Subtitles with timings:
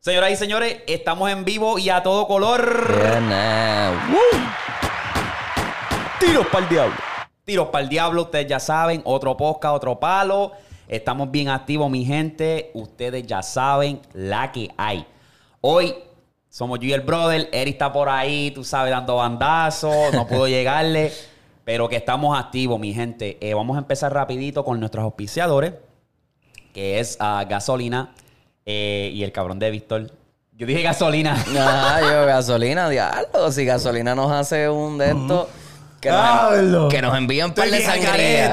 [0.00, 2.90] Señoras y señores, estamos en vivo y a todo color.
[4.08, 4.40] ¡Woo!
[6.18, 6.96] Tiros para el diablo.
[7.44, 9.02] Tiros para el diablo, ustedes ya saben.
[9.04, 10.52] Otro podcast, otro palo.
[10.88, 12.70] Estamos bien activos, mi gente.
[12.72, 15.04] Ustedes ya saben la que hay.
[15.60, 15.94] Hoy
[16.48, 17.50] somos yo y el brother.
[17.52, 20.14] Eric está por ahí, tú sabes, dando bandazos.
[20.14, 21.12] No puedo llegarle.
[21.66, 23.36] Pero que estamos activos, mi gente.
[23.42, 25.74] Eh, vamos a empezar rapidito con nuestros auspiciadores.
[26.72, 28.14] Que es ah, gasolina
[28.72, 30.10] eh, y el cabrón de Víctor.
[30.52, 31.36] Yo dije gasolina.
[31.58, 33.50] Ah, yo, gasolina, diablo.
[33.50, 35.48] Si gasolina nos hace un de estos.
[36.00, 38.46] Que, nos, que nos envían par de sangría.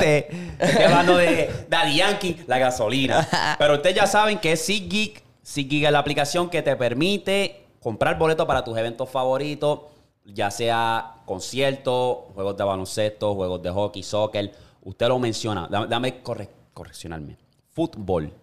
[0.59, 3.27] Estoy hablando de Daddy Yankee, la gasolina.
[3.59, 5.23] Pero ustedes ya saben que es SeatGeek.
[5.43, 9.79] SeatGeek es la aplicación que te permite comprar boletos para tus eventos favoritos,
[10.25, 14.51] ya sea conciertos, juegos de baloncesto, juegos de hockey, soccer.
[14.83, 15.67] Usted lo menciona.
[15.69, 17.37] Dame, dame corre- correccionarme.
[17.71, 18.33] Fútbol.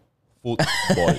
[0.45, 1.17] Fútbol.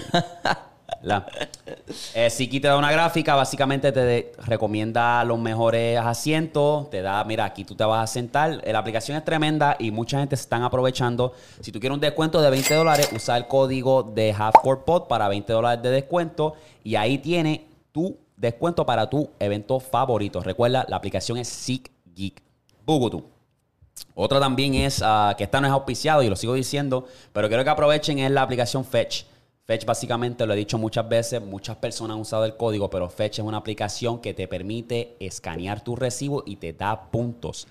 [2.14, 7.46] Eh, Siki te da una gráfica, básicamente te recomienda los mejores asientos, te da, mira,
[7.46, 8.62] aquí tú te vas a sentar.
[8.64, 11.34] Eh, La aplicación es tremenda y mucha gente se están aprovechando.
[11.60, 15.28] Si tú quieres un descuento de 20 dólares, usa el código de Halfcore Pod para
[15.28, 16.54] 20 dólares de descuento
[16.84, 20.42] y ahí tiene tu descuento para tu evento favorito.
[20.42, 22.42] Recuerda, la aplicación es SeatGeek.
[22.86, 23.35] Bugutu.
[24.14, 27.64] Otra también es, ah, que esta no es auspiciado y lo sigo diciendo, pero quiero
[27.64, 29.24] que aprovechen es la aplicación Fetch.
[29.66, 33.40] Fetch básicamente, lo he dicho muchas veces, muchas personas han usado el código, pero Fetch
[33.40, 37.68] es una aplicación que te permite escanear tu recibo y te da puntos.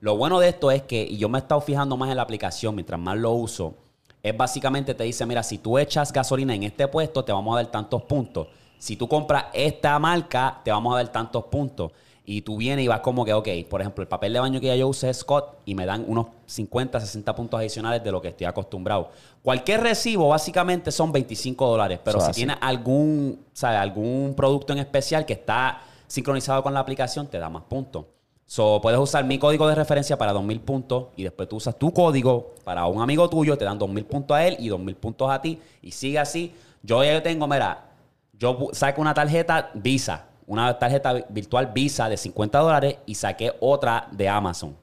[0.00, 2.22] Lo bueno de esto es que, y yo me he estado fijando más en la
[2.22, 3.74] aplicación mientras más lo uso,
[4.22, 7.62] es básicamente te dice, mira, si tú echas gasolina en este puesto, te vamos a
[7.62, 8.48] dar tantos puntos.
[8.78, 11.92] Si tú compras esta marca, te vamos a dar tantos puntos.
[12.30, 14.66] Y tú vienes y vas como que, ok, por ejemplo, el papel de baño que
[14.66, 18.20] ya yo usé es Scott y me dan unos 50, 60 puntos adicionales de lo
[18.20, 19.08] que estoy acostumbrado.
[19.42, 22.40] Cualquier recibo básicamente son 25 dólares, pero si así.
[22.40, 23.78] tienes algún, ¿sabes?
[23.78, 28.04] algún producto en especial que está sincronizado con la aplicación, te da más puntos.
[28.44, 31.94] So, puedes usar mi código de referencia para 2000 puntos y después tú usas tu
[31.94, 35.40] código para un amigo tuyo, te dan 2000 puntos a él y 2000 puntos a
[35.40, 36.52] ti y sigue así.
[36.82, 37.86] Yo ya tengo, mira,
[38.34, 43.54] yo saco una tarjeta Visa, una tarjeta vi- virtual Visa de 50 dólares y saqué
[43.60, 44.76] otra de Amazon.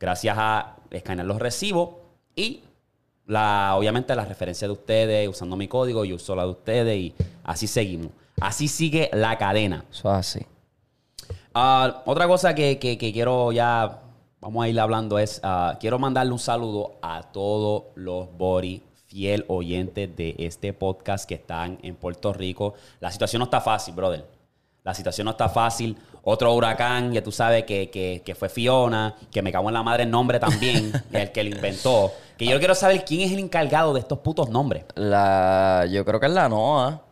[0.00, 1.90] Gracias a escanear los recibos
[2.34, 2.62] y
[3.26, 7.14] la, obviamente la referencia de ustedes, usando mi código, yo uso la de ustedes y
[7.44, 8.12] así seguimos.
[8.40, 9.84] Así sigue la cadena.
[9.90, 10.46] Eso es así.
[11.54, 14.00] Ah, otra cosa que, que- que quiero ya,
[14.40, 19.44] vamos a ir hablando es, ah, quiero mandarle un saludo a todos los Bori fiel
[19.48, 22.74] oyentes de este podcast que están en Puerto Rico.
[23.00, 24.24] La situación no está fácil, brother.
[24.88, 25.98] La situación no está fácil.
[26.22, 29.82] Otro huracán, que tú sabes que, que- que fue Fiona, que me cago en la
[29.82, 32.10] madre el nombre también, el que lo inventó.
[32.38, 34.84] Que yo quiero saber quién es el encargado de estos putos nombres.
[34.94, 37.02] La, yo creo que es la NOAA.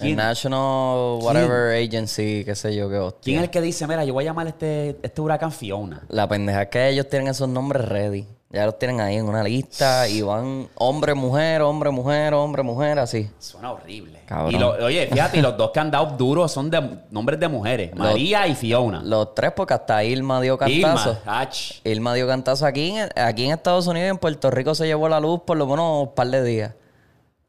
[0.00, 0.16] El.
[0.16, 3.20] National Whatever Agency, qué sé yo qué hostia.
[3.22, 6.02] ¿Quién es el que dice, mira, yo voy a llamar a este, este huracán Fiona?
[6.08, 8.26] La pendeja es que ellos tienen esos nombres ready.
[8.54, 12.98] Ya los tienen ahí en una lista y van hombre, mujer, hombre, mujer, hombre, mujer,
[13.00, 13.28] así.
[13.40, 14.20] Suena horrible.
[14.26, 14.54] Cabrón.
[14.54, 17.48] Y lo- oye, fíjate, y los dos que han dado duros son de nombres de
[17.48, 17.94] mujeres.
[17.96, 19.02] María y Fiona.
[19.02, 21.10] Los tres, porque hasta Irma dio cantazo.
[21.10, 21.48] Irma.
[21.82, 25.08] Irma dio cantazo aquí en, aquí en Estados Unidos y en Puerto Rico se llevó
[25.08, 26.72] la luz por lo menos un par de días.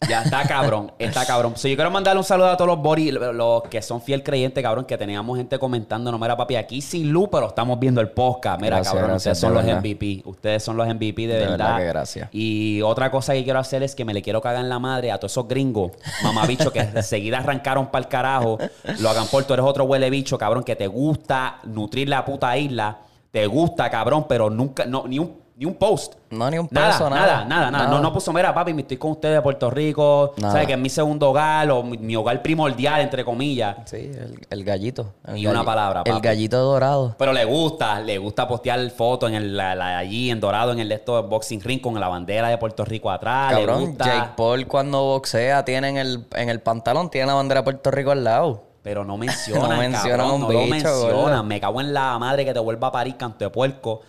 [0.10, 1.54] Ya está cabrón, está cabrón.
[1.56, 4.62] So, yo quiero mandarle un saludo a todos los body, los que son fiel creyentes,
[4.62, 8.10] cabrón, que teníamos gente comentando, no mira papi, aquí sin luz, pero estamos viendo el
[8.10, 8.62] podcast.
[8.62, 9.80] Mira, Gracias, cabrón, gracias, ustedes son de los verdad.
[9.80, 10.22] MVP.
[10.26, 11.58] Ustedes son los MVP de, De verdad.
[11.58, 12.30] verdad que gracias.
[12.34, 15.12] Y otra cosa que quiero hacer es que me le quiero cagar en la madre
[15.12, 18.58] a todos esos gringos, mamabichos, que enseguida arrancaron para el carajo.
[19.00, 22.56] Lo hagan por, tú eres otro huele bicho, cabrón, que te gusta nutrir la puta
[22.58, 23.00] isla.
[23.32, 26.16] Te gusta, cabrón, pero nunca, no, ni un, ni un post.
[26.32, 27.46] No, ni un Nada, peso, nada, nada.
[27.46, 27.88] nada, nada.
[27.88, 30.34] No, no puso, mira, papi, me estoy con ustedes de Puerto Rico.
[30.38, 30.52] Nada.
[30.52, 30.68] ¿Sabes?
[30.68, 33.78] Que es mi segundo hogar o mi, mi hogar primordial, entre comillas.
[33.86, 35.14] Sí, el, el gallito.
[35.26, 36.22] El Y una palabra, El papi.
[36.28, 37.16] gallito dorado.
[37.18, 40.80] Pero le gusta, le gusta postear fotos en el, la- la- allí en Dorado, en
[40.80, 43.54] el de estos boxing ring con la bandera de Puerto Rico atrás.
[43.54, 44.06] le Cabrón, gusta.
[44.06, 47.92] Jake Paul cuando boxea tiene en el, en el pantalón, tiene la bandera de Puerto
[47.92, 48.64] Rico al lado.
[48.84, 51.14] Pero no menciona, No mencionan un no lo bicho, menciona.
[51.14, 51.44] gordo.
[51.46, 54.02] Me cago en la madre que te vuelva a parir, canto de puerco.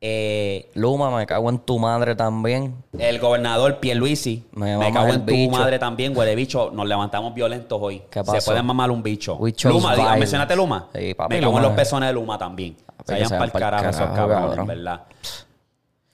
[0.00, 2.72] Eh, Luma, me cago en tu madre también.
[2.96, 5.50] el gobernador Pierluisi, Me me, cago en tu bicho.
[5.50, 6.70] madre también, huele bicho.
[6.72, 8.02] Nos levantamos violentos hoy.
[8.08, 8.46] ¿Qué Se pasó?
[8.52, 9.32] pueden mamar un bicho.
[9.40, 10.18] Luma, diga, violence.
[10.20, 10.86] mencionate Luma.
[10.94, 11.62] Sí, papi, me cago Luma.
[11.64, 12.76] en los pezones de Luma también.
[13.04, 14.66] Se vayan se para el carajo esos cabrones.
[14.66, 15.02] ¿verdad?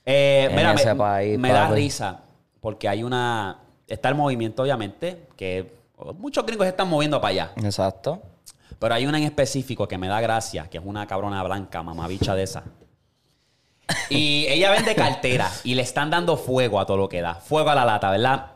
[0.05, 2.21] Eh, mira, me, ese país, me da risa
[2.61, 3.59] porque hay una...
[3.87, 5.75] Está el movimiento, obviamente, que
[6.17, 7.51] muchos gringos se están moviendo para allá.
[7.57, 8.19] Exacto.
[8.79, 12.33] Pero hay una en específico que me da gracia, que es una cabrona blanca, mamabicha
[12.33, 12.63] de esa.
[14.09, 17.35] Y ella vende cartera y le están dando fuego a todo lo que da.
[17.35, 18.51] Fuego a la lata, ¿verdad?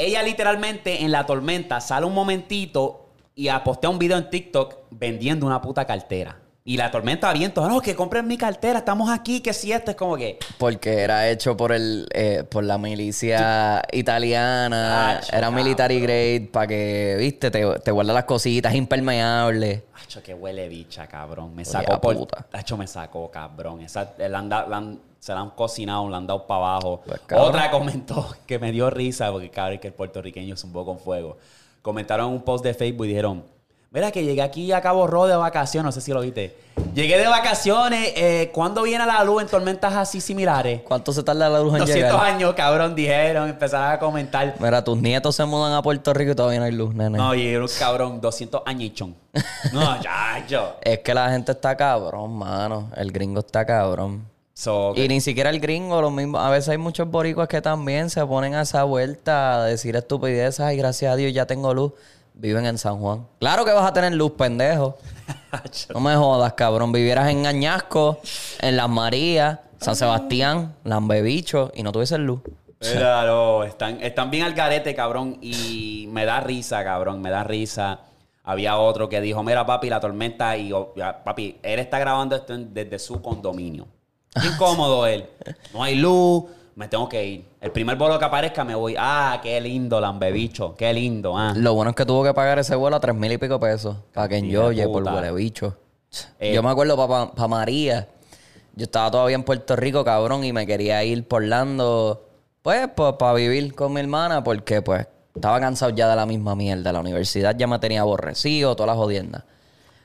[0.00, 4.76] ella literalmente en la tormenta sale un momentito y a- postea un video en TikTok
[4.90, 6.38] vendiendo una puta cartera.
[6.68, 9.96] Y la tormenta viento, no, que compren mi cartera, estamos aquí, que si esto es
[9.96, 10.38] como que.
[10.58, 15.12] Porque era hecho por el eh, por la milicia italiana.
[15.18, 15.54] Acho, era cabrón.
[15.64, 19.84] military grade para que, viste, te, te guarda las cositas, impermeable.
[20.02, 21.54] Acho, que huele bicha, cabrón.
[21.54, 22.16] Me sacó por.
[22.16, 22.46] puta.
[22.52, 23.80] Acho, me sacó, cabrón.
[23.80, 27.00] Esa, la han da- la han- se la han cocinado, la han dado para abajo.
[27.04, 27.18] Pues.
[27.32, 30.98] Otra comentó que me dio risa, porque cabrón, que el puertorriqueño es un poco con
[31.02, 31.38] fuego.
[31.82, 33.44] Comentaron en un post de Facebook y dijeron:
[33.90, 36.54] Mira, que llegué aquí a Cabo Rojo de vacaciones, no sé si lo viste.
[36.94, 40.82] Llegué de vacaciones, eh, ¿cuándo viene la luz en tormentas así similares?
[40.82, 42.20] ¿Cuánto se tarda la luz en 200 llegar?
[42.34, 44.56] años, cabrón, dijeron, empezaron a comentar.
[44.58, 47.16] Mira, tus nietos se mudan a Puerto Rico y todavía no hay luz, nene.
[47.16, 49.16] No, y cabrón, 200 añichón.
[49.72, 50.76] No, ya, yo.
[50.82, 52.90] Es que la gente está cabrón, mano.
[52.94, 54.26] El gringo está cabrón.
[54.52, 56.38] So, Y ni siquiera el gringo, lo mismo.
[56.38, 60.60] A veces hay muchos boricuas que también se ponen a esa vuelta a decir estupideces.
[60.60, 61.92] Ay, gracias a Dios ya tengo luz.
[62.38, 63.26] Viven en San Juan.
[63.40, 64.96] Claro que vas a tener luz, pendejo.
[65.92, 66.92] No me jodas, cabrón.
[66.92, 68.20] Vivieras en Añasco,
[68.60, 72.40] en Las Marías, San Sebastián, Lambebicho y no tuvieses luz.
[72.80, 75.38] No, están, están bien al garete, cabrón.
[75.40, 78.00] Y me da risa, cabrón, me da risa.
[78.44, 80.56] Había otro que dijo, mira, papi, la tormenta.
[80.56, 80.94] Y yo,
[81.24, 83.86] papi, él está grabando esto desde su condominio.
[84.40, 85.28] Qué incómodo él.
[85.72, 86.44] No hay luz,
[86.78, 87.44] me tengo que ir.
[87.60, 88.94] El primer vuelo que aparezca me voy.
[88.96, 90.76] Ah, qué lindo, lambebicho.
[90.76, 91.52] Qué lindo, ah.
[91.56, 93.96] Lo bueno es que tuvo que pagar ese vuelo a tres mil y pico pesos
[94.14, 95.16] para que de enjoye por puta.
[95.16, 95.76] huele bicho.
[96.38, 96.54] Eh.
[96.54, 96.96] Yo me acuerdo
[97.34, 98.06] para María.
[98.76, 102.28] Yo estaba todavía en Puerto Rico, cabrón, y me quería ir por Orlando,
[102.62, 105.04] pues, para vivir con mi hermana, porque, pues,
[105.34, 106.92] estaba cansado ya de la misma mierda.
[106.92, 109.42] La universidad ya me tenía aborrecido, todas las jodiendas.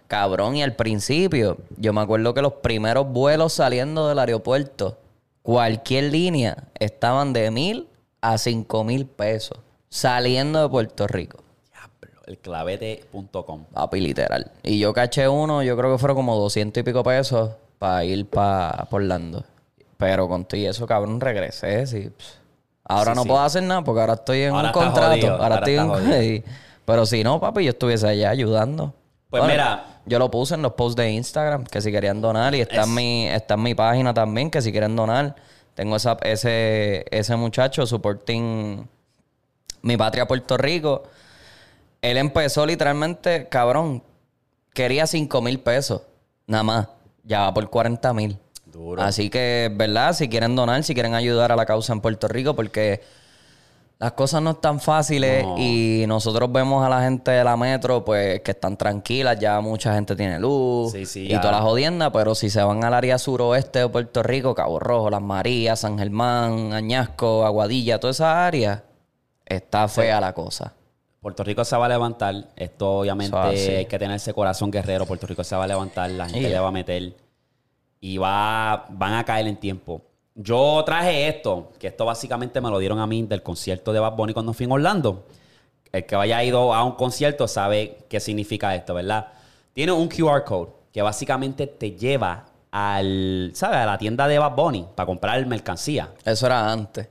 [0.08, 4.98] Cabrón, y al principio, yo me acuerdo que los primeros vuelos saliendo del aeropuerto,
[5.44, 7.88] cualquier línea, estaban de mil
[8.22, 9.60] a cinco mil pesos,
[9.90, 11.40] saliendo de Puerto Rico.
[11.72, 13.66] Diablo, el clavete.com.
[13.74, 14.52] Papi, literal.
[14.64, 18.26] Y yo caché uno, yo creo que fueron como 200 y pico pesos para ir
[18.26, 19.44] para Orlando.
[19.98, 21.86] Pero con todo y eso, cabrón, regresé.
[21.86, 22.10] Sí.
[22.86, 23.30] Ahora Sí, no sí.
[23.30, 25.12] puedo hacer nada porque ahora estoy en Ahora un contrato.
[25.12, 26.44] jodido, Ahora, ahora estoy en...
[26.86, 28.94] Pero si no, papi, yo estuviese allá ayudando.
[29.30, 29.86] Pues mira.
[30.06, 32.54] Yo lo puse en los posts de Instagram, que si querían donar.
[32.56, 35.36] Y está, Es- en, mi, está en mi página también, que si quieren donar.
[35.76, 38.88] Tengo esa, ese, ese muchacho, supporting
[39.82, 41.04] mi patria Puerto Rico.
[42.02, 44.04] Él empezó literalmente, cabrón,
[44.74, 46.02] quería 5 mil pesos,
[46.48, 46.88] nada más.
[47.24, 48.38] Ya va por 40 mil.
[48.66, 49.02] Duro.
[49.02, 50.14] Así que, ¿verdad?
[50.14, 53.02] Si quieren donar, si quieren ayudar a la causa en Puerto Rico, porque
[54.04, 55.56] las cosas no están fáciles No.
[55.58, 59.94] y nosotros vemos a la gente de la metro, pues, que están tranquilas, ya mucha
[59.96, 61.40] gente tiene luz Sí, sí, y ya.
[61.42, 65.10] toda la jodienda, pero si se van al área suroeste de Puerto Rico, Cabo Rojo,
[65.10, 68.84] Las Marías, San Germán, Añasco, Aguadilla, toda esa área,
[69.46, 70.74] está fea la cosa.
[71.22, 72.36] Puerto Rico se va a levantar.
[72.58, 73.70] Esto obviamente así.
[73.70, 75.06] hay que tener ese corazón guerrero.
[75.06, 77.16] Puerto Rico se va a levantar, la gente le va a meter
[78.02, 80.02] y va, van a caer en tiempo.
[80.36, 84.16] Yo traje esto, que esto básicamente me lo dieron a mí del concierto de Bad
[84.16, 85.26] Bunny cuando fui en Orlando.
[85.92, 89.28] El que haya ido a un concierto sabe qué significa esto, ¿verdad?
[89.74, 93.78] Tiene un QR code que básicamente te lleva al, ¿sabes?
[93.78, 96.12] A la tienda de Bad Bunny para comprar mercancía.
[96.26, 97.08] Eso era antes.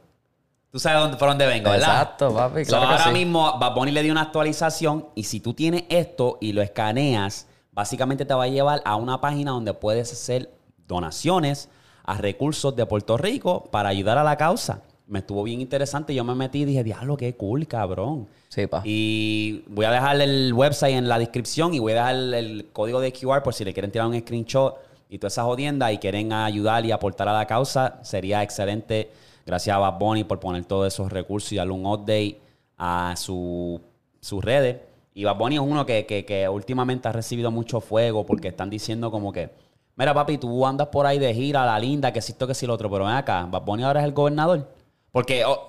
[0.72, 1.90] Tú sabes dónde, por dónde vengo, ¿verdad?
[1.90, 3.12] Exacto, papi, So, claro que ahora sí.
[3.12, 7.46] mismo Bad Bunny le dio una actualización y si tú tienes esto y lo escaneas,
[7.70, 10.50] básicamente te va a llevar a una página donde puedes hacer
[10.88, 11.68] donaciones
[12.04, 14.82] a recursos de Puerto Rico para ayudar a la causa.
[15.06, 16.14] Me estuvo bien interesante.
[16.14, 18.28] Yo me metí y dije, diablo, qué cool, cabrón.
[18.48, 18.82] Sí, pa.
[18.84, 23.00] Y voy a dejar el website en la descripción y voy a dejar el, código
[23.00, 24.76] de QR por si le quieren tirar un screenshot
[25.10, 27.98] y todas esas jodiendas y quieren ayudar y aportar a la causa.
[28.02, 29.10] Sería excelente.
[29.44, 32.38] Gracias a Bad Bunny por poner todos esos recursos y darle un update
[32.78, 33.80] a su-
[34.20, 34.78] sus redes.
[35.14, 38.70] Y Bad Bunny es uno que, que- que últimamente ha recibido mucho fuego porque están
[38.70, 39.50] diciendo como que,
[39.96, 42.66] mira papi, tú andas por ahí de gira, la linda, que si esto, que si
[42.66, 44.68] lo otro, pero ven acá, Bad Bunny ahora es el gobernador.
[45.10, 45.68] Porque, oh,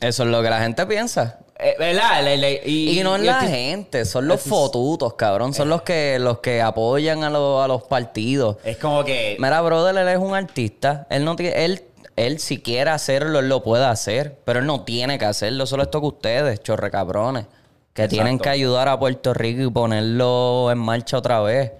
[0.00, 1.38] Eso es lo que la gente piensa.
[1.58, 2.22] eh, ¿verdad?
[2.24, 5.54] Le- le- Y, no es y la gente, son los fotutos, cabrón.
[5.54, 8.56] Son los que los que apoyan a, los- a los partidos.
[8.64, 9.36] Es como que.
[9.38, 11.06] Mira, brother, él es un artista.
[11.10, 11.82] Él no tiene, él,
[12.16, 14.36] él si quiere hacerlo, él lo puede hacer.
[14.44, 15.64] Pero él no tiene que hacerlo.
[15.64, 17.46] Solo esto que ustedes, chorre cabrones.
[17.92, 21.70] Que tienen que ayudar a Puerto Rico y ponerlo en marcha otra vez.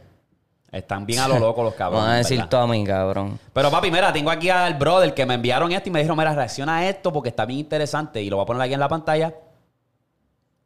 [0.75, 2.05] Están bien a lo loco los cabrones.
[2.05, 3.39] Van a decir a mí, cabrón.
[3.53, 6.35] Pero papi, mira, tengo aquí al brother que me enviaron esto y me dijeron, mira,
[6.35, 8.21] reacciona a esto porque está bien interesante.
[8.21, 9.33] Y lo voy a poner aquí en la pantalla.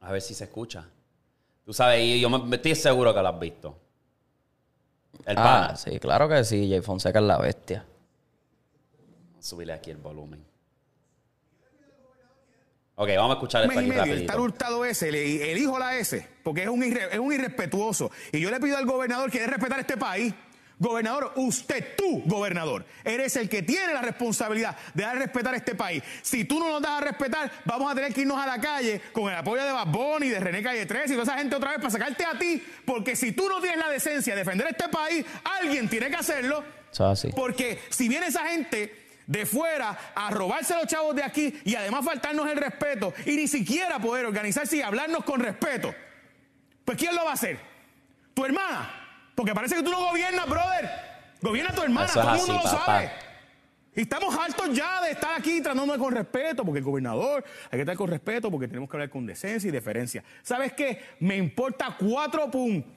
[0.00, 0.86] A ver si se escucha.
[1.62, 3.76] Tú sabes, y yo me, estoy seguro que lo has visto.
[5.26, 5.76] El Ah, pana.
[5.76, 6.66] sí, claro que sí.
[6.70, 7.84] Jay Fonseca es la bestia.
[9.40, 10.42] Subirle aquí el volumen.
[13.00, 15.96] Ok, vamos a escuchar esto y aquí medio, el tal Hurtado ese, le- elijo la
[15.98, 18.10] S, porque es un, irre- es un irrespetuoso.
[18.32, 20.34] Y yo le pido al gobernador que debe respetar este país.
[20.80, 25.74] Gobernador, usted, tú, gobernador, eres el que tiene la responsabilidad de dar a respetar este
[25.76, 26.02] país.
[26.22, 29.00] Si tú no nos das a respetar, vamos a tener que irnos a la calle
[29.12, 31.70] con el apoyo de Bad Bunny, de René Calle 3 y toda esa gente otra
[31.70, 34.88] vez para sacarte a ti, porque si tú no tienes la decencia de defender este
[34.88, 35.24] país,
[35.60, 36.62] alguien tiene que hacerlo.
[36.98, 37.28] Así.
[37.34, 42.02] Porque si viene esa gente de fuera a robarse los chavos de aquí y además
[42.04, 45.94] faltarnos el respeto y ni siquiera poder organizarse y hablarnos con respeto,
[46.84, 47.58] pues ¿quién lo va a hacer?
[48.32, 48.90] ¿Tu hermana?
[49.34, 50.90] Porque parece que tú no gobiernas, brother.
[51.42, 52.84] Gobierna tu hermana, Eso todo el mundo así, lo papá.
[52.86, 53.10] sabe.
[53.94, 57.80] Y estamos hartos ya de estar aquí tratándonos con respeto, porque el gobernador hay que
[57.82, 60.24] estar con respeto, porque tenemos que hablar con decencia y deferencia.
[60.42, 61.02] ¿Sabes qué?
[61.20, 62.92] Me importa cuatro puntos.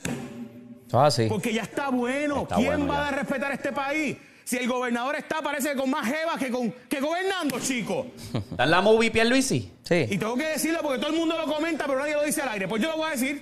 [0.87, 1.25] Es así.
[1.27, 2.43] Porque ya está bueno.
[2.43, 3.07] Está ¿Quién bueno va ya.
[3.07, 4.17] a respetar este país?
[4.51, 8.07] Si el gobernador está, parece que con más jeva que, con, que gobernando, chico.
[8.51, 9.55] ¿Está en la movie Pierluisi?
[9.55, 12.41] Y Sí, tengo que decirlo porque todo el mundo lo comenta, pero nadie lo dice
[12.41, 12.67] al aire.
[12.67, 13.41] Pues yo lo voy a decir.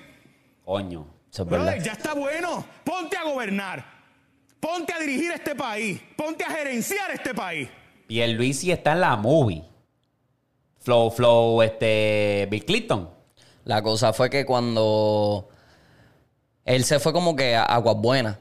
[0.63, 1.07] Coño.
[1.33, 2.63] es Brother, ya está bueno.
[2.83, 3.83] Ponte a gobernar.
[4.59, 5.99] Ponte a dirigir este país.
[6.15, 7.67] Ponte a gerenciar este país.
[8.05, 9.63] Pierluisi está en la movie.
[10.77, 12.47] Flow, Flow, este...
[12.51, 13.09] Bill Clinton.
[13.63, 15.49] La cosa fue que cuando
[16.65, 18.37] él se fue como que a Aguas Buenas.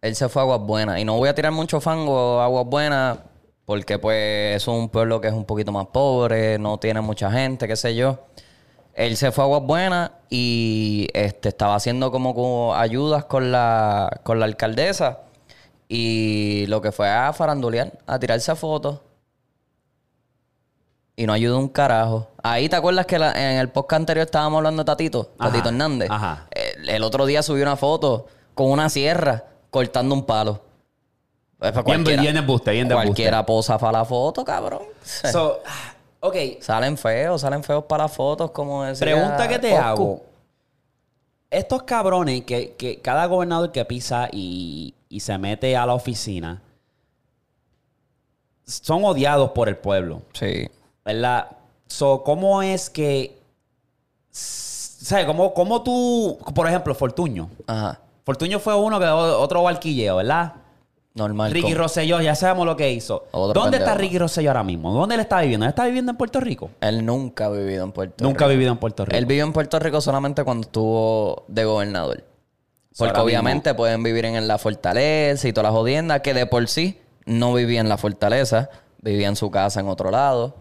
[0.00, 0.98] Él se fue a Aguas Buenas.
[1.00, 3.18] Y no voy a tirar mucho fango a Aguas Buenas
[3.64, 7.68] porque pues es un pueblo que es un poquito más pobre, no tiene mucha gente,
[7.68, 8.18] qué sé yo.
[8.94, 14.20] Él se fue a Aguas Buenas y este, estaba haciendo como, como ayudas con la,
[14.24, 15.20] con la alcaldesa.
[15.88, 19.00] Y lo que fue a farandulear, a tirarse fotos.
[21.16, 22.28] Y no ayudó un carajo.
[22.42, 25.68] Ahí te acuerdas que la- en el podcast anterior estábamos hablando de Tatito, Ajá, Tatito
[25.70, 26.10] Hernández.
[26.10, 26.46] ajá.
[26.50, 30.60] El, el otro día subió una foto con una sierra cortando un palo.
[31.58, 32.88] Pues Bien- cualquiera- bien de embuste, bien.
[32.88, 34.82] Cualquiera posa para la foto, cabrón.
[35.32, 39.76] So, ah, ok, Salen feos, salen feos para las fotos, como decía pregunta que te
[39.76, 40.22] hago.
[41.50, 46.60] Estos cabrones que, que cada gobernador que pisa y, y se mete a la oficina
[48.66, 50.22] son odiados por el pueblo.
[50.34, 50.68] Sí.
[51.04, 51.48] ¿Verdad?
[51.86, 53.38] So, ¿cómo es que.
[54.30, 55.24] ¿Sabes?
[55.24, 56.38] ¿Cómo, cómo tú.
[56.54, 57.48] Por ejemplo, Fortuño.
[57.66, 57.98] Ajá.
[58.28, 60.52] Fortuño fue uno que otro barquilleo, ¿verdad?
[61.14, 61.50] Normal.
[61.50, 63.24] Ricky con- Rosselló, ya sabemos lo que hizo.
[63.30, 63.94] Otro ¿Dónde está.
[63.94, 64.92] Ricky Rosselló ahora mismo?
[64.92, 65.64] ¿Dónde él está viviendo?
[65.64, 66.68] ¿Él está viviendo en Puerto Rico?
[66.82, 68.56] Él nunca ha vivido en Puerto Nunca ha Rico.
[68.58, 69.16] vivido en Puerto Rico.
[69.16, 72.22] Él vivió en Puerto Rico solamente cuando estuvo de gobernador.
[72.98, 76.68] Porque ahora obviamente pueden vivir en la fortaleza y todas las jodiendas, que de por
[76.68, 78.68] sí no vivía en la fortaleza,
[79.00, 80.54] vivía en su casa en otro lado.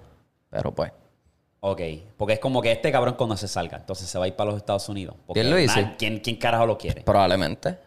[0.51, 0.93] Pero pues,
[1.59, 1.81] Ok,
[2.17, 4.51] porque es como que este cabrón cuando se salga, entonces se va a ir para
[4.51, 5.15] los Estados Unidos.
[5.25, 5.95] Porque ¿Quién lo dice?
[5.97, 7.01] ¿quién, quién carajo lo quiere?
[7.01, 7.77] probablemente.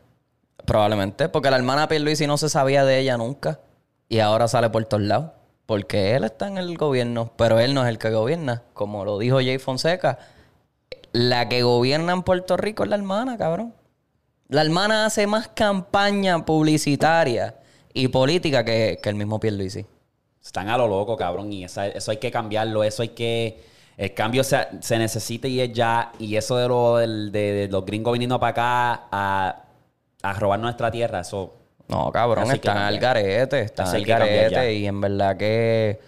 [0.64, 1.28] Probablemente.
[1.28, 3.60] Porque la hermana Pierluisi no se sabía de ella nunca.
[4.08, 5.30] Y ahora sale por todos lados.
[5.66, 8.62] Porque él está en el gobierno, pero él no es el que gobierna.
[8.74, 10.18] Como lo dijo Jay Fonseca,
[11.12, 13.74] la que gobierna en Puerto Rico es la hermana, cabrón.
[14.48, 17.56] La hermana hace más campaña publicitaria
[17.94, 19.86] y política que, que el mismo Pierluisi.
[20.42, 23.62] Están a lo loco, cabrón, y esa- eso hay que cambiarlo, eso hay que...
[23.96, 27.84] El cambio se, se necesita y es ya, y eso de, lo, de, de los
[27.84, 29.62] gringos viniendo para acá a,
[30.22, 31.54] a robar nuestra tierra, eso...
[31.88, 35.98] No, cabrón, están al garete, están al garete y en verdad que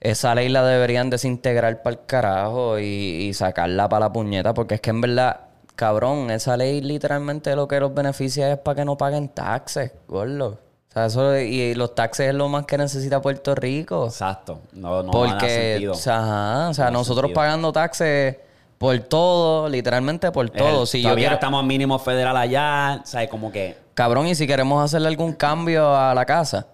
[0.00, 4.76] esa ley la deberían desintegrar para el carajo y, y sacarla para la puñeta porque
[4.76, 5.40] es que en verdad,
[5.76, 10.58] cabrón, esa ley literalmente lo que los beneficia es para que no paguen taxes, gordo.
[10.90, 14.06] O sea, eso, y los taxes es lo más que necesita Puerto Rico.
[14.06, 15.92] Exacto, no, no porque, sentido.
[15.92, 17.34] o sea, ajá, o sea, No nosotros sentido.
[17.36, 18.36] pagando taxes
[18.76, 20.82] por todo, literalmente por todo.
[20.82, 23.28] El- si yo todavía quiero, estamos en mínimo federal allá, ¿sabes?
[23.28, 23.76] Como que...
[23.94, 26.66] Cabrón, y si queremos hacerle algún cambio a la casa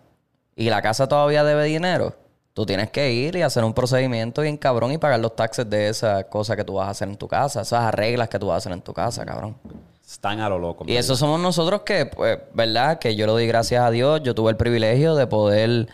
[0.54, 2.14] y la casa todavía debe dinero,
[2.54, 5.88] tú tienes que ir y hacer un procedimiento bien cabrón y pagar los taxes de
[5.90, 8.54] esa cosa que tú vas a hacer en tu casa, esas arreglas que tú vas
[8.54, 9.56] a hacer en tu casa, cabrón.
[10.06, 10.84] Están a lo loco.
[10.86, 13.00] Y eso somos nosotros que, pues, ¿verdad?
[13.00, 14.22] Que yo lo doy gracias a Dios.
[14.22, 15.88] Yo tuve el privilegio de poder,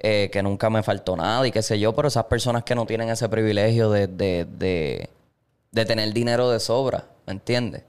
[0.00, 2.84] eh, que nunca me faltó nada y qué sé yo, pero esas personas que no
[2.84, 5.08] tienen ese privilegio de, de, de,
[5.72, 7.84] de tener dinero de sobra, ¿me entiendes?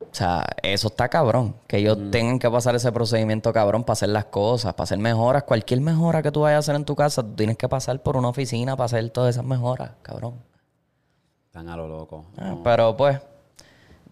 [0.00, 1.54] O sea, eso está cabrón.
[1.66, 5.42] Que ellos tengan que pasar ese procedimiento cabrón para hacer las cosas, para hacer mejoras.
[5.42, 8.16] Cualquier mejora que tú vayas a hacer en tu casa, tú tienes que pasar por
[8.16, 10.34] una oficina para hacer todas esas mejoras, cabrón.
[11.46, 12.24] Están a lo loco.
[12.38, 12.62] Ah, No.
[12.62, 13.20] Pero pues,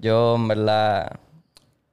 [0.00, 1.12] yo en verdad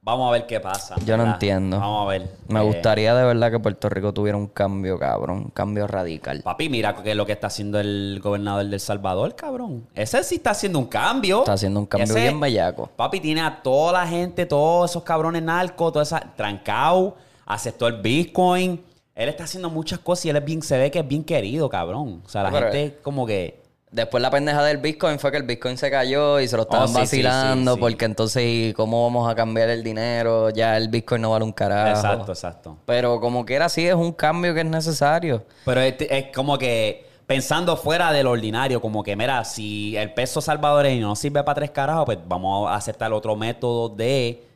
[0.00, 0.94] Vamos a ver qué pasa.
[1.04, 1.78] Yo no entiendo.
[1.78, 2.30] Vamos a ver.
[2.48, 5.36] Me Eh, gustaría de verdad que Puerto Rico tuviera un cambio, cabrón.
[5.38, 6.40] Un cambio radical.
[6.42, 9.86] Papi, mira que lo que está haciendo el gobernador del Salvador, cabrón.
[9.94, 11.40] Ese sí está haciendo un cambio.
[11.40, 12.88] Está haciendo un cambio Ese- bien bellaco.
[12.96, 18.00] Papi, tiene a toda la gente, todos esos cabrones narcos, toda esa trancao, aceptó el
[18.00, 18.82] Bitcoin.
[19.14, 21.68] Él está haciendo muchas cosas y él es bien, se ve que es bien querido,
[21.68, 22.22] cabrón.
[22.24, 23.60] O sea, la Pero- gente como que...
[23.90, 26.84] Después la pendeja del Bitcoin fue que el Bitcoin se cayó y se lo estaban
[26.84, 27.80] Oh, sí, sí, vacilando sí, sí.
[27.80, 30.50] porque entonces ¿y ¿cómo vamos a cambiar el dinero?
[30.50, 31.88] Ya el Bitcoin no vale un carajo.
[31.90, 32.76] Exacto, exacto.
[32.84, 35.44] Pero como quiera así es un cambio que es necesario.
[35.64, 40.40] Pero es, es como que pensando fuera del ordinario, como que, mira, si el peso
[40.40, 44.47] salvadoreño no sirve para tres carajos, pues vamos a aceptar otro método de,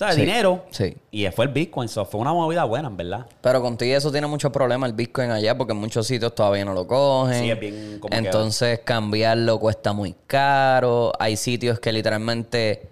[0.00, 0.14] ¿sabes?
[0.14, 0.64] Sí, Dinero.
[0.70, 0.96] sí.
[1.10, 3.26] Y fue el Bitcoin, so, fue una movida buena, en verdad.
[3.42, 6.72] Pero contigo eso tiene mucho problema el Bitcoin allá porque en muchos sitios todavía no
[6.72, 7.42] lo cogen.
[7.42, 11.12] Sí, es bien como que- Entonces cambiarlo cuesta muy caro.
[11.18, 12.88] Hay sitios que literalmente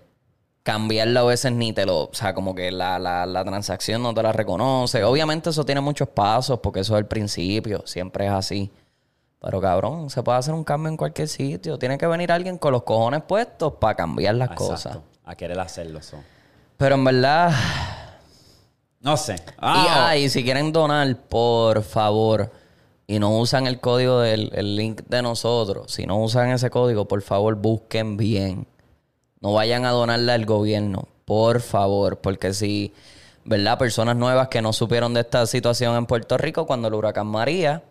[0.63, 2.05] cambiarlo a veces ni te lo...
[2.05, 5.03] O sea, como que la, la, la transacción no te la reconoce.
[5.03, 7.83] Obviamente eso tiene muchos pasos porque eso es el principio.
[7.87, 8.71] Siempre es así.
[9.41, 11.79] Pero cabrón, se puede hacer un cambio en cualquier sitio.
[11.79, 14.67] Tiene que venir alguien con los cojones puestos para cambiar las Exacto.
[14.73, 14.99] cosas.
[15.25, 16.03] A querer hacerlo.
[16.03, 16.19] so.
[16.79, 17.53] Pero en verdad...
[19.01, 19.35] No sé.
[19.35, 22.51] Y, Ah, ah, y si quieren donar, por favor,
[23.07, 27.07] y no usan el código del el link de nosotros, si no usan ese código,
[27.07, 28.67] por favor, busquen bien.
[29.41, 32.93] No vayan a donarle al gobierno, por favor, porque si,
[33.45, 33.79] ¿verdad?
[33.79, 37.83] Personas nuevas que no supieron de esta situación en Puerto Rico cuando el huracán María,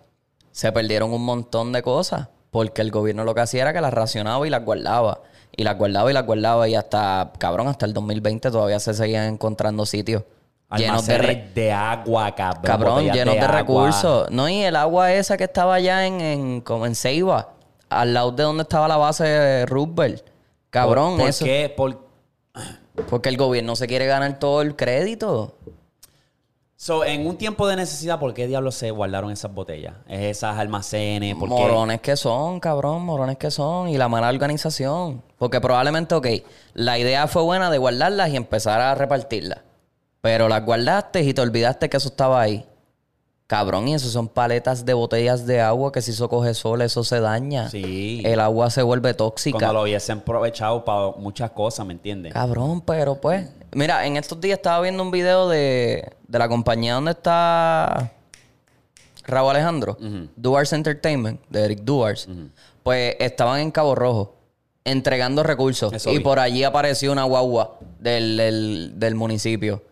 [0.51, 2.27] se perdieron un montón de cosas,
[2.58, 5.22] porque el gobierno lo que hacía era que las racionaba y las guardaba.
[5.56, 9.26] Y las guardaba y las guardaba y hasta, cabrón, hasta el 2020 todavía se seguían
[9.26, 10.24] encontrando sitios
[10.76, 12.64] llenos de, re- de agua, cabrón.
[12.64, 14.32] Cabrón, llenos de, recursos.
[14.32, 17.50] No, y el agua esa que estaba allá en, en, como en Ceiba,
[17.90, 20.24] al lado de donde estaba la base de Roosevelt.
[20.72, 21.46] Cabrón, ¿Por, por eso.
[21.46, 21.72] qué?
[21.78, 22.08] Por-
[23.08, 25.56] Porque el gobierno se quiere ganar todo el crédito.
[26.80, 29.96] So, en un tiempo de necesidad, ¿por qué diablos se guardaron esas botellas?
[30.08, 31.56] Esas almacenes, ¿por qué?
[31.56, 33.90] Morones que son, cabrón, morones que son.
[33.90, 35.24] Y la mala organización.
[35.40, 36.28] Porque probablemente, ok,
[36.76, 39.62] la idea fue buena de guardarlas y empezar a repartirlas.
[40.22, 42.64] Pero las guardaste y te olvidaste que eso estaba ahí.
[43.48, 47.04] Cabrón, y eso son paletas de botellas de agua que si eso coge sol, eso
[47.04, 47.72] se daña.
[47.72, 48.22] Sí.
[48.24, 49.58] El agua se vuelve tóxica.
[49.58, 52.34] Cuando lo hubiesen aprovechado para muchas cosas, ¿me entiendes?
[52.34, 53.50] Cabrón, pero pues.
[53.74, 58.12] Mira, en estos días estaba viendo un video de, de la compañía donde está
[59.26, 59.98] Raúl Alejandro,
[60.36, 62.28] Duars Entertainment, de Eric Duars.
[62.84, 64.36] Pues estaban en Cabo Rojo
[64.86, 65.91] entregando recursos.
[65.91, 66.24] Eso y vi.
[66.24, 69.84] por allí apareció una guagua del, del, del municipio,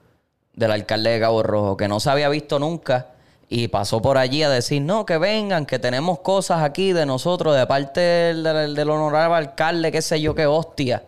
[0.54, 3.08] del alcalde de Cabo Rojo, que no se había visto nunca.
[3.47, 7.56] Y pasó por allí a decir, no, que vengan, que tenemos cosas aquí de nosotros,
[7.56, 11.04] de parte del, del, del honorable alcalde, qué sé yo, qué hostia.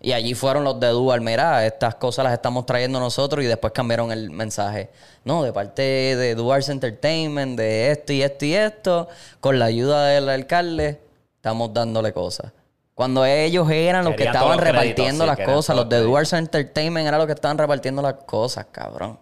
[0.00, 3.72] Y allí fueron los de Dual, mira, estas cosas las estamos trayendo nosotros y después
[3.72, 4.90] cambiaron el mensaje.
[5.24, 9.08] No, de parte de Duars Entertainment, de esto y esto y esto,
[9.40, 11.00] con la ayuda del alcalde,
[11.36, 12.52] estamos dándole cosas.
[12.94, 17.18] Cuando ellos eran los que estaban los repartiendo las cosas, los de Duars Entertainment eran
[17.18, 19.18] los que estaban repartiendo las cosas, cabrón.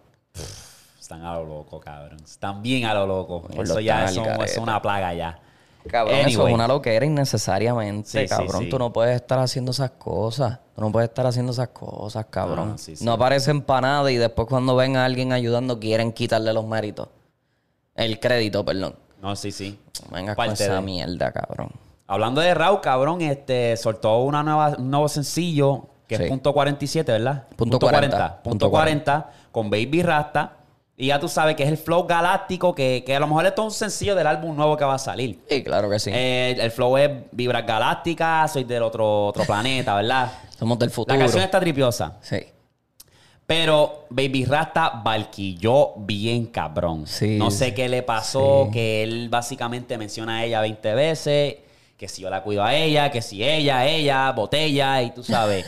[1.01, 2.19] Están a lo loco, cabrón.
[2.25, 3.43] Están bien a lo loco.
[3.43, 5.39] Por Eso ya un- es una plaga ya.
[5.89, 6.49] Cabrón, eso Anyway.
[6.49, 8.63] es una loquera innecesariamente, Sí, cabrón.
[8.65, 8.69] sí.
[8.69, 10.59] Tú no puedes estar haciendo esas cosas.
[10.75, 12.77] Tú no puedes estar haciendo esas cosas, cabrón.
[12.79, 12.93] Ah.
[13.01, 17.09] No aparecen para nada y después cuando ven a alguien ayudando quieren quitarle los méritos.
[17.95, 18.95] El crédito, perdón.
[19.23, 19.79] No, sí, sí.
[20.13, 21.71] Venga con Parte esa de- mierda, cabrón.
[22.07, 27.11] Hablando de Raúl, cabrón, este soltó una nueva, un nuevo sencillo que es punto 47,
[27.11, 27.49] ¿verdad?
[27.57, 28.43] Punto 40.
[28.43, 30.56] Punto 40 con Baby Rasta.
[30.99, 33.63] Y ya tú sabes que es el flow galáctico, que, que a lo mejor esto
[33.63, 35.41] es un sencillo del álbum nuevo que va a salir.
[35.49, 36.11] Sí, claro que sí.
[36.13, 40.33] Eh, el flow es vibras galácticas, soy del otro, otro planeta, ¿verdad?
[40.59, 41.15] Somos del futuro.
[41.15, 42.17] La canción está tripiosa.
[42.23, 42.39] Sí.
[43.47, 47.07] Pero Baby Rasta barquilló bien cabrón.
[47.07, 48.73] Sí, no sé qué le pasó, sí.
[48.73, 51.57] que él básicamente menciona a ella 20 veces,
[51.97, 55.65] que si yo la cuido a ella, que si ella, ella, botella, y tú sabes.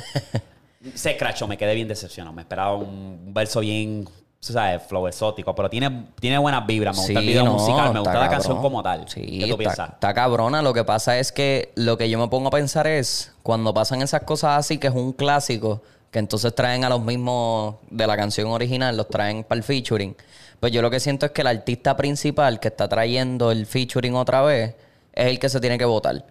[0.95, 2.35] Se escrachó, me quedé bien decepcionado.
[2.35, 4.09] Me esperaba un, verso bien,
[4.41, 6.97] sabes, flow exótico, pero tiene, tiene buenas vibras.
[6.97, 9.09] Me gusta el video no, musical, me gusta la canción como tal.
[9.09, 9.91] Sí, ¿Qué tú está, piensas?
[9.95, 10.63] está cabrona.
[10.63, 14.03] Lo que pasa es que lo que yo me pongo a pensar es cuando pasan
[14.03, 18.17] esas cosas así, que es un clásico, que entonces traen a los mismos de la
[18.17, 20.17] canción original, los traen para el featuring.
[20.61, 24.15] Pues yo lo que siento es que el artista principal que está trayendo el featuring
[24.15, 24.75] otra vez
[25.13, 26.25] es el que se tiene que votar.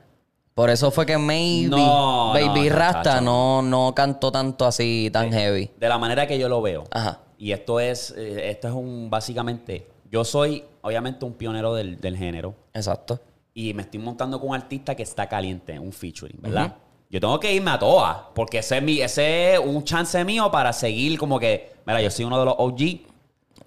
[0.53, 5.31] Por eso fue que maybe No, Baby no, Rasta no, no cantó tanto así tan
[5.31, 5.69] heavy.
[5.77, 6.85] De la manera que yo lo veo.
[6.89, 7.19] Ajá.
[7.37, 12.17] Y esto es, eh, esto es un, básicamente, yo soy obviamente un pionero del, del
[12.17, 13.19] género Exacto.
[13.53, 16.75] y me estoy montando con un artista que está caliente, un featuring, ¿verdad?
[17.09, 20.51] Yo tengo que irme a todas, porque ese es, mi, ese es un chance mío
[20.51, 22.79] para seguir como que, mira, yo soy uno de los OG.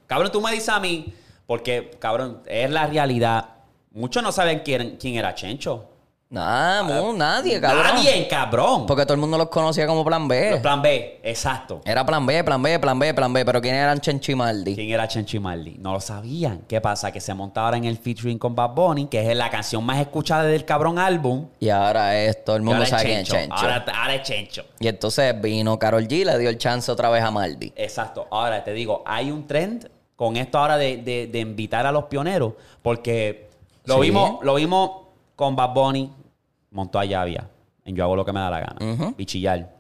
[0.06, 1.14] Cabrón, tú me dices a mí,
[1.46, 3.48] porque, cabrón, es la realidad.
[3.92, 5.89] Muchos no saben quién, quién era Chencho.
[6.32, 7.82] Nada, mu, nadie, cabrón.
[7.96, 8.86] Nadie, cabrón.
[8.86, 10.60] Porque todo el mundo los conocía como plan B.
[10.62, 11.80] Plan B, exacto.
[11.84, 13.44] Era plan B, plan B, plan B, plan B.
[13.44, 14.76] Pero ¿quiénes eran Chencho y Maldi?
[14.76, 15.76] ¿Quién era Chencho Marley?
[15.80, 16.62] No lo sabían.
[16.68, 17.10] ¿Qué pasa?
[17.10, 19.98] Que se montaba ahora en el featuring con Bad Bunny, que es la canción más
[19.98, 21.48] escuchada del cabrón álbum.
[21.58, 23.40] Y ahora es, todo el mundo sabe quién es Chencho.
[23.48, 23.56] Chencho.
[23.56, 24.64] Ahora, ahora es Chencho.
[24.78, 27.72] Y entonces vino Carol G, le dio el chance otra vez a Maldi.
[27.74, 28.28] Exacto.
[28.30, 32.04] Ahora te digo, hay un trend con esto ahora de, de- de invitar a los
[32.04, 33.48] pioneros, porque
[33.86, 34.00] lo Sí.
[34.02, 34.90] vimos, lo vimos
[35.34, 36.12] con Bad Bunny,
[36.70, 37.48] montó a Llavia,
[37.84, 39.14] en Yo hago lo que me da la gana, Ujú.
[39.16, 39.70] bichillar.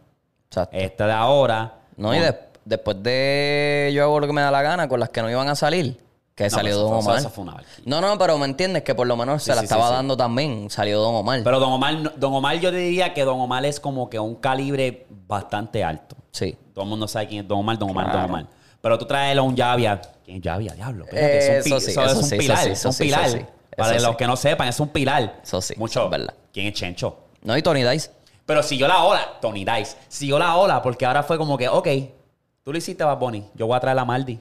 [0.48, 0.76] Exacto.
[0.76, 1.74] Esta de ahora.
[1.96, 5.08] No, y de- después de yo hago lo que me da la gana con las
[5.10, 5.98] que no iban a salir,
[6.34, 7.18] que No, salió pero Don eso fue- Omar.
[7.20, 7.82] eso fue una barquilla.
[7.84, 9.94] no, no, pero me entiendes que por lo menos se la sí, sí, estaba sí.
[9.94, 10.70] dando también.
[10.70, 11.40] Salió Don Omar.
[11.44, 14.34] Pero Don Omar, no- Don Omar yo diría que Don Omar es como que un
[14.36, 16.16] calibre bastante alto.
[16.32, 16.56] sí.
[16.74, 18.20] Todo el mundo sabe quién es Don Omar, Don Omar, Claro.
[18.22, 18.46] Don Omar.
[18.80, 20.00] Pero tú traes a un Llavia.
[20.24, 20.72] ¿Quién es Llavia?
[20.72, 21.04] Diablo.
[21.04, 22.58] Espérate, es un, Eso pi- sí, eso eso es un sí, eso pilar.
[22.64, 23.24] sí, es un sí, pilar.
[23.26, 23.44] eso sí.
[23.76, 24.16] Para Eso los sí.
[24.18, 25.40] que no sepan, es un pilar.
[25.42, 26.04] Eso sí, Mucho.
[26.04, 26.34] es verdad.
[26.52, 27.16] ¿Quién es Chencho?
[27.42, 28.10] No, y Tony Dice.
[28.46, 29.96] Pero siguió la ola, Tony Dice.
[30.08, 31.88] Siguió la ola porque ahora fue como que, ok,
[32.64, 33.44] tú lo hiciste, Bad Bunny.
[33.54, 34.38] Yo voy a traer a Maldi.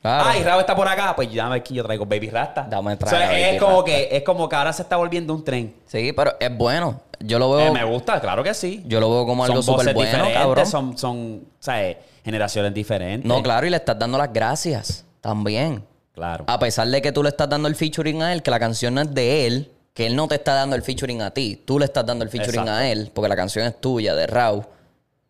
[0.00, 0.30] Claro.
[0.30, 1.14] Ay, Rabo está por acá.
[1.14, 2.66] Pues ya aquí yo traigo Baby Rasta.
[2.68, 3.84] Dame O sea, traer es Baby como Rasta.
[3.84, 5.76] que es como que ahora se está volviendo un tren.
[5.86, 7.00] Sí, pero es bueno.
[7.20, 8.82] Yo lo Eh, veo, me gusta, claro que sí.
[8.88, 10.66] yo lo veo como algo súper bueno, cabrón.
[10.66, 11.44] son, son.
[12.24, 13.24] Generaciones diferentes.
[13.28, 15.84] No, claro, y le estás dando las gracias también.
[16.14, 16.44] Claro.
[16.46, 18.94] A pesar de que tú le estás dando el featuring a él, que la canción
[18.94, 21.78] no es de él, que él no te está dando el featuring a ti, tú
[21.78, 22.72] le estás dando el featuring Exacto.
[22.72, 24.64] a él, porque la canción es tuya, de Raw.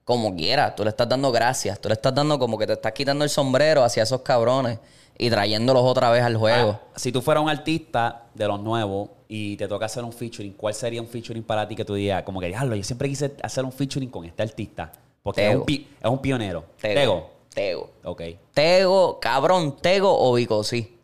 [0.04, 2.92] Como quiera, tú le estás dando gracias, tú le estás dando como que te estás
[2.92, 4.78] quitando el sombrero hacia esos cabrones
[5.16, 6.80] y trayéndolos otra vez al juego.
[6.82, 10.54] Ah, si tú fueras un artista de los nuevos y te toca hacer un featuring,
[10.54, 13.32] ¿cuál sería un featuring para ti que tú digas, como que, diablo, yo siempre quise
[13.42, 14.90] hacer un featuring con este artista?
[15.22, 16.64] Porque es un, pi- es un pionero.
[16.80, 17.00] Tego.
[17.00, 17.30] Tego.
[17.54, 17.90] Tego.
[18.04, 18.22] Ok.
[18.54, 20.98] Tego, cabrón, Tego o Vico sí.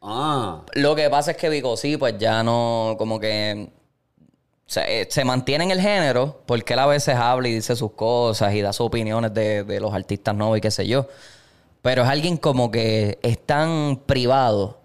[0.00, 0.62] Ah.
[0.74, 3.70] Lo que pasa es que Vico sí, pues ya no, como que
[4.66, 8.54] se, se mantiene en el género, porque él a veces habla y dice sus cosas
[8.54, 11.06] y da sus opiniones de, de los artistas nuevos y qué sé yo.
[11.82, 14.78] Pero es alguien como que es tan privado,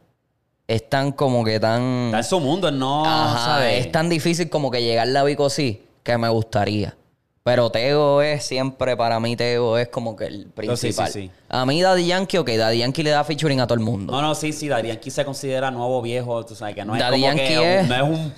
[0.68, 2.08] es tan como que tan...
[2.08, 3.86] Está en su mundo, no, Ajá, ¿sabes?
[3.86, 6.96] es tan difícil como que llegarle a Vico sí, que me gustaría.
[7.44, 11.08] Pero Tego es siempre, para mí Tego es como que el sí, principal.
[11.10, 11.32] sí, sí.
[11.48, 14.12] A mí Daddy Yankee, ok, Daddy Yankee le da featuring a todo el mundo.
[14.14, 17.00] No, no, sí, sí, Daddy Yankee se considera nuevo viejo, tú sabes que no es
[17.02, 18.34] Daddy como Yankee que es- no es un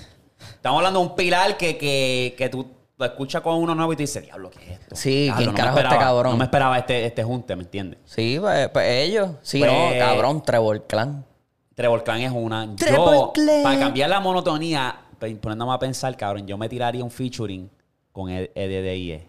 [0.53, 2.65] estamos hablando de un pilar que, que, que tú
[2.97, 5.45] lo escuchas con uno nuevo y te dices, "Diablo, ¿qué es esto?" Sí, Diablo, ¿quién
[5.47, 6.31] no me carajo es este esperaba- cabrón?
[6.33, 7.99] No me esperaba este este junte, ¿me entiendes?
[8.05, 9.31] Sí, pues, pues ellos.
[9.41, 11.25] Sí, Pues- no, cabrón, Trevor Clan.
[11.73, 12.75] Trevor Clan es una.
[12.75, 13.63] Trevor yo, Clan.
[13.63, 17.67] para cambiar la monotonía, poniéndome a pensar, cabrón, yo me tiraría un featuring
[18.11, 19.27] con Ed- EDDIE.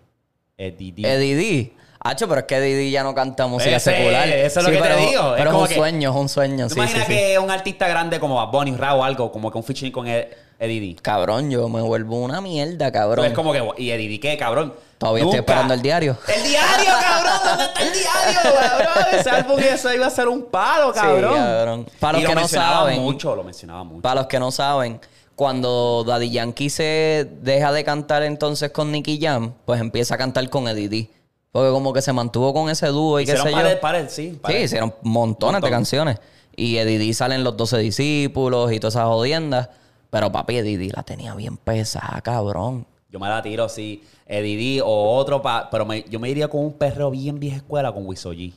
[0.59, 1.03] Eddie D.
[1.14, 1.73] Eddie D.
[2.05, 4.29] Hacho, pero es que Eddie D ya no canta música Ese- secular.
[4.29, 5.33] eso es lo que te digo.
[5.37, 6.66] Pero es, como un que- sueño, es un sueño.
[6.68, 9.51] ¿Tú Sí, imaginas sí, que un artista grande como Bad Bunny, Ra o algo, como
[9.53, 10.97] que un featuring con Ed- Eddie?
[11.01, 13.25] Cabrón, yo me vuelvo una mierda, cabrón.
[13.27, 14.75] es como que, ¿y Eddie qué, cabrón?
[14.99, 16.16] Todavía estoy esperando el diario.
[16.29, 17.33] ¡El diario, cabrón!
[17.45, 19.05] ¿Dónde está el diario, cabrón?
[19.18, 21.35] Ese álbum eso iba a ser un palo, Sí, cabrón.
[21.37, 21.87] cabrón.
[21.99, 24.03] Para Y los lo que no saben, mucho, lo mencionaba mucho.
[24.03, 25.01] para los que no saben,
[25.42, 30.48] cuando Daddy Yankee se deja de cantar entonces con Nicky Jam, pues empieza a cantar
[30.48, 31.11] con Eddie D.
[31.50, 33.81] Porque como que se mantuvo con ese dúo y qué Hicieron sé pares, yo.
[33.81, 34.38] pares, sí.
[34.46, 36.18] Sí, hicieron montones de canciones.
[36.55, 39.68] Y Eddie D salen los 12 discípulos y todas esas jodiendas.
[40.11, 42.87] Pero papi, Eddie D la tenía bien pesada, cabrón.
[43.11, 44.05] Yo me la tiro, sí.
[44.26, 47.57] Eddie D o otro, pa- pero me- yo me iría con un perro bien vieja
[47.57, 48.52] escuela con Wiso G.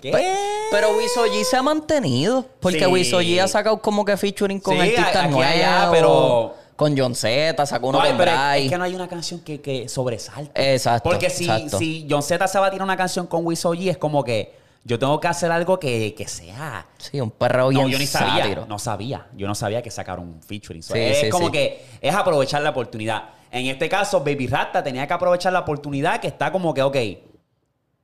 [0.00, 0.10] ¿Qué?
[0.12, 0.34] Pe-
[0.70, 2.44] Pero Wiso G se ha mantenido.
[2.60, 2.86] Porque Sí.
[2.86, 5.46] Wiso G ha sacado como que featuring con Sí, artistas aquí nuevos.
[5.54, 9.40] allá, pero- Con John Z, sacó uno No, con es que no hay una canción
[9.40, 10.72] que, que sobresalte.
[10.74, 11.78] Exacto, Porque si, exacto.
[11.78, 14.54] si John Z se va a tirar una canción con Wiso G, es como que
[14.82, 16.86] yo tengo que hacer algo que, que sea.
[16.98, 18.42] Sí, un perro bien No, yo ni sabía.
[18.42, 18.66] sátiro.
[18.66, 19.26] No sabía.
[19.36, 20.82] Yo no sabía que sacaron un featuring.
[20.82, 21.52] Sí, es sí, como sí.
[21.52, 23.24] que es aprovechar la oportunidad.
[23.52, 26.96] En este caso, Baby Rasta tenía que aprovechar la oportunidad que está como que, ok.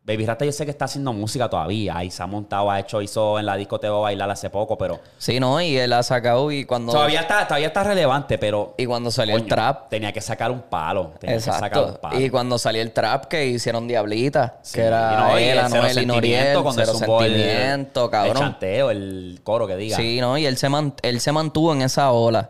[0.08, 1.96] Baby Rasta yo sé que está haciendo música todavía.
[1.98, 4.48] Ahí se ha montado, ha hecho, hizo en la disco Te voy a bailar hace
[4.50, 6.92] poco, pero Sí, no, y él ha sacado y cuando...
[6.92, 9.90] todavía está, todavía está relevante, pero Y cuando salió el trap.
[9.90, 11.12] tenía que sacar un palo.
[11.20, 12.00] Tenía que sacar un Exacto.
[12.00, 12.20] palo.
[12.20, 15.64] Y cuando salió el trap que hicieron Diablita, Sí, que era no, y él, el
[15.68, 18.36] Cero Anuel y Noriel, cero el- sentimiento, El cabrón.
[18.38, 19.96] chanteo, el coro que diga.
[19.98, 20.38] Sí, ¿no?
[20.38, 22.48] Y él se, man- él se mantuvo en esa ola.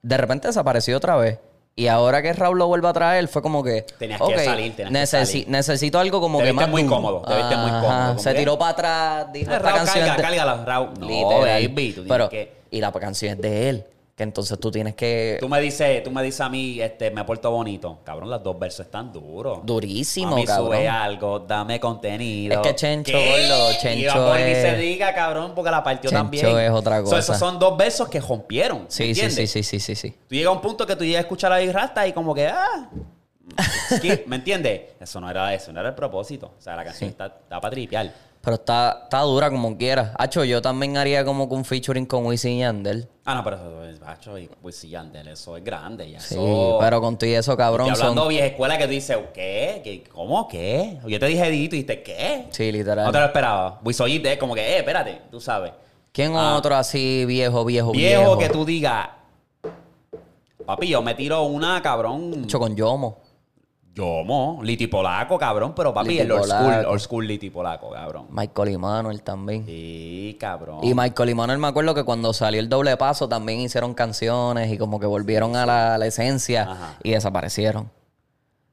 [0.00, 1.38] De repente desapareció otra vez.
[1.76, 3.82] Y ahora que Raúl lo vuelve a traer, fue como que.
[3.98, 5.48] Tenías que ok, salir, tenías que necesi- salir.
[5.48, 6.68] Necesito algo como Te que más.
[6.68, 9.78] muy cómodo, te viste muy cómodo, Se que- tiró para atrás, dijo Eh, esta Raúl,
[9.78, 10.06] canción.
[10.06, 10.90] carga, de- cárgala, Raúl.
[11.00, 11.68] No, Literal.
[11.68, 13.84] baby, tú Pero, que- y la canción es de él.
[14.16, 15.38] Que entonces tú tienes que...
[15.40, 17.98] Tú me dices, tú me dices a mí, este, me porto bonito.
[18.04, 19.58] Cabrón, los dos versos están duros.
[19.64, 20.66] Durísimo, a mí cabrón.
[20.68, 22.54] sube algo, dame contenido.
[22.54, 26.22] Es que Chencho, gordo, Y Chencho que es- se diga, cabrón, porque la partió Chencho
[26.22, 26.46] también.
[26.58, 27.18] es otra So, cosa.
[27.18, 28.84] esos son dos versos que rompieron.
[28.88, 30.10] Sí, sí, sí, sí, sí, sí, sí.
[30.28, 32.46] Tú llegas a un punto que tú llegas a escuchar a Rasta y como que,
[32.46, 32.88] ah,
[33.96, 34.80] skip, ¿me entiendes?
[35.00, 36.52] Eso no era eso, no era el propósito.
[36.56, 38.12] O sea, la canción está, está para tripear.
[38.44, 40.12] Pero está, está dura como quiera.
[40.18, 43.08] Hacho, yo también haría como que un featuring con Wisin y Yandel.
[43.24, 46.20] Ah, no, pero eso es bacho y pues sí, Yandel, eso es grande ya.
[46.20, 48.28] Sí, eso- pero con todo y eso, cabrón, Estoy hablando son...
[48.28, 49.80] vieja escuela que tú dices, ¿qué?
[49.82, 50.04] ¿Qué?
[50.12, 50.46] ¿Cómo?
[50.46, 50.98] ¿Qué?
[51.06, 52.46] Yo te dije Dito y dijiste, ¿qué?
[52.50, 53.06] Sí, literal.
[53.06, 53.80] No te lo esperaba.
[53.82, 55.72] Wisoyite es como que, eh, espérate, tú sabes.
[56.12, 56.54] ¿Quién Ah.
[56.56, 58.38] otro así viejo, viejo, Viejo, viejo?
[58.38, 59.08] que tú digas,
[60.66, 62.42] papi, yo me tiro una, cabrón.
[62.44, 63.18] Hacho, con Yomo.
[63.94, 68.26] Yomo, Liti Polaco, cabrón, pero papi, Liti el old school, old school Liti Polaco, cabrón.
[68.30, 69.64] Michael y Manuel también.
[69.66, 70.80] Sí, cabrón.
[70.82, 74.72] Y Michael y Manuel me acuerdo que cuando salió el doble paso también hicieron canciones
[74.72, 76.98] y como que volvieron a la, a la esencia Ajá.
[77.04, 77.88] y desaparecieron.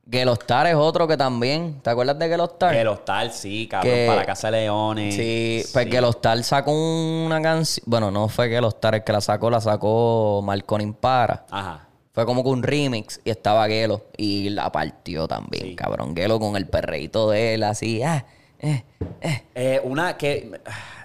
[0.10, 1.80] Gelostar es otro que también.
[1.84, 2.74] ¿Te acuerdas de Gelostar?
[2.74, 5.16] Que los tal, sí, cabrón, Que- para Casa de Leones.
[5.16, 7.84] Sí, pues Gelostar sacó una canción.
[7.88, 11.46] Bueno, no fue Gelostar el que la sacó, la sacó Marcon Impara.
[11.52, 11.88] Ajá.
[12.14, 15.76] Fue como que un remix y estaba Gelo y la partió también, Sí.
[15.76, 16.16] cabrón.
[16.16, 18.26] Gelo con el perreíto de él así, ah,
[18.60, 18.84] eh,
[19.22, 19.44] eh.
[19.56, 20.52] Eh, una que.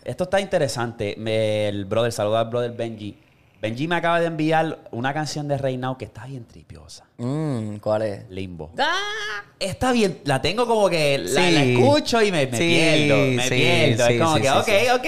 [0.05, 1.15] Esto está interesante.
[1.19, 3.17] Me- el brother, saluda al brother Benji.
[3.63, 7.07] Benji me acaba de enviar una canción de Rey Now que está bien tripiosa.
[7.17, 8.29] Mm, ¿Cuál es?
[8.31, 8.71] Limbo.
[9.59, 10.19] Está bien.
[10.25, 11.19] La tengo como que.
[11.19, 11.53] La, Sí.
[11.53, 13.17] la escucho y me, me Sí, pierdo.
[13.17, 14.07] Me pierdo.
[14.07, 15.07] es como que, ok, ok.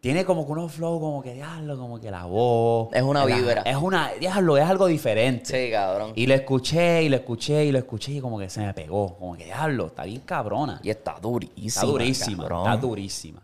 [0.00, 2.88] Tiene como que unos flow, como que diablo, como que la voz.
[2.92, 3.62] Es una la- vibra.
[3.62, 4.10] Es una.
[4.18, 5.44] Diablo, es algo diferente.
[5.66, 6.12] Sí, cabrón.
[6.14, 9.14] Y lo escuché, y lo escuché, y lo escuché, y como que se me pegó.
[9.18, 10.80] Como que diablo, está bien cabrona.
[10.82, 11.66] Y está durísima.
[11.66, 12.42] Está durísima.
[12.44, 12.60] cabrón.
[12.66, 13.42] Está durísima.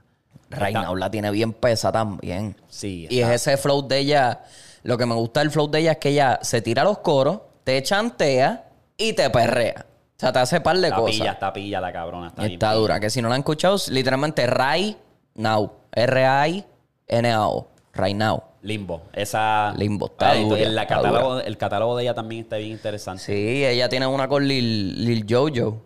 [0.49, 2.57] Reina Está- la tiene bien pesa también.
[2.69, 4.41] Sí, Y es está- ese flow de ella.
[4.83, 7.41] Lo que me gusta del flow de ella es que ella se tira los coros,
[7.65, 9.85] te chantea y te perrea.
[9.89, 11.17] O sea, te hace par de Está cosas.
[11.17, 12.29] pilla, está pilla la cabrona.
[12.29, 12.99] Está, está dura.
[12.99, 14.97] Que si no la han escuchado, es literalmente Rai
[15.35, 15.71] Now.
[15.97, 17.67] R-A-I-N-A-O.
[17.95, 18.43] Right Now.
[18.63, 19.03] Limbo.
[19.13, 19.73] Esa.
[19.77, 23.23] Limbo, está Ah, dura, el, está catálogo, el catálogo de ella también está bien interesante.
[23.23, 25.81] Sí, ella tiene una con Lil, Lil Jojo.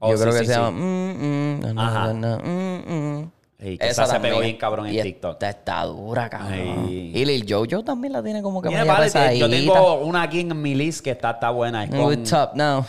[0.00, 0.58] Oh, Yo sí, creo que sí, se sí.
[0.60, 0.70] llama.
[0.72, 2.12] mm, mm, Ajá.
[2.12, 3.30] na, na, mm, mm.
[3.56, 5.32] Que esa se pegó bien cabrón en Y TikTok.
[5.34, 6.86] Esta está dura, cabrón.
[6.90, 10.40] Y Lil Jojo también la tiene como que Mira, vale, te- yo tengo una aquí
[10.40, 11.84] en mi list que está, está buena.
[11.84, 12.84] Es, con- up now?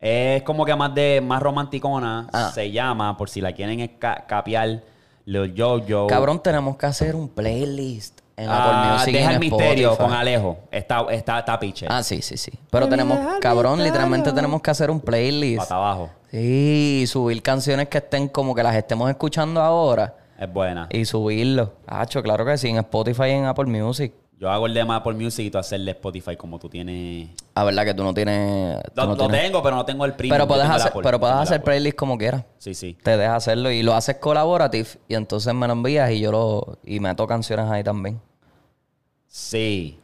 [0.00, 2.28] es como que más de más romanticona.
[2.32, 2.50] Ah.
[2.54, 3.88] Se llama, por si la quieren
[4.26, 4.82] capear,
[5.26, 6.06] Lil Jojo.
[6.06, 10.04] Cabrón, tenemos que hacer un playlist en Ah, Apple Music y deja el misterio Spotify.
[10.10, 10.58] con Alejo.
[10.70, 11.86] Está, está, está piche.
[11.88, 12.52] Ah, sí, sí, sí.
[12.70, 15.58] Pero tenemos, cabrón, literalmente tenemos que hacer un playlist.
[15.58, 16.10] Pata abajo.
[16.30, 20.86] Sí, subir canciones que estén como que las estemos escuchando ahora Es buena.
[20.90, 21.72] y subirlo.
[21.86, 24.12] Hacho, claro que sí, en Spotify y en Apple Music.
[24.38, 27.30] Yo hago el de Apple Music y tú hacerle Spotify como tú tienes.
[27.54, 28.82] Ah, verdad que tú no tienes.
[28.82, 30.34] tú Lo, no lo tienes- tengo, pero no tengo el premium.
[30.34, 32.44] Pero puedes hacer, Apple, pero puedes hacer playlist como quieras.
[32.58, 32.98] Sí, sí.
[33.02, 36.78] Te dejas hacerlo y lo haces colaborative y entonces me lo envías y yo lo
[36.84, 38.20] y meto canciones ahí también.
[39.26, 39.98] Sí.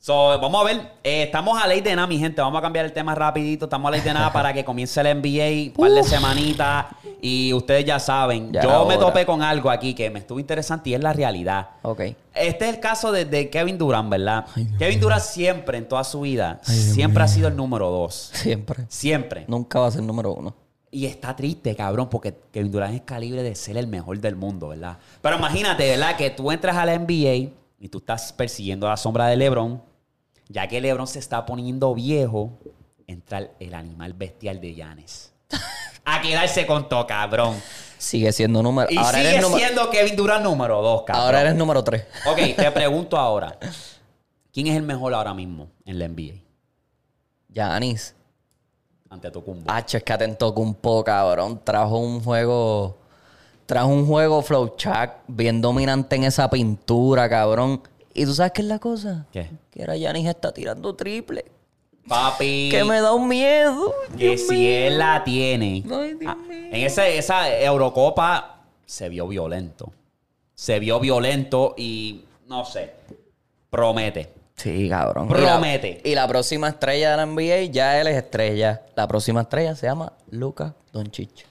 [0.00, 0.92] So, vamos a ver.
[1.02, 2.40] Eh, estamos a ley de nada, mi gente.
[2.40, 3.64] Vamos a cambiar el tema rapidito.
[3.64, 5.72] Estamos a ley de nada para que comience el NBA.
[5.76, 6.86] Un par de semanitas.
[7.20, 8.52] Y ustedes ya saben.
[8.52, 11.70] Ya yo me topé con algo aquí que me estuvo interesante y es la realidad.
[11.82, 12.00] Ok.
[12.32, 14.46] Este es el caso de, de Kevin Durant, ¿verdad?
[14.78, 18.30] Kevin Durant siempre, en toda su vida, siempre ha sido el número dos.
[18.32, 18.84] Siempre.
[18.88, 19.44] Siempre.
[19.48, 20.54] Nunca va a ser número uno.
[20.92, 24.68] Y está triste, cabrón, porque Kevin Durant es calibre de ser el mejor del mundo,
[24.68, 24.96] ¿verdad?
[25.20, 26.16] Pero imagínate, ¿verdad?
[26.16, 29.87] Que tú entras a la NBA y tú estás persiguiendo la sombra de LeBron.
[30.48, 32.58] Ya que LeBron se está poniendo viejo,
[33.06, 35.32] entra el, animal bestial de Giannis.
[36.04, 37.54] A quedarse con todo, cabrón.
[37.98, 38.88] Sigue siendo número.
[38.90, 39.58] Y ahora sigue eres número.
[39.58, 41.26] siendo Kevin Durant número dos, cabrón.
[41.26, 42.04] Ahora eres número tres.
[42.26, 43.58] Ok, te pregunto ahora.
[44.52, 46.40] ¿Quién es el mejor ahora mismo en la NBA?
[47.48, 48.14] Yanis.
[49.10, 49.70] Ante Tocumbo.
[49.70, 50.36] Hacho, es que
[50.80, 51.60] poco, cabrón.
[51.64, 52.96] Trajo un juego.
[53.66, 57.82] Trajo un juego flowchart bien dominante en esa pintura, cabrón.
[58.18, 59.26] ¿Y tú sabes qué es la cosa?
[59.32, 59.48] ¿Qué?
[59.70, 61.44] Que ahora Yanis está tirando triple.
[62.08, 62.68] Papi.
[62.70, 63.94] Que me da un miedo.
[64.16, 64.70] Que Dios si mío.
[64.70, 65.84] él la tiene.
[65.90, 66.58] Ay, Dios Ah, mío.
[66.72, 69.92] en ese- esa Eurocopa se vio violento.
[70.54, 72.94] Se vio violento y no sé.
[73.70, 74.32] Promete.
[74.56, 75.28] Sí, cabrón.
[75.28, 76.00] Promete.
[76.02, 78.82] Y la, y la próxima estrella de la NBA ya él es estrella.
[78.96, 81.46] La próxima estrella se llama Luka Doncic.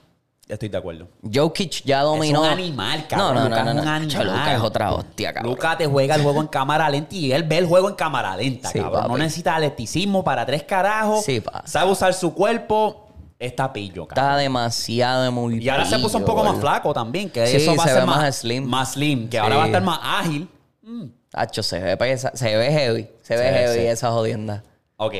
[0.48, 1.08] Estoy de acuerdo.
[1.22, 2.40] Jokic ya dominó.
[2.40, 3.34] un animal, cabrón.
[3.34, 3.82] No, no, Lucas no, es no.
[3.82, 4.24] un no.
[4.24, 5.52] Luka es otra hostia, cabrón.
[5.54, 8.34] Luca te juega el juego en cámara lenta y él ve el juego en cámara
[8.36, 9.02] lenta, Sí, cabrón.
[9.02, 9.20] No papi.
[9.20, 11.22] necesita atleticismo para tres carajos.
[11.24, 11.62] Sí, pa.
[11.66, 13.04] Sabe usar su cuerpo.
[13.38, 14.24] Está pillo, cabrón.
[14.24, 17.76] Está demasiado muy Y ahora se puso un poco más flaco también, que Sí, eso
[17.76, 18.64] va a se ser ve más, más slim.
[18.64, 20.48] Más slim, que ahora va a estar más ágil.
[20.82, 21.04] Mm.
[21.34, 23.08] Hacho, se ve pesa, se ve heavy.
[23.22, 23.86] Se ve heavy sí.
[23.86, 24.64] esa jodienda.
[24.96, 25.14] Ok.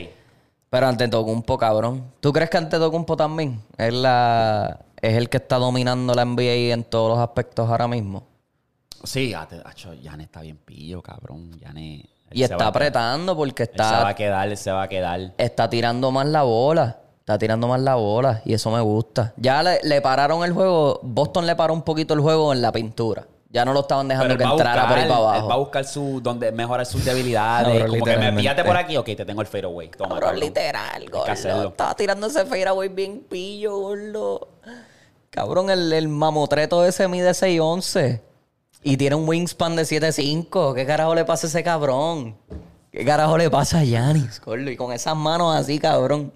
[0.70, 2.10] Pero ante Tocumpo, cabrón.
[2.20, 6.72] ¿Tú crees que ante Tocumpo también es la es el que está dominando la NBA
[6.72, 8.26] en todos los aspectos ahora mismo?
[9.04, 9.34] Sí,
[10.02, 11.58] Yane está bien pillo, cabrón.
[11.60, 12.04] Yane.
[12.30, 15.32] Y está apretando porque Él se va a está, quedar, él se va a quedar.
[15.38, 16.98] está tirando más la bola.
[17.20, 19.34] Está tirando más la bola y eso me gusta.
[19.36, 20.98] Ya le, le pararon el juego.
[21.02, 23.26] Boston le paró un poquito el juego en la pintura.
[23.50, 25.58] Ya no lo estaban dejando que entrara por ahí para él va a abajo.
[25.60, 27.84] buscar su, donde mejorar sus debilidades.
[27.86, 29.90] Como que me píllate por aquí, ok, te tengo el fadeaway.
[29.90, 31.68] Toma, Cabrón, literal, gordo.
[31.68, 34.48] Estaba tirando ese fadeaway bien pillo, gordo.
[35.38, 38.20] Cabrón, el, el mamotreto ese mide 6'11".
[38.82, 40.74] Y tiene un wingspan de 7'5".
[40.74, 42.36] ¿Qué carajo le pasa a ese cabrón?
[42.92, 44.40] ¿Qué carajo le pasa a Yanis?
[44.66, 46.32] Y con esas manos así, cabrón.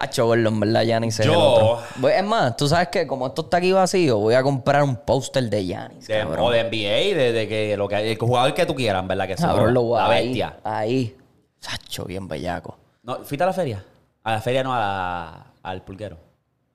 [0.00, 1.80] Hacho, gordo, en verdad, Yanis es Yo-.
[1.96, 4.94] Voy- Es más, tú sabes que como esto está aquí vacío, voy a comprar un
[4.96, 8.64] póster de Yanis, De, o de NBA, de, de que lo que el jugador que
[8.64, 9.26] tú quieras, ¿verdad?
[9.26, 10.56] Que Cabrón, lo voy la a- ahí, bestia.
[10.62, 11.16] Ahí.
[11.60, 12.76] Sacho, bien bellaco.
[13.02, 13.84] No, ¿Fuiste a la feria?
[14.22, 16.16] A la feria no, a la- al pulguero.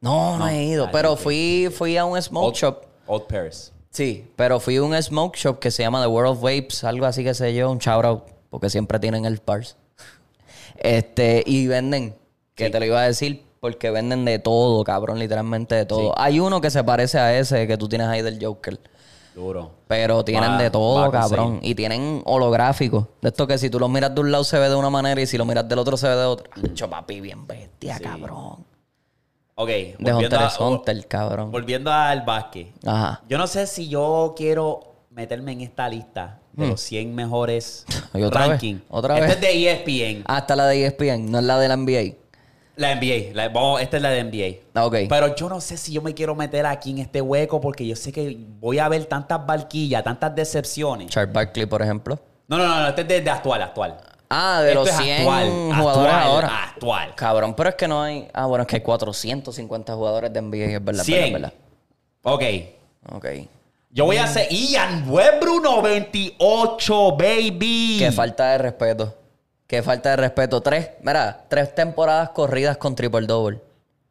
[0.04, 0.48] No, no, No.
[0.50, 2.84] he ido, Ah, pero fui, fui a un smoke Old, shop.
[3.08, 3.72] Old Paris.
[3.90, 7.06] Sí, pero fui a un smoke shop que se llama The World of Vapes, algo
[7.06, 9.78] así que sé yo, un shout out, porque siempre tienen el pars.
[10.76, 12.16] Este, y venden,
[12.56, 16.14] que te lo iba a decir, porque venden de todo, cabrón, literalmente de todo.
[16.20, 18.80] Hay uno que se parece a ese que tú tienes ahí del Joker.
[19.36, 19.72] Duro.
[19.88, 21.60] Pero tienen Va- de todo, cabrón.
[21.62, 23.06] Y tienen holográficos.
[23.22, 25.20] De esto que si tú lo miras de un lado se ve de una manera
[25.22, 26.50] y si lo miras del otro se ve de otra.
[26.56, 28.66] Ancho, papi, bien bestia, cabrón.
[29.56, 29.68] Ok.
[29.68, 31.52] De volviendo Hunter a- Hunter, cabrón.
[31.52, 32.68] Volviendo al básquet.
[32.86, 33.22] Ajá.
[33.30, 38.18] Yo no sé si yo quiero meterme en esta lista de los 100 mejores Hmm.
[38.20, 38.50] ¿Y otra vez?
[38.50, 38.76] ranking.
[38.90, 39.36] ¿Otra Este vez?
[39.36, 40.24] es de E ESPN.
[40.28, 42.16] Hasta la de E ESPN, no es la de la NBA.
[42.76, 43.34] La NBA.
[43.36, 44.62] La- vamos, esta es la de NBA.
[44.74, 44.96] Ah, ok.
[45.10, 47.96] Pero yo no sé si yo me quiero meter aquí en este hueco porque yo
[47.96, 51.10] sé que voy a ver tantas barquillas, tantas decepciones.
[51.10, 52.20] Charles Barkley, por ejemplo.
[52.48, 53.98] No, no, no, no, este es de, de actual, actual.
[54.36, 56.64] Ah, de Esto los es 100 actual, jugadores actual, ahora.
[56.64, 57.16] Actual.
[57.16, 58.28] Cabrón, pero es que no hay...
[58.34, 61.24] Ah, bueno, es que hay 450 jugadores de NBA, es verdad, 100.
[61.24, 61.54] es verdad,
[62.24, 62.44] Ok.
[63.12, 63.26] Ok.
[63.92, 67.98] Yo voy a hacer Ian Westbrook 98, baby.
[68.00, 69.14] Qué falta de respeto.
[69.68, 70.62] Qué falta de respeto.
[70.62, 73.60] Tres, mira, tres temporadas corridas con triple double.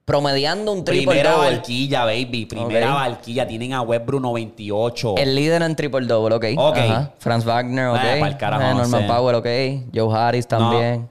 [0.05, 1.51] Promediando un triple Primera double.
[1.57, 2.47] barquilla, baby.
[2.47, 2.95] Primera Ok.
[3.01, 3.47] barquilla.
[3.47, 5.15] Tienen a Westbrook 98.
[5.17, 6.45] El líder en triple double, ok.
[6.57, 6.77] Ok.
[6.79, 7.13] Ajá.
[7.19, 7.99] Franz Wagner, ok.
[8.03, 9.07] Ah, pa'l carajo, Eh, no Norman.
[9.07, 9.47] Powell, ok.
[9.95, 11.09] Joe Harris también.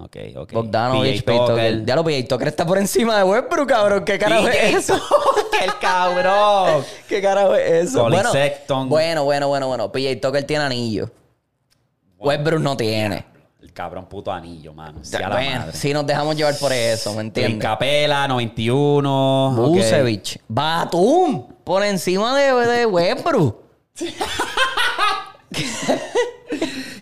[0.00, 0.52] Ok, ok.
[0.52, 1.84] Bogdanovich, PJ Tucker.
[1.86, 4.04] Ya lo PJ Tucker está por encima de Westbrook, cabrón.
[4.04, 4.94] ¿Qué carajo es eso?
[5.64, 6.84] El cabrón.
[7.08, 8.00] ¿Qué carajo es eso?
[8.00, 8.88] Colin Bueno, Sexton.
[8.88, 9.90] bueno, bueno, bueno, bueno.
[9.90, 11.10] PJ Tucker tiene anillo.
[12.18, 13.24] Westbrook no tiene.
[13.60, 15.00] El cabrón puto anillo, mano.
[15.12, 15.72] A la madre.
[15.72, 17.60] si nos dejamos llevar por eso, ¿me entiendes?
[17.60, 19.48] Capela, 91.
[19.48, 19.68] ok.
[19.68, 20.40] Busevich.
[20.46, 21.48] Batum.
[21.64, 23.62] Por encima de, de Westbrook.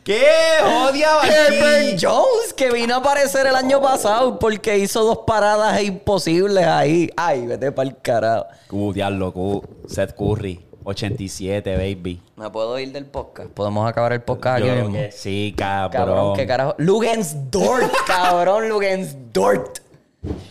[0.03, 0.25] ¿Qué?
[0.65, 6.65] Odia Herbert Jones, que vino a aparecer el año pasado porque hizo dos paradas imposibles
[6.65, 7.11] ahí.
[7.17, 8.47] Ay, vete para el carajo.
[8.95, 12.21] Diablo, uh, Seth Curry, 87, baby.
[12.37, 13.51] ¿Me puedo ir del podcast?
[13.51, 15.05] ¿Podemos acabar el podcast Yo aquí creo mismo?
[15.05, 15.91] que sí, cabrón.
[16.07, 16.75] Cabrón, qué carajo.
[16.79, 19.79] Lugens Dort, cabrón, Lugens Dort.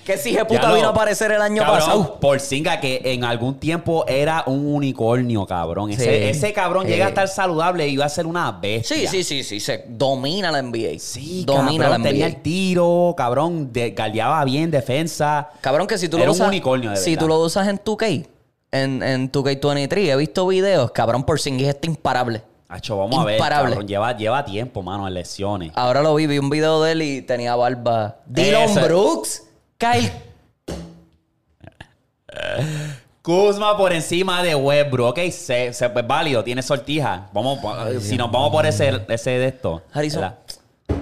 [0.05, 2.19] Que si puta vino a aparecer el año cabrón, pasado.
[2.21, 5.91] Por Singa, que en algún tiempo era un unicornio, cabrón.
[5.91, 6.09] Ese, Sí.
[6.37, 6.91] ese cabrón Sí.
[6.93, 8.95] llega a estar saludable y iba a ser una bestia.
[8.97, 9.59] Sí, sí, sí, sí.
[9.59, 10.97] Se domina la NBA.
[10.99, 12.09] Sí, domina cabrón, la NBA.
[12.09, 15.49] tenía el tiro, cabrón, de, galdeaba bien defensa.
[15.59, 16.47] Cabrón, que si tú Era lo un usas.
[16.47, 17.19] unicornio, de si verdad.
[17.21, 18.27] tú lo usas en 2K,
[18.83, 22.41] en, en 2K23, he visto videos, cabrón, por Singis está imparable.
[22.67, 23.69] Acho, vamos a ver, Imparable.
[23.71, 25.71] cabrón, lleva, lleva tiempo, mano, en lesiones.
[25.75, 28.17] Ahora lo vi, vi un video de él y tenía barba.
[28.25, 29.43] Dylan Ese- Brooks,
[29.77, 30.11] Kyle.
[33.21, 35.09] Kuzma por encima de Westbrook.
[35.11, 37.29] Ok, se, se- pues, válido, tiene sortija.
[37.33, 37.59] Vamos,
[38.01, 39.81] si nos vamos por ese, ese de esto.
[39.93, 40.21] Harrison.
[40.21, 40.37] ¿verdad?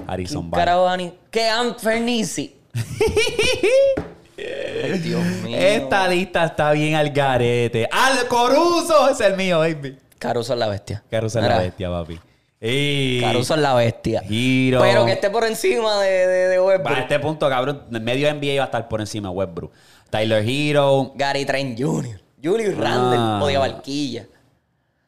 [0.08, 0.62] Harrison, vale.
[0.66, 1.14] Carajo, Dani.
[1.32, 2.56] Que Anfernici.
[4.38, 5.58] Ay, Dios mío.
[5.58, 7.88] Esta lista está bien al garete.
[7.92, 9.10] ¡Al Coruso!
[9.10, 9.98] Es el mío, baby.
[10.18, 11.04] Caruso es la bestia.
[11.10, 12.20] Caruso es la bestia, papi.
[12.62, 13.20] Y...
[13.22, 14.22] Caruso es la bestia.
[14.22, 14.80] Giro.
[14.82, 16.98] Pero que esté por encima de, de, de Westbrook.
[16.98, 19.72] A este punto, cabrón, en medio NBA va a estar por encima de Westbrook.
[20.10, 21.12] Tyler Hero.
[21.16, 22.22] Gary Trent Jr.
[22.42, 23.38] Julius Randle, Ah.
[23.42, 24.26] podía Barquilla.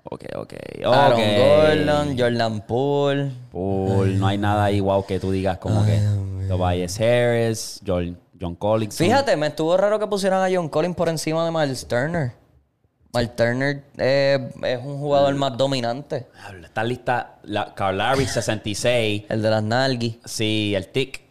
[0.03, 0.53] Ok, ok.
[0.85, 1.25] Aaron ok.
[1.38, 3.31] Gordon, Jordan Poole.
[3.51, 5.99] Paul, no hay nada ahí, wow, que tú digas como que
[6.47, 8.97] Tobias Harris, John, John Collins.
[8.97, 12.33] Fíjate, me estuvo raro que pusieran a John Collins por encima de Miles Turner.
[13.13, 16.27] Miles Turner eh, es un jugador más dominante.
[16.61, 20.19] Esta lista, la, Carl Larry 66, El de las Nalgui.
[20.25, 21.21] sí, el Tick,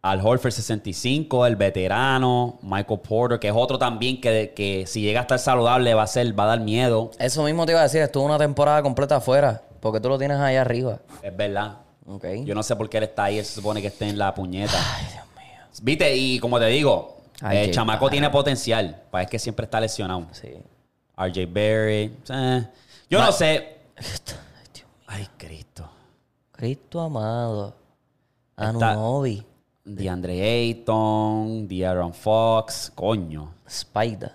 [0.00, 5.20] Al Horford 65, el veterano, Michael Porter, que es otro también que, que si llega
[5.20, 7.10] a estar saludable va a ser, va a dar miedo.
[7.18, 10.38] Eso mismo te iba a decir, estuvo una temporada completa afuera Porque tú lo tienes
[10.38, 11.00] ahí arriba.
[11.22, 11.78] Es verdad.
[12.06, 12.24] Ok.
[12.44, 13.38] Yo no sé por qué él está ahí.
[13.38, 14.78] Él se supone que esté en la puñeta.
[14.96, 15.25] Ay, Dios.
[15.82, 19.02] Viste, y como te digo, Ay, el qué chamaco tiene potencial.
[19.10, 20.26] Para es que siempre está lesionado.
[20.32, 20.48] Sí.
[21.16, 22.16] RJ Berry.
[22.28, 22.66] eh,
[23.10, 23.78] Yo Ma- no sé.
[23.96, 24.04] Ay,
[24.74, 25.04] Dios mío.
[25.06, 25.90] Ay, Cristo.
[26.52, 27.74] Cristo amado.
[28.56, 29.44] Anunobi.
[29.84, 33.52] DeAndre Ayton, De'Aaron Fox, coño.
[33.66, 34.32] Spider.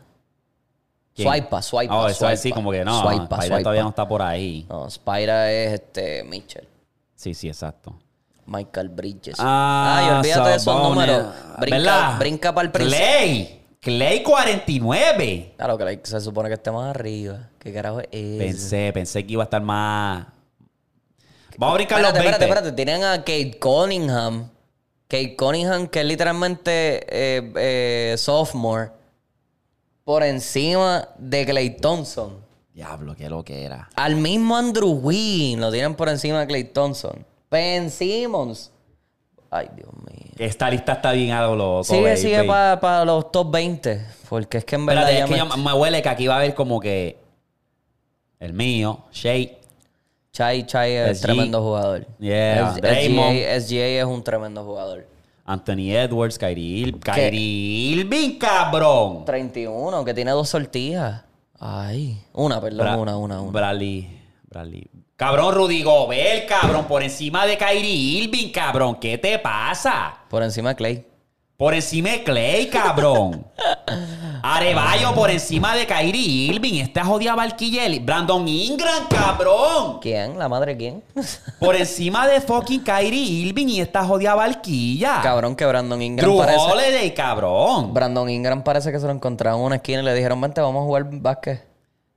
[1.13, 1.27] ¿Quién?
[1.27, 1.99] Swipa, swipa.
[2.03, 3.01] Oh, eso es así como que no.
[3.01, 3.59] Swipa, Spider swipa.
[3.63, 4.65] todavía no está por ahí.
[4.69, 6.67] No, Spider es este Mitchell.
[7.15, 7.93] Sí, sí, exacto.
[8.51, 9.35] Michael Bridges.
[9.39, 10.89] Ah, y olvídate de esos Sabonis.
[10.89, 11.25] números.
[11.59, 12.19] Brinca, ¿Verdad?
[12.19, 12.99] brinca para el principio.
[13.05, 13.61] Clay.
[13.79, 15.53] Clay 49.
[15.57, 17.49] Claro que like, se supone que esté más arriba.
[17.57, 18.07] ¿Qué carajo es?
[18.11, 20.27] Pensé, pensé que iba a estar más.
[21.57, 22.43] Vamos a brincar Espérate, los 20.
[22.45, 22.71] espérate, espérate.
[22.75, 24.49] Tienen a Kate Cunningham.
[25.07, 28.91] Kate Cunningham, que es literalmente eh, eh, sophomore.
[30.03, 32.37] Por encima de Clay Thompson.
[32.73, 33.89] Diablo, qué lo que era.
[33.95, 37.25] Al mismo Andrew Wynn lo tienen por encima de Clay Thompson.
[37.51, 38.71] Ben Simmons.
[39.49, 40.31] Ay, Dios mío.
[40.37, 41.83] Esta lista está bien a lo loco.
[41.83, 42.17] Sigue, baby.
[42.17, 44.01] sigue para los top 20.
[44.29, 46.55] Porque es que en verdad Espérate, es que me- huele que aquí va a haber
[46.55, 47.19] como que.
[48.39, 49.49] El mío, Shea.
[50.31, 51.21] Chai Chai es SG.
[51.23, 52.07] tremendo jugador.
[52.17, 52.73] Yeah.
[52.75, 55.05] SGA, SGA es un tremendo jugador.
[55.45, 59.25] Anthony Edwards, Kyrie, Il- Kyrie Irving, cabrón.
[59.25, 61.23] 31, que tiene dos sortijas.
[61.59, 63.51] Ay, una, perdón, Bra- una, una, una.
[63.51, 64.07] Bradley,
[64.49, 64.87] Bradley.
[65.21, 68.95] Cabrón, Rudy Gobert, cabrón, por encima de Kyrie Irving, cabrón.
[68.95, 70.15] ¿Qué te pasa?
[70.27, 71.05] Por encima de Clay.
[71.55, 73.45] Por encima de Clay, cabrón.
[74.41, 76.79] Arevallo por encima de Kyrie Irving.
[76.79, 77.99] Esta jodida Valquilleli.
[77.99, 79.99] Brandon Ingram, cabrón.
[80.01, 80.39] ¿Quién?
[80.39, 81.03] ¿La madre quién?
[81.59, 85.21] Por encima de fucking Kyrie Irving y esta jodida Valquilla.
[85.21, 86.65] Cabrón, que Brandon Ingram Drew parece...
[86.65, 87.93] Holiday, cabrón.
[87.93, 90.81] Brandon Ingram parece que se lo encontraron en una esquina y le dijeron, vente, vamos
[90.81, 91.63] a jugar básquet.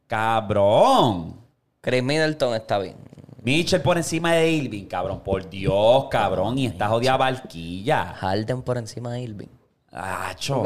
[0.07, 1.44] Cabrón.
[1.85, 2.97] Chris Middleton está bien.
[3.43, 5.21] Mitchell por encima de Irving, cabrón.
[5.21, 6.57] Por Dios, cabrón.
[6.59, 8.15] Y esta jodida Valquilla.
[8.17, 9.49] Harden por encima de Irving.
[9.93, 10.65] Acho.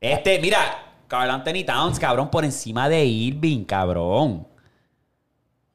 [0.00, 0.58] Este, mira,
[1.06, 4.48] Carl Anthony Towns, cabrón, por encima de Irving, cabrón.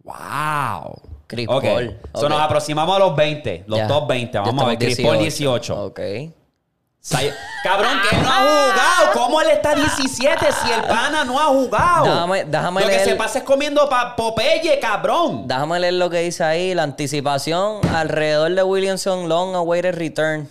[0.03, 1.01] Wow.
[1.27, 1.63] Chris Ok.
[1.63, 1.97] Paul.
[2.13, 3.87] So, nos aproximamos a los 20, los Ya.
[3.87, 4.33] top 20.
[4.33, 5.85] Ya Vamos a ver, Chris Paul 18.
[5.85, 5.99] Ok.
[7.03, 7.31] Say-
[7.63, 9.11] Cabrón, que no ha jugado.
[9.13, 12.05] ¿Cómo él está 17 si el pana no ha jugado?
[12.05, 15.47] Déjame- déjame Lo que se pasa es comiendo pa Popeye, cabrón.
[15.47, 16.75] Déjame leer lo que dice ahí.
[16.75, 20.47] La anticipación alrededor de Williamson Long Awaited Return.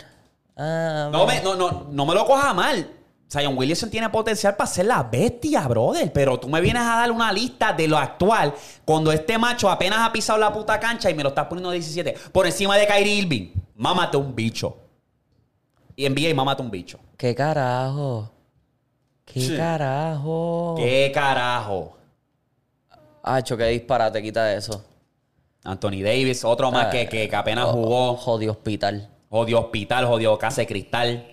[0.56, 2.90] Ah, No me, no, no, no me lo coja mal.
[3.32, 6.12] Zion Williamson tiene potencial para ser la bestia, brother.
[6.12, 8.52] Pero tú me vienes a dar una lista de lo actual
[8.84, 12.12] cuando este macho apenas ha pisado la puta cancha y me lo estás poniendo 17
[12.32, 13.52] por encima de Kyrie Irving.
[13.76, 14.76] Mámate un bicho.
[16.00, 16.98] Y envía y mámate un bicho.
[17.18, 18.30] ¿Qué carajo?
[19.26, 19.54] ¿Qué Sí.
[19.54, 20.74] carajo?
[20.78, 21.94] ¿Qué carajo?
[23.22, 24.82] Hacho, qué disparate, quita eso.
[25.62, 28.16] Anthony Davis, otro más Ah, que, que, que apenas Oh, jugó.
[28.16, 29.10] Jodido hospital.
[29.28, 31.26] Jodió hospital, jodió casa de cristal.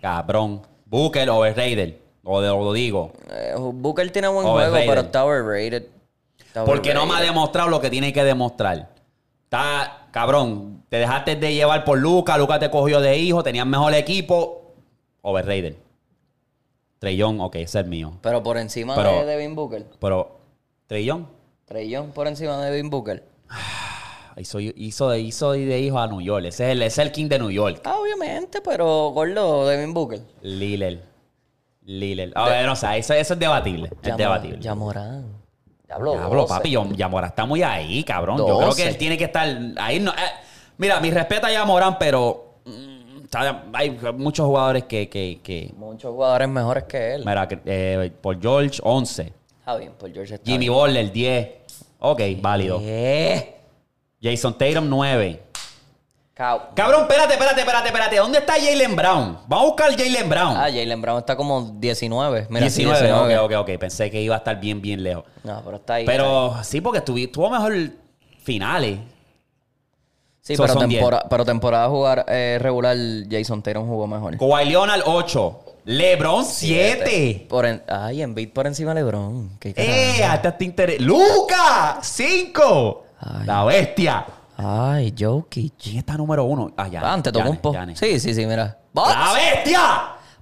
[0.00, 0.62] Cabrón.
[0.86, 1.96] Booker, overrated.
[2.22, 3.12] O de- lo digo.
[3.32, 4.70] Eh, Booker tiene buen Overrated.
[4.76, 5.86] juego, pero está overrated.
[6.38, 7.34] Está Porque no me ha overrated.
[7.34, 8.90] demostrado lo que tiene que demostrar.
[9.48, 13.94] Está, cabrón, te dejaste de llevar por Lucas, Lucas te cogió de hijo, tenías mejor
[13.94, 14.74] equipo.
[15.22, 15.74] Overrated.
[16.98, 18.12] Trellón, ok, ese es el mío.
[18.20, 19.86] Pero por encima Pero- de Devin Booker.
[19.98, 20.38] Pero,
[20.86, 21.28] Trellón
[21.70, 23.24] Young por encima de Devin Booker.
[24.36, 26.44] hizo, hizo, de, hizo de hijo a New York.
[26.44, 27.80] Ese es el, ese es el king de New York.
[27.84, 30.20] Ah, obviamente, pero gordo, Devin Booker.
[30.42, 31.02] Lillel.
[31.86, 32.32] Lillel.
[32.34, 33.90] A ver, o sea, eso, eso es debatible.
[34.02, 34.60] Es debatible.
[34.60, 35.37] Yamorán.
[35.88, 36.54] Diablo, Diablo, 12.
[36.54, 38.36] papi, Yam- Yamora está muy ahí, cabrón.
[38.38, 38.82] Yo creo 12.
[38.82, 39.98] que él tiene que estar ahí.
[39.98, 40.14] No, eh,
[40.76, 43.18] mira, mi respeto a Yamorán, pero mm,
[43.72, 47.24] hay muchos jugadores que, que, que Muchos jugadores mejores que él.
[47.24, 49.32] mira, eh, por George, 11.
[49.60, 50.68] Está bien, por George está Jimmy.
[50.68, 51.48] Butler, 10.
[52.00, 52.78] Ok, válido.
[52.80, 53.56] ¿Qué?
[54.22, 55.42] Jason Tatum, 9.
[56.38, 58.16] Cabrón, espérate, espérate, espérate, espérate.
[58.18, 59.38] ¿Dónde está Jalen Brown?
[59.48, 60.56] Vamos a buscar Jalen Brown.
[60.56, 62.46] Ah, Jalen Brown está como 19.
[62.48, 63.06] Mira, sí, 19.
[63.08, 63.38] 19.
[63.38, 63.78] Ok, ok, ok.
[63.80, 65.24] Pensé que iba a estar bien, bien lejos.
[65.42, 66.06] No, pero está ahí.
[66.06, 67.74] Pero sí, porque tuvi- tuvo mejor
[68.42, 69.00] finales.
[70.40, 72.96] Sí, So, pero, tempora- pero temporada jugar eh, regular,
[73.28, 74.38] Jason Tatum jugó mejor.
[74.38, 75.60] Kawhi Leonard 8.
[75.86, 77.46] LeBron 7.
[77.48, 79.58] Por en- Ay, Embiid por encima de LeBron.
[79.62, 80.22] ¡Eh!
[80.22, 81.02] Hasta te interesa.
[81.02, 81.98] ¡Luca!
[82.00, 83.04] 5.
[83.20, 83.46] Ay.
[83.46, 84.24] La bestia.
[84.60, 85.74] Ay, Jokic.
[85.80, 86.72] ¿Quién está número uno?
[86.76, 87.00] Ah, ya.
[87.00, 87.78] Ah, Antes tocó un poco.
[87.94, 88.76] Sí, sí, sí, mira.
[88.92, 89.80] ¡La bestia!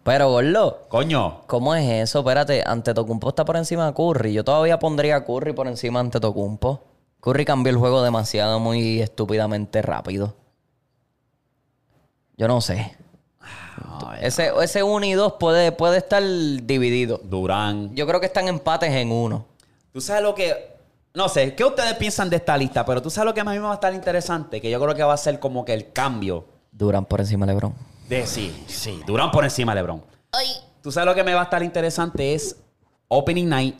[0.02, 1.42] Pero, gordo, Coño.
[1.46, 2.20] ¿cómo es eso?
[2.20, 4.32] Espérate, Antetokounmpo está por encima de Curry.
[4.32, 6.82] Yo todavía pondría a Curry por encima de Antetokounmpo.
[7.20, 10.34] Curry cambió el juego demasiado, muy estúpidamente rápido.
[12.38, 12.96] Yo no sé.
[14.20, 17.20] Ese, ese 1 y 2 puede, puede estar dividido.
[17.22, 17.94] Durán.
[17.94, 19.44] Yo creo que están empates en uno.
[19.92, 20.75] Tú sabes lo que.
[21.16, 22.84] No sé, ¿qué ustedes piensan de esta lista?
[22.84, 24.94] Pero tú sabes lo que a mí me va a estar interesante, que yo creo
[24.94, 27.74] que va a ser como que el cambio Duran por encima de LeBron.
[28.06, 30.02] de sí, sí, Durán por encima de LeBron.
[30.82, 32.58] Tú sabes lo que me va a estar interesante es
[33.08, 33.76] Opening Night,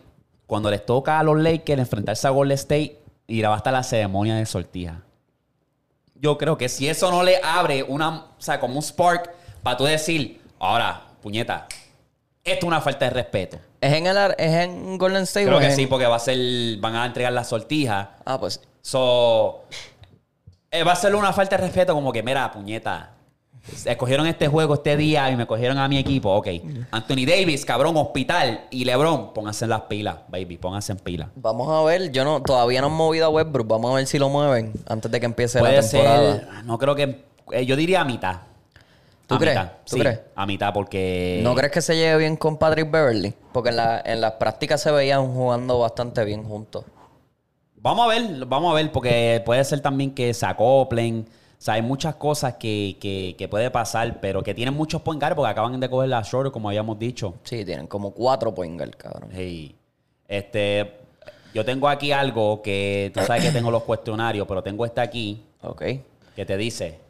[0.47, 3.83] cuando les toca a los Lakers enfrentarse a Golden State y va a estar la
[3.83, 5.03] ceremonia de sortija.
[6.15, 9.31] Yo creo que si eso no le abre una, o sea, como un spark
[9.63, 11.69] para tú decir, ahora, puñeta,
[12.47, 13.59] esto es una falta de respeto.
[13.81, 15.47] ¿Es en, el, ¿Es en Golden State?
[15.47, 16.39] Creo o que sí, porque va a ser,
[16.79, 18.13] van a entregar la sortija.
[18.25, 18.61] Ah, pues.
[18.83, 19.65] So,
[20.71, 23.11] eh, va a ser una falta de respeto como que, mira, puñeta,
[23.85, 26.31] escogieron este juego este día y me cogieron a mi equipo.
[26.31, 26.49] Ok.
[26.93, 28.67] Anthony Davis, cabrón, hospital.
[28.71, 31.29] Y LeBron, pónganse en las pilas, baby, pónganse en pilas.
[31.35, 32.13] Vamos a ver.
[32.13, 33.67] Yo no, todavía no han movido a Westbrook.
[33.67, 36.35] Vamos a ver si lo mueven antes de que empiece Puede la temporada.
[36.39, 38.37] ser, no creo que, eh, yo diría a mitad.
[39.27, 39.57] ¿Tú A crees?
[39.57, 40.21] mitad, ¿Tú sí, crees?
[40.37, 41.41] A mitad porque...
[41.43, 43.35] ¿No crees que se lleve bien con Patrick Beverly?
[43.53, 46.85] Porque en, la, en las prácticas se veían jugando bastante bien juntos.
[47.77, 51.27] Vamos a ver, vamos a ver, porque puede ser también que se acoplen.
[51.29, 55.21] O sea, hay muchas cosas que, que, que puede pasar, pero que tienen muchos point
[55.21, 57.35] guard porque acaban de coger la short, como habíamos dicho.
[57.45, 59.31] Sí, tienen como cuatro point guard, cabrón.
[59.33, 59.75] Hey,
[60.29, 60.99] este,
[61.55, 65.43] yo tengo aquí algo que tú sabes que tengo los cuestionarios, pero tengo este aquí
[65.63, 65.83] Ok.
[66.35, 67.01] que te dice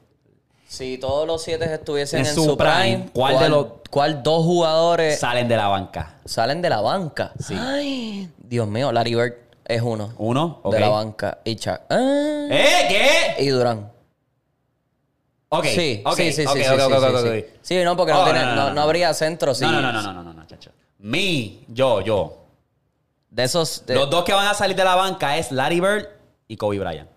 [0.68, 4.44] Si todos los siete estuviesen En en, su prime, prime, ¿cuál de los- cuál dos
[4.44, 6.16] jugadores salen de la banca.
[6.24, 7.32] salen de la banca?
[7.38, 7.54] Sí.
[7.58, 10.74] Ay, Dios mío, Larry Bird es uno Uno, ok.
[10.74, 11.38] de la banca.
[11.44, 11.80] Y Chuck.
[11.88, 12.86] Ah, ¿Eh?
[13.36, 13.44] ¿Qué?
[13.44, 13.90] Y Durán.
[15.48, 18.46] Ok, Sí, ok, sí, sí, ok, sí, sí, sí, no, porque no, Oh, tiene- no,
[18.46, 19.54] no, no- no, no habría centro.
[19.54, 19.64] Sí.
[19.64, 20.70] No, no, no, no, no, no, no, no, chacho.
[20.98, 22.38] Mi, yo, yo.
[23.30, 23.86] De esos.
[23.86, 26.08] de- Los dos que van a salir de la banca es Larry Bird
[26.48, 27.08] y Kobe Bryant.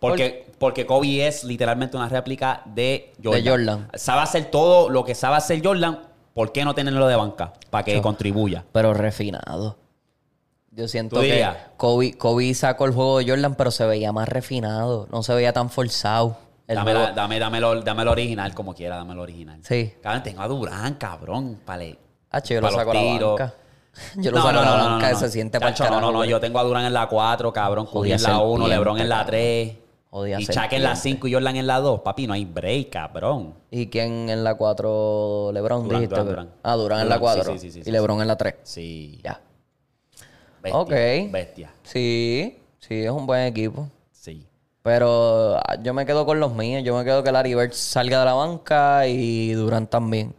[0.00, 3.42] Porque, porque Kobe es literalmente una réplica de Jordan.
[3.42, 3.88] De Jordan.
[3.94, 5.98] Sabe hacer todo lo que sabe hacer Jordan,
[6.34, 7.52] ¿por qué no tenerlo de banca?
[7.68, 8.64] Para que contribuya.
[8.70, 9.76] Pero refinado.
[10.70, 11.44] Yo siento que
[11.76, 15.08] Kobe, Kobe sacó el juego de Jordan, pero se veía más refinado.
[15.10, 16.36] No se veía tan forzado.
[16.68, 19.58] Dame, la, dame, dame, lo, original como quiera, dame lo original.
[19.64, 19.94] Sí.
[20.00, 21.98] Cabrón, tengo a Durán, cabrón, pale.
[22.30, 23.54] Ah, yo lo saco a la banca.
[24.14, 26.24] Yo lo no, saco no, no, a la banca, se siente para No, no, no,
[26.24, 29.26] yo tengo a Durán en la 4, cabrón, Cudi en la 1, LeBron en la
[29.26, 29.81] 3.
[30.14, 32.00] O y Shaq en la 5 y Jordan en la 2.
[32.00, 33.54] Papi, no hay break, cabrón.
[33.70, 35.52] ¿Y quién en la 4?
[35.54, 36.20] Lebron, Durán, dijiste.
[36.20, 36.50] Durán, Durán.
[36.62, 37.52] Ah, Durán, en la 4.
[37.52, 38.56] Sí, sí, sí, y Lebron en la 3.
[38.62, 39.20] Sí.
[39.24, 39.40] Ya.
[40.62, 41.32] Bestia, ok.
[41.32, 41.74] Bestia.
[41.82, 43.88] Sí, sí, es un buen equipo.
[44.10, 44.46] Sí.
[44.82, 46.82] Pero ah, yo me quedo con los míos.
[46.84, 50.34] Yo me quedo que Larry Bird salga de la banca y Durán también.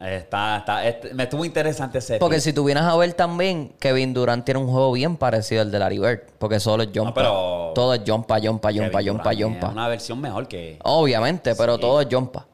[0.00, 2.16] Está, está, este- me estuvo interesante ese.
[2.18, 2.44] Porque pick.
[2.44, 5.78] si tú vienes a ver también, Kevin Durant tiene un juego bien parecido al de
[5.78, 6.20] Larry Bird.
[6.38, 7.12] Porque solo es jumpa.
[7.12, 9.68] pero- Todo es jumpa, jumpa, jumpa, jumpa, Durant es jumpa.
[9.68, 10.78] Una versión mejor que.
[10.84, 11.80] Obviamente, pero Sí.
[11.82, 12.46] todo es jumpa.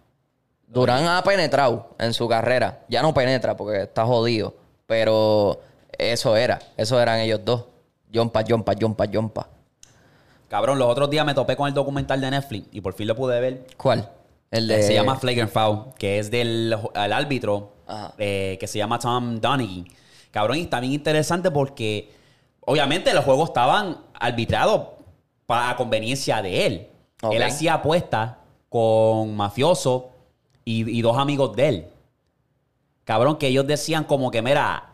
[0.66, 2.80] Durán ha penetrado en su carrera.
[2.88, 4.52] Ya no penetra porque está jodido.
[4.88, 5.60] Pero
[5.96, 6.58] eso era.
[6.76, 7.64] Eso eran ellos dos.
[8.12, 9.48] Jumpa, jumpa, jumpa, jumpa.
[10.48, 13.14] Cabrón, los otros días me topé con el documental de Netflix y por fin lo
[13.16, 13.66] pude ver.
[13.76, 14.08] ¿Cuál?
[14.50, 14.82] El de...
[14.82, 17.72] Se llama Flagrant Foul, que es del el árbitro
[18.18, 19.84] eh, que se llama Tom Donaghy.
[20.30, 22.12] Cabrón, y está bien interesante porque
[22.60, 24.88] obviamente los juegos estaban arbitrados
[25.46, 26.88] para conveniencia de él.
[27.30, 28.34] Él hacía apuestas
[28.68, 30.04] con mafiosos
[30.64, 31.86] y, y dos amigos de él.
[33.04, 34.90] Cabrón, que ellos decían como que, mira,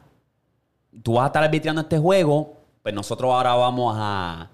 [1.03, 4.51] tú vas a estar arbitrando este juego, pues nosotros ahora vamos a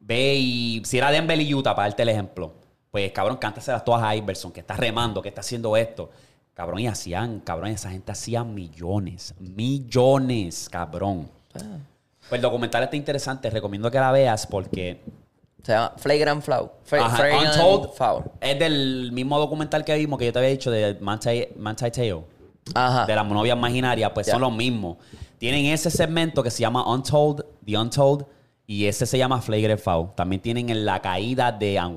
[0.00, 2.52] ver y si era Denver y Utah, para darte el ejemplo,
[2.94, 6.12] pues cabrón, cántaselas todas a Iverson, que está remando, que está haciendo esto.
[6.54, 11.28] Cabrón, y hacían, cabrón, esa gente hacía millones, millones, cabrón.
[11.50, 11.64] Pues
[12.30, 15.02] el documental está interesante, recomiendo que la veas porque
[15.64, 16.44] Se llama Flagrant
[16.84, 18.30] Flagrant Untold Foul.
[18.40, 22.24] es del mismo documental que vimos que yo te había dicho de Manti Manti Teo
[22.76, 23.06] Ajá.
[23.06, 24.98] de las novias imaginarias, pues son los mismos.
[25.38, 28.24] Tienen ese segmento que se llama Untold, The Untold,
[28.68, 30.14] y ese se llama Flagrant Foul.
[30.14, 31.96] También tienen en la caída de An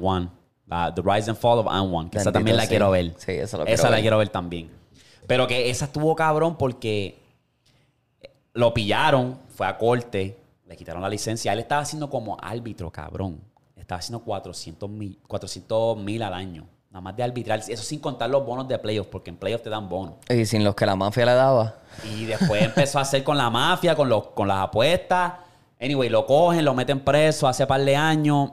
[0.68, 2.70] la The Rise and Fall of An que esa también la sí.
[2.70, 3.14] quiero ver.
[3.18, 4.02] Sí, esa lo Esa quiero la ver.
[4.02, 4.70] quiero ver también.
[5.26, 7.18] Pero que esa estuvo cabrón porque
[8.54, 11.54] lo pillaron, fue a corte, le quitaron la licencia.
[11.54, 13.40] Él estaba haciendo como árbitro, cabrón.
[13.76, 16.68] Estaba haciendo 400 mil 400 mil al año.
[16.90, 17.60] Nada más de arbitrar.
[17.60, 20.16] Eso sin contar los bonos de playoffs, porque en playoffs te dan bonos.
[20.30, 21.76] Y sin los que la mafia le daba.
[22.16, 25.34] Y después empezó a hacer con la mafia, con, los, con las apuestas.
[25.80, 28.52] Anyway, lo cogen, lo meten preso hace par de años.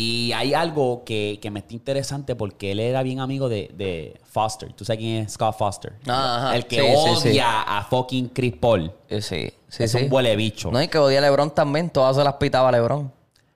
[0.00, 4.20] Y hay algo que, que me está interesante porque él era bien amigo de, de
[4.22, 4.72] Foster.
[4.72, 5.92] ¿Tú sabes quién es Scott Foster?
[6.06, 6.54] Ajá.
[6.54, 7.38] El que Sí, odia sí.
[7.40, 8.92] a fucking Chris Paul.
[9.08, 10.70] Sí, sí, es un huele bicho.
[10.70, 11.90] No, y que odia a LeBron también.
[11.90, 13.10] Todas se las pitaba a LeBron.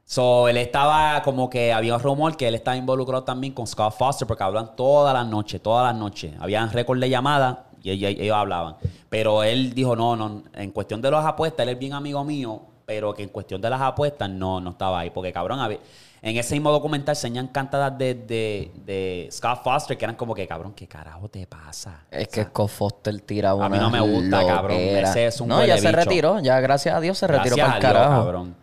[0.05, 3.95] So, él estaba como que había un rumor que él estaba involucrado también con Scott
[3.97, 6.33] Foster porque hablan todas las noches, todas las noches.
[6.41, 8.75] Habían récord de llamada y ellos, ellos hablaban.
[9.09, 12.63] Pero él dijo, no, no, en cuestión de las apuestas, él es bien amigo mío
[12.85, 15.11] pero que en cuestión de las apuestas no, no estaba ahí.
[15.11, 15.81] Porque, cabrón, a ver,
[16.25, 20.47] en ese mismo documental enseñan cantadas de, de, de Scott Foster que eran como que,
[20.47, 22.05] cabrón, ¿qué carajo te pasa?
[22.13, 24.79] Es que Scott Foster tira una mí no me gusta, cabrón.
[24.79, 26.39] Ese es un No, ya se retiró.
[26.39, 28.23] Ya, gracias a Dios, se retiró para el a Dios, carajo.
[28.23, 28.55] cabrón.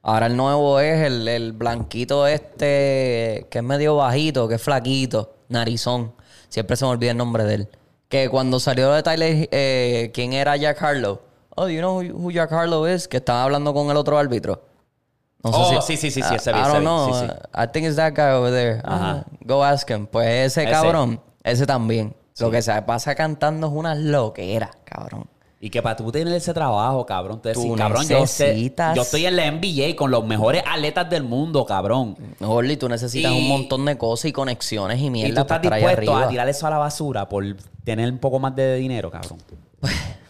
[0.00, 5.34] Ahora el nuevo es el, el blanquito este, que es medio bajito, que es flaquito,
[5.48, 6.14] narizón.
[6.48, 7.68] Siempre se me olvida el nombre de él.
[8.08, 11.20] Que cuando salió de Tyler, eh, ¿quién era Jack Harlow?
[11.56, 13.06] Oh, you know who, who Jack Harlow is?
[13.06, 14.71] Que estaba hablando con el otro árbitro.
[15.44, 17.12] No Oh, sí, sí, sí, sí, ese vi, I ese don't know.
[17.14, 17.32] sí, sí.
[17.54, 18.80] I think it's that guy over there.
[18.84, 19.10] Ajá.
[19.10, 20.06] Ah, go ask him.
[20.06, 20.70] Pues ese, Ese.
[20.70, 22.14] cabrón, ese también.
[22.38, 25.26] Lo que se pasa cantando es una loquera, cabrón.
[25.60, 29.02] Y que para tú tener ese trabajo, cabrón, tú decís, cabrón, yo, sé- necesitas- yo
[29.02, 32.16] estoy en la NBA con los mejores atletas del mundo, cabrón.
[32.40, 35.60] Orly, tú necesitas Y- un montón de cosas y conexiones y Y tú mierda para
[35.62, 37.44] estás estar ahí dispuesto a tirar eso a la basura por
[37.84, 39.38] tener un poco más de dinero, cabrón.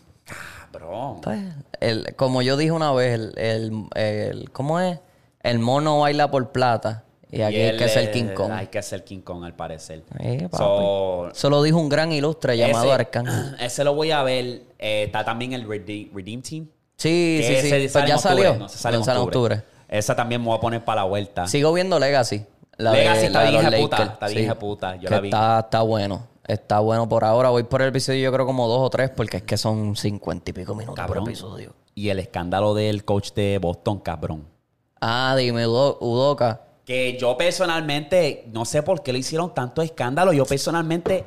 [1.23, 1.41] Pues,
[1.81, 4.99] el, como yo dije una vez, el, el, el- ¿cómo es?
[5.43, 7.05] El mono baila por plata.
[7.31, 8.53] Y aquí Y hay que ser King Kong.
[8.53, 10.03] Hay que ser King Kong, al parecer.
[10.21, 10.49] Eh.
[10.53, 13.57] So, Eso lo dijo un gran ilustre llamado Arcángel.
[13.61, 14.45] Ese lo voy a ver.
[14.79, 16.67] Eh, está también el Redeem, Redeem Team.
[16.99, 17.71] Sí, sí, sí.
[17.71, 18.55] Pues ya octubre, salió.
[18.57, 19.23] no, ese sale en octubre.
[19.25, 19.63] octubre.
[19.89, 21.47] Esa también me voy a poner para la vuelta.
[21.47, 22.45] Sigo viendo Legacy.
[22.77, 24.13] La de- Legacy está la de bien hijeputa, Lakers.
[24.15, 25.29] está bien hijeputa, yo Que la vi.
[25.29, 26.27] Está, está bueno.
[26.47, 27.51] Está bueno por ahora.
[27.51, 30.51] Voy por el episodio yo creo como dos o tres porque es que son cincuenta
[30.51, 31.25] y pico minutos Cabrón.
[31.25, 31.75] por episodio.
[31.95, 34.45] Y el escándalo del coach de Boston, cabrón.
[35.01, 36.63] Ah, dime, Udo- Udoka.
[36.85, 40.33] Que yo personalmente, no sé por qué le hicieron tanto escándalo.
[40.33, 41.25] Yo personalmente,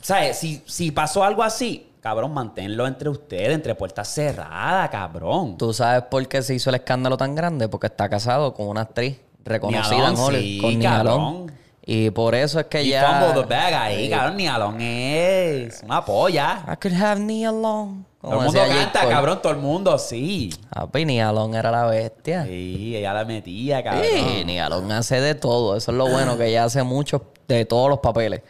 [0.00, 0.38] ¿sabes?
[0.38, 5.56] Si, si pasó algo así, cabrón, manténlo entre ustedes, entre puertas cerradas, cabrón.
[5.58, 7.68] ¿Tú sabes por qué se hizo el escándalo tan grande?
[7.68, 11.52] Porque está casado con una actriz reconocida Nialón, en Hollywood, sí, con Nialón.
[11.88, 13.20] Y por eso es que Y ya...
[13.22, 14.36] fumble the bag ahí, cabrón.
[14.36, 16.64] Ni Alon es una polla.
[16.66, 18.04] I could have Nialón.
[18.20, 19.40] Todo el mundo canta, cabrón.
[19.40, 20.50] Todo el mundo, sí.
[20.68, 22.44] Papi, Nialón era la bestia.
[22.44, 24.02] Sí, ella la metía, cabrón.
[24.04, 25.76] Sí, Nialón hace de todo.
[25.76, 28.42] Eso es lo bueno, que ella hace mucho de todos los papeles.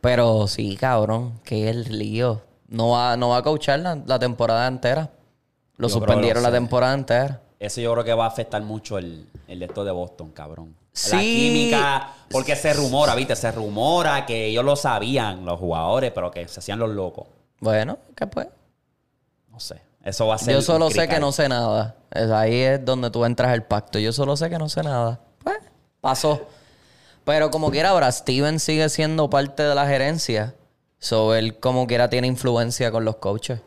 [0.00, 2.42] Pero sí, cabrón, que el lío.
[2.66, 5.10] No va, no va a coachar la, la temporada entera.
[5.76, 6.60] Lo Yo creo que suspendieron lo la sé.
[6.60, 7.40] temporada entera.
[7.60, 10.74] Eso yo creo que va a afectar mucho el, el de esto de Boston, cabrón.
[10.94, 11.10] Sí.
[11.12, 13.36] La química, porque se rumora, ¿viste?
[13.36, 17.26] Se rumora que ellos lo sabían, los jugadores, pero que se hacían los locos.
[17.60, 18.46] Bueno, ¿qué pues?
[19.50, 19.82] No sé.
[20.04, 20.54] Eso va a ser.
[20.54, 21.96] Yo solo sé que no sé nada.
[22.10, 23.98] Ahí es donde tú entras el pacto.
[23.98, 25.20] Yo solo sé que no sé nada.
[25.42, 25.58] Pues,
[26.00, 26.46] pasó.
[27.24, 30.54] Pero como quiera, ahora Steven sigue siendo parte de la gerencia.
[30.98, 33.60] So, él como quiera tiene influencia con los coaches.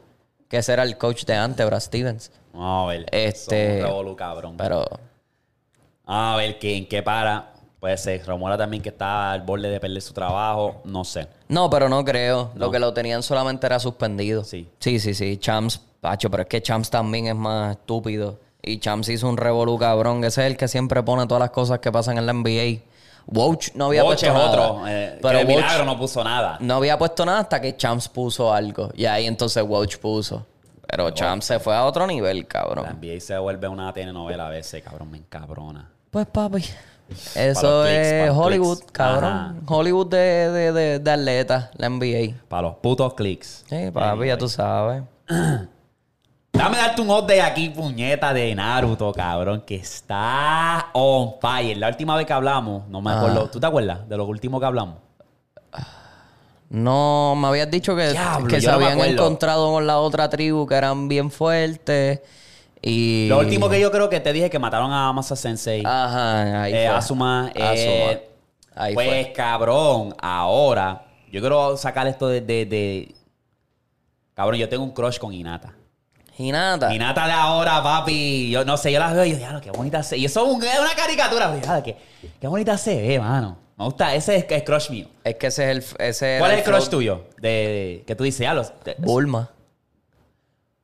[0.47, 2.31] Que ese era el coach de antes, Brad Stevens.
[2.53, 3.05] Vamos a ver.
[3.11, 3.83] Este-
[4.15, 4.55] cabrón.
[4.57, 4.85] Pero
[6.07, 7.53] a ver que, en qué para.
[7.79, 8.25] Puede ser.
[8.25, 10.81] Rumora también que está al borde de perder su trabajo.
[10.85, 11.27] No sé.
[11.47, 12.49] No, pero no creo.
[12.55, 14.43] Lo que lo tenían solamente era suspendido.
[14.43, 14.67] Sí.
[14.79, 15.37] Sí, sí, sí.
[15.37, 18.39] Champs, pacho, pero es que Champs también es más estúpido.
[18.63, 20.23] Y Champs hizo un revolú cabrón.
[20.23, 22.81] Ese es el que siempre pone todas las cosas que pasan en la NBA.
[23.27, 24.49] Woj no había Boch puesto es nada.
[24.71, 24.87] otro.
[24.87, 26.57] eh, pero que de Woj milagro no puso nada.
[26.61, 28.89] no había puesto nada hasta que Champs puso algo.
[28.95, 30.45] Y ahí entonces Woj puso.
[30.89, 32.85] Pero Champs se fue a otro nivel, La cabrón.
[33.01, 35.11] NBA se vuelve una telenovela a veces, cabrón.
[35.11, 35.91] Me encabrona.
[36.17, 36.65] Pues papi.
[37.35, 38.91] Eso clics, es Hollywood, clics.
[38.91, 39.31] cabrón.
[39.31, 39.55] Ajá.
[39.67, 40.17] Hollywood de,
[40.49, 42.33] de, de, de atletas, la NBA.
[42.47, 43.63] Para los putos clics.
[43.69, 45.03] Sí, papi, ya tú sabes.
[45.27, 51.77] Dame darte un update aquí, puñeta, de Naruto, cabrón, que está on fire.
[51.77, 53.43] La última vez que hablamos, no me acuerdo.
[53.45, 53.51] Ah.
[53.51, 54.95] ¿Tú te acuerdas de lo último que hablamos?
[56.71, 60.65] No, me habías dicho que, Diablo, que se no habían encontrado con la otra tribu
[60.65, 62.21] que eran bien fuertes.
[62.81, 63.27] Y.
[63.29, 65.83] Lo último que yo creo que te dije que mataron a Masa Sensei.
[65.85, 66.95] Ajá, ahí eh, fue.
[66.97, 67.51] Asuma.
[67.55, 68.21] eh, Asuma.
[68.75, 69.33] Ahí pues, fue.
[69.33, 73.15] cabrón, ahora, yo quiero sacar esto de, de, de-
[74.35, 75.73] Cabrón, yo tengo un crush con Hinata.
[76.37, 76.93] Hinata.
[76.93, 78.51] Hinata de ahora, papi.
[78.51, 80.21] Yo no sé, yo la veo y yo, diablo, qué bonita se ve.
[80.21, 81.97] Y eso es un- es una caricatura, diablo, qué,
[82.39, 83.57] qué bonita se ve, mano.
[83.77, 85.07] Me gusta, ese es, es crush mío.
[85.23, 86.01] Es que ese es el.
[86.07, 87.23] Ese ¿Cuál es el crush tuyo?
[87.41, 88.71] De, de- que tú dices, ya los.
[88.99, 89.49] Bulma.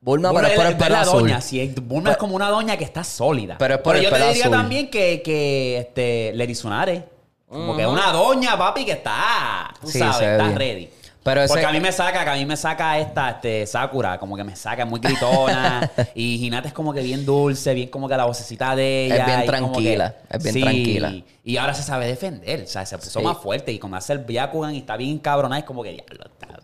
[0.04, 1.20] Bulma, Bulma pero es por el es pelo la azul.
[1.22, 3.56] doña, sí, es- Bulma es como una doña que está sólida.
[3.58, 4.56] Pero es por el yo pelo te diría azul.
[4.56, 7.04] también que, que este, Lady Tsunade.
[7.48, 10.56] Como que es una doña, papi, que está, tú Sí, sabes, está bien.
[10.58, 10.90] ready.
[11.24, 14.18] Pero ese- Porque a mí me saca, que a mí me saca esta, este, Sakura,
[14.18, 15.90] como que me saca, muy gritona.
[16.14, 19.16] y Hinata es como que bien dulce, bien como que la vocecita de ella.
[19.16, 21.14] Es bien tranquila, que- es bien Sí, tranquila.
[21.42, 23.24] Y ahora se sabe defender, o sea, se puso Sí.
[23.24, 23.72] más fuerte.
[23.72, 26.60] Y cuando hace el Byakugan y está bien cabronada, es como que, diablo, está,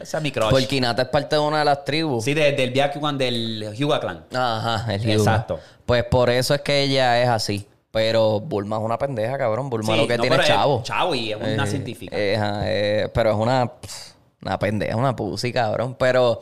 [0.00, 0.50] esa es mi crush.
[0.50, 2.24] Porque Hinata es parte de una de las tribus.
[2.24, 4.24] Sí, de- del Byakugan del Hyuga Clan.
[4.32, 5.14] Ajá, el Hyuga.
[5.14, 5.60] Exacto.
[5.86, 7.66] Pues por eso es que ella es así.
[7.92, 9.68] Pero Bulma es una pendeja, cabrón.
[9.70, 10.82] Bulma Sí, lo que no, tiene pero es chavo.
[10.82, 12.16] chavo y es una Eh, científica.
[12.16, 13.70] eh, eh, pero es una,
[14.42, 15.94] una pendeja, una pussy, cabrón.
[15.98, 16.40] Pero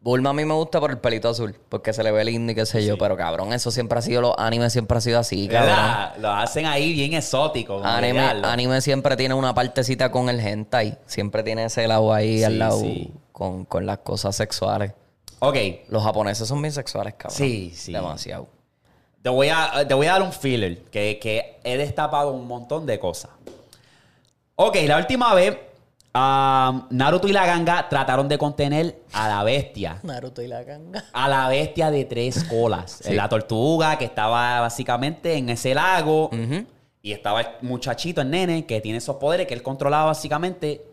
[0.00, 2.56] Bulma a mí me gusta por el pelito azul, porque se le ve lindo y
[2.56, 5.46] qué sé yo, pero cabrón, eso siempre ha sido, los animes siempre ha sido así,
[5.46, 6.20] cabrón.
[6.20, 7.80] Lo hacen ahí bien exótico.
[7.84, 12.58] Anime, siempre tiene una partecita con el hentai, siempre tiene ese lado ahí Sí, al
[12.58, 13.12] lado sí.
[13.30, 14.92] con, con las cosas sexuales.
[15.38, 15.56] Ok,
[15.88, 17.36] Los japoneses son bien sexuales, cabrón.
[17.36, 17.92] Sí, sí.
[17.92, 18.48] Demasiado.
[19.22, 22.86] Te voy a, te voy a dar un filler que, que he destapado un montón
[22.86, 23.30] de cosas.
[24.56, 25.56] Ok, la última vez,
[26.14, 29.98] Naruto y la ganga trataron de contener a la bestia.
[30.02, 31.04] Naruto y la ganga.
[31.12, 33.00] A la bestia de tres colas.
[33.02, 33.14] Sí.
[33.14, 36.30] La tortuga que estaba básicamente en ese lago.
[37.04, 40.84] Y estaba el muchachito, el nene, que tiene esos poderes que él controlaba básicamente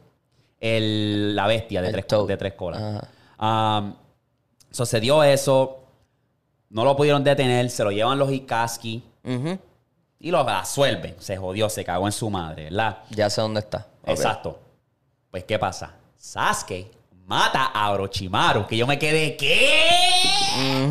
[0.59, 2.27] el- la bestia de, El tres, Toad.
[2.27, 3.03] de tres colas.
[3.39, 3.93] Um,
[4.71, 5.78] sucedió eso.
[6.69, 7.69] No lo pudieron detener.
[7.69, 9.03] Se lo llevan los Ikaski.
[10.19, 11.15] Y lo absuelven.
[11.19, 12.99] Se jodió, se cagó en su madre, ¿verdad?
[13.09, 13.87] Ya sé dónde está.
[14.05, 14.59] Exacto.
[15.31, 15.93] Pues, ¿qué pasa?
[16.17, 16.91] Sasuke
[17.25, 18.65] mata a Orochimaru.
[18.65, 19.69] Que yo me quedé, ¿qué?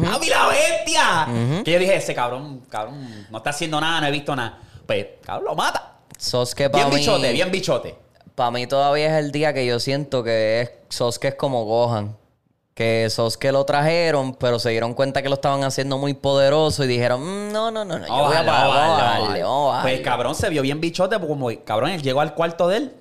[0.06, 1.62] ¡A mí la bestia!
[1.64, 4.58] Que yo dije, ese cabrón, cabrón, no está haciendo nada, no he visto nada.
[4.86, 5.96] Pues, cabrón, lo mata.
[6.16, 7.00] Sosuke para Bien mí...
[7.00, 7.98] bichote, bien bichote.
[8.34, 12.16] Para mí todavía es el día que yo siento que es Sosuke es como Gohan.
[12.78, 16.86] Que Sosuke lo trajeron, pero se dieron cuenta que lo estaban haciendo muy poderoso y
[16.86, 19.42] dijeron, "Mm, no, no, no, no, yo Vamos voy a parar, vamos a bajarle".
[19.82, 22.92] Pues cabrón se vio bien bichote, porque como cabrón, él llegó al cuarto de él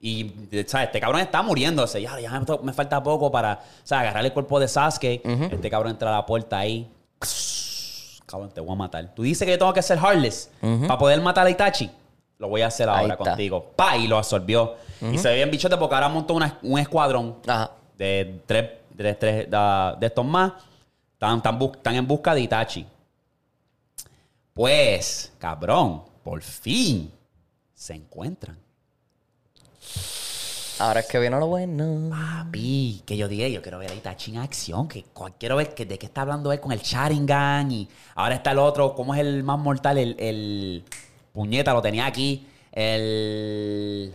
[0.00, 0.32] y,
[0.66, 0.86] ¿sabes?
[0.86, 2.00] Este cabrón está muriéndose.
[2.00, 2.30] Ya, ya
[2.62, 5.20] me, falta poco para, o sea, agarrar el cuerpo de Sasuke.
[5.52, 6.90] Este cabrón entra a la puerta ahí.
[8.24, 9.14] Cabrón, te voy a matar.
[9.14, 10.50] Tú dices que yo tengo que ser Heartless
[10.86, 11.90] para poder matar a Itachi.
[12.38, 13.24] Lo voy a hacer Ahí ahora está.
[13.32, 13.72] contigo.
[13.76, 14.74] Pa, y lo absorbió.
[15.12, 17.70] Y se ve bien bichote porque ahora montó una- un escuadrón Ajá.
[17.96, 20.52] de tres, de, tres- de- de estos más.
[21.12, 22.86] Están, están bus- están en busca de Itachi.
[24.52, 27.10] Pues, cabrón, por fin
[27.74, 28.56] se encuentran.
[30.78, 32.10] Ahora es que viene lo bueno.
[32.10, 34.88] Papi, que yo dije, yo quiero ver a Itachi en acción.
[34.88, 35.04] Que
[35.38, 37.70] quiero ver que, de qué está hablando él con el Sharingan.
[37.72, 39.96] Y ahora está el otro, ¿cómo es el más mortal?
[39.96, 40.84] El, el
[41.32, 42.46] puñeta, lo tenía aquí.
[42.72, 44.14] El.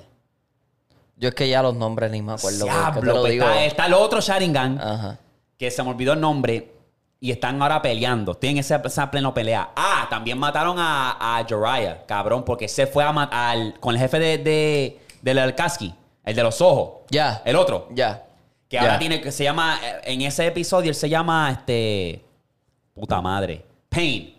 [1.21, 2.65] Yo es que ya los nombres ni me acuerdo.
[2.65, 3.45] Diablo, lo pues digo.
[3.45, 4.81] Está, está el otro Sharingan.
[4.81, 5.19] Ajá.
[5.57, 6.71] que se me olvidó el nombre
[7.19, 8.33] y están ahora peleando.
[8.33, 9.69] Tienen esa, esa pleno pelea.
[9.75, 14.17] Ah, también mataron a, a Jiraiya, cabrón, porque se fue a matar con el jefe
[14.17, 15.93] de, de, del Alkaski,
[16.25, 17.05] el de los ojos.
[17.11, 17.43] Ya.
[17.45, 17.87] El otro.
[17.91, 18.23] Ya.
[18.67, 22.25] Que ahora tiene que se llama, eh, en ese episodio él se llama, este,
[22.95, 24.33] puta madre, Pain.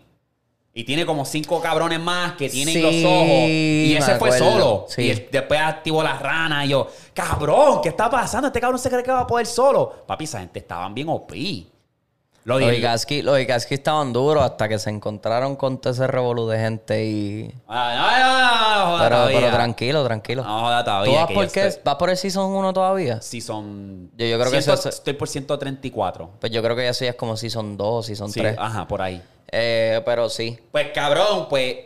[0.75, 3.47] Y tiene como cinco cabrones más que tienen Sí, los ojos.
[3.47, 4.85] Y ese fue solo.
[4.89, 5.03] Sí.
[5.03, 6.65] Y después activó las ranas.
[6.65, 8.47] Y yo, cabrón, ¿qué está pasando?
[8.47, 10.03] Este cabrón se cree que va a poder solo.
[10.07, 11.31] Papi, esa gente estaban bien OP.
[12.45, 12.79] Lo Los dije.
[12.81, 17.05] Ikaski, los Ikaski estaban duros hasta que se encontraron con todo ese revolú de gente
[17.05, 17.53] y...
[17.69, 19.39] Ah, no, no, no, Pero, todavía.
[19.39, 20.43] pero tranquilo, tranquilo.
[20.43, 21.11] No, joda todavía.
[21.13, 21.67] ¿Tú vas que por qué?
[21.67, 23.21] estoy- ¿Vas por el Season 1 todavía?
[23.21, 24.11] Sí, son.
[24.17, 26.31] Yo- yo creo que Ciento- eso es- Estoy por 134.
[26.41, 28.57] Pues yo creo que ya sí es como Season 2, Season Sí, 3.
[28.59, 29.21] ajá, por ahí.
[29.51, 30.57] Eh, pero sí.
[30.71, 31.77] Pues cabrón, pues.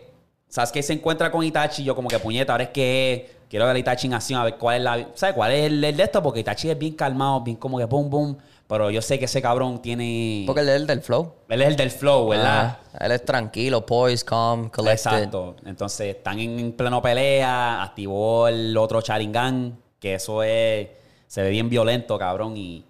[0.50, 1.84] ¿Sabes que se encuentra con Itachi?
[1.84, 4.56] Yo como que puñeta, ahora es que quiero ver a Itachi en acción, a ver
[4.56, 5.08] cuál es la.
[5.14, 6.24] ¿Sabes cuál es el, el de esto?
[6.24, 8.38] Porque Itachi es bien calmado, bien como que boom, boom.
[8.68, 10.44] Pero yo sé que ese cabrón tiene.
[10.46, 11.34] Porque él es el del flow.
[11.48, 12.80] Él es el del flow, ¿verdad?
[12.94, 13.06] Ajá.
[13.06, 15.12] Él es tranquilo, poised, calm, collected.
[15.12, 15.56] Exacto.
[15.66, 17.82] Entonces están en pleno pelea.
[17.82, 19.80] Activó el otro Sharingan.
[20.00, 20.90] Que eso es.
[21.28, 22.58] Se ve bien violento, cabrón.
[22.58, 22.84] Y.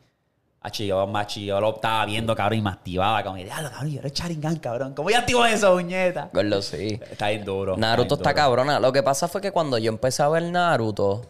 [0.62, 3.24] Hachi, yo, machi, yo lo estaba viendo, cabrón, y me activaba.
[3.24, 4.94] Como, diablo, cabrón, yo era Sharingan, cabrón.
[4.96, 6.32] ¿Cómo yo activo eso, puñeta?
[6.34, 7.00] Gordo, sí.
[7.10, 7.78] Está bien duro.
[7.78, 8.42] Naruto está duro.
[8.42, 8.80] cabrona.
[8.80, 11.24] Lo que pasa fue que cuando yo empecé a ver Naruto,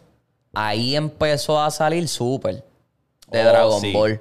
[0.54, 2.64] ahí empezó a salir Super
[3.28, 3.92] de Oh, Dragon sí.
[3.92, 4.20] Ball.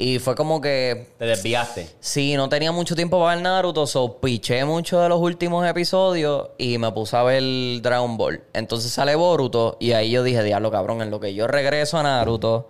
[0.00, 1.88] Y fue como que Te desviaste.
[1.98, 6.50] Sí, no tenía mucho tiempo para ver Naruto, so piché mucho de los últimos episodios
[6.56, 7.42] y me puse a ver
[7.82, 8.40] Dragon Ball.
[8.52, 12.04] Entonces sale Boruto y ahí yo dije, diablo cabrón, en lo que yo regreso a
[12.04, 12.68] Naruto,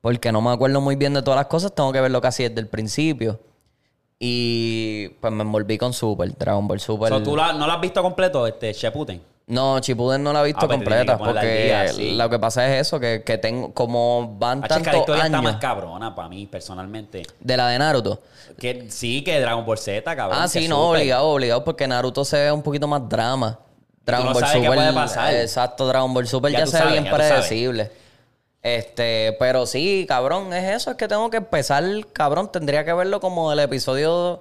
[0.00, 2.60] porque no me acuerdo muy bien de todas las cosas, tengo que verlo casi desde
[2.60, 3.38] el principio.
[4.18, 7.10] Y pues me envolví con Super, Dragon Ball Super.
[7.10, 9.22] So, ¿Tú la- no lo has visto completo, este Shippuden?
[9.48, 12.16] No, Chipuden no la he visto Ah, pues completa porque día, sí.
[12.16, 15.42] lo que pasa es eso, que, que tengo, como van la tantos historia está años
[15.52, 17.22] más cabrona para mí, personalmente.
[17.38, 18.20] de la de Naruto.
[18.58, 20.38] Que sí, que Dragon Ball Z, cabrón.
[20.42, 23.60] Ah, sí, no, obligado, obligado, porque Naruto se ve un poquito más drama.
[24.04, 24.66] Dragon no Ball Super.
[24.66, 25.34] puede pasar.
[25.34, 27.92] Exacto, Dragon Ball Super Ya se ve bien predecible.
[28.62, 33.20] Este, pero sí, cabrón, es eso, es que tengo que empezar, cabrón, tendría que verlo
[33.20, 34.40] como el episodio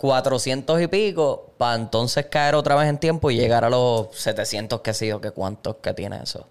[0.00, 4.80] 400 y pico, para entonces caer otra vez en tiempo y llegar a los 700,
[4.80, 6.46] que sé yo, que cuántos que tiene eso.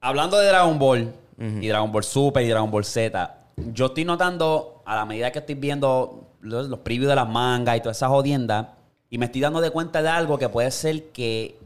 [0.00, 3.34] Hablando de Dragon Ball y Dragon Ball Super y Dragon Ball Z,
[3.72, 7.76] yo estoy notando a la medida que estoy viendo los, los previews de las mangas
[7.76, 8.76] y toda esa jodienda,
[9.10, 11.58] y me estoy dando de cuenta de algo que puede ser que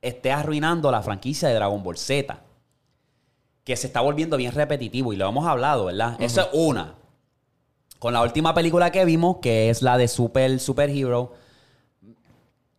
[0.00, 2.38] esté arruinando la franquicia de Dragon Ball Z.
[3.64, 6.16] Que se está volviendo bien repetitivo y lo hemos hablado, ¿verdad?
[6.20, 6.94] Eso es una.
[8.02, 11.34] Con la última película que vimos, que es la de Super Superhero,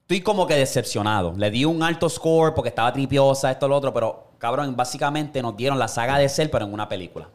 [0.02, 1.34] estoy como que decepcionado.
[1.38, 5.56] Le di un alto score porque estaba tripiosa, esto, lo otro, pero cabrón, básicamente nos
[5.56, 7.30] dieron la saga de Cell, pero en una película.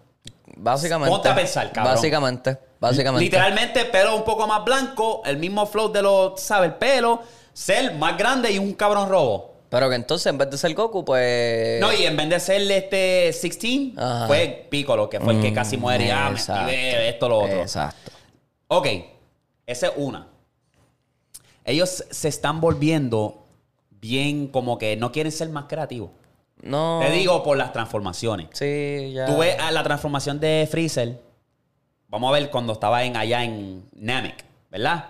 [0.55, 1.11] Básicamente.
[1.11, 1.95] Ponte a pensar, cabrón.
[1.95, 2.59] Básicamente.
[2.79, 3.25] Básicamente.
[3.25, 6.73] Literalmente, pelo un poco más blanco, el mismo flow de los, ¿sabes?
[6.73, 7.23] El pelo,
[7.55, 9.58] Cell más grande y un cabrón robo.
[9.71, 11.81] Pero que entonces, en vez de ser Goku, pues.
[11.81, 14.27] No, y en vez de ser este 16, Ajá.
[14.27, 16.07] fue Piccolo, que fue el que casi muere.
[16.07, 16.71] y, Ah, Exacto.
[16.73, 17.61] esto, lo otro.
[17.61, 18.11] Exacto.
[18.69, 18.87] Ok,
[19.67, 20.27] esa es una.
[21.65, 23.45] Ellos se están volviendo
[23.91, 26.11] bien como que no quieren ser más creativos.
[26.63, 27.01] No.
[27.05, 28.49] Te digo por las transformaciones.
[28.53, 29.27] Sí, ya.
[29.27, 31.21] Tú ves a la transformación de Freezer.
[32.09, 35.05] Vamos a ver cuando estaba en, allá en Namek, ¿verdad?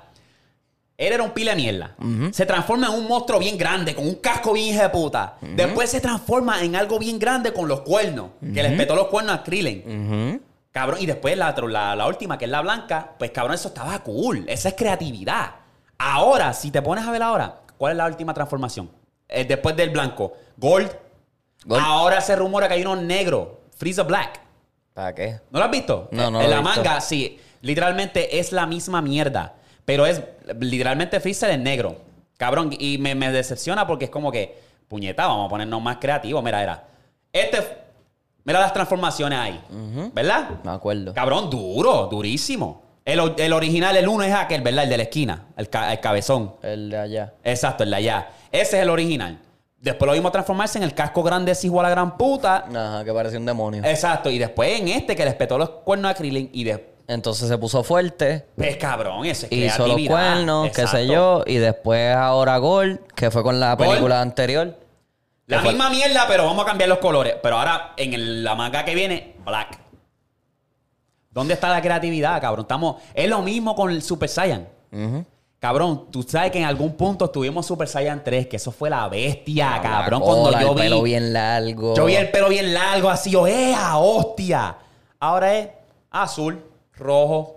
[0.98, 1.94] Él era un pila de mierda.
[2.32, 5.36] Se transforma en un monstruo bien grande, con un casco bien hija de puta.
[5.40, 8.30] Después se transforma en algo bien grande con los cuernos.
[8.52, 10.42] Que le petó los cuernos a Krillin.
[10.72, 13.98] Cabrón, y después la, la, la última, que es la blanca, pues cabrón, eso estaba
[14.00, 14.44] cool.
[14.48, 15.52] Esa es creatividad.
[15.96, 18.90] Ahora, si te pones a ver ahora, ¿cuál es la última transformación?
[19.28, 20.90] Eh, después del blanco, Gold.
[21.64, 21.82] Gold.
[21.84, 24.40] Ahora se rumora que hay uno negro, Freeza Black.
[24.94, 25.40] ¿Para qué?
[25.50, 26.08] ¿No lo has visto?
[26.12, 26.76] No, no En lo la he visto.
[26.82, 27.38] manga, sí.
[27.62, 29.54] Literalmente es la misma mierda.
[29.88, 30.20] Pero es
[30.60, 31.96] literalmente Freezer en negro.
[32.36, 34.54] Cabrón, y me, me decepciona porque es como que,
[34.86, 36.44] puñeta, vamos a ponernos más creativos.
[36.44, 36.84] Mira, era.
[37.32, 37.58] Este.
[38.44, 39.60] Mira las transformaciones ahí.
[40.12, 40.50] ¿Verdad?
[40.62, 41.14] Me acuerdo.
[41.14, 42.82] Cabrón, duro, durísimo.
[43.02, 44.84] El, el original, el uno es aquel, ¿verdad?
[44.84, 46.56] El de la esquina, el, ca- el cabezón.
[46.62, 47.32] El de allá.
[47.42, 48.28] Exacto, el de allá.
[48.52, 49.38] Ese es el original.
[49.80, 52.66] Después lo vimos transformarse en el casco grande, ese igual a la gran puta.
[52.68, 53.82] Ajá, que parecía un demonio.
[53.84, 56.97] Exacto, y después en este que le petó los cuernos a Krillin y después.
[57.08, 58.46] Entonces se puso fuerte.
[58.54, 61.42] Pues cabrón, eso es Hizo los cuernos, qué sé yo.
[61.46, 63.88] Y después ahora Gold, que fue con la Gold.
[63.90, 64.76] película anterior.
[65.46, 67.36] La fue- misma mierda, pero vamos a cambiar los colores.
[67.42, 69.78] Pero ahora, en el- la manga que viene, black.
[71.30, 72.62] ¿Dónde está la creatividad, cabrón?
[72.64, 72.96] Estamos...
[73.14, 74.68] Es lo mismo con el Super Saiyan.
[75.58, 79.08] Cabrón, tú sabes que en algún punto tuvimos Super Saiyan 3, que eso fue la
[79.08, 80.20] bestia, La cabrón.
[80.20, 80.80] cola, cuando yo el vi...
[80.82, 81.94] pelo bien largo.
[81.96, 84.76] Yo vi el pelo bien largo, así, yo, ¡ea, hostia!
[85.18, 85.68] Ahora es
[86.10, 86.62] azul,
[86.98, 87.56] rojo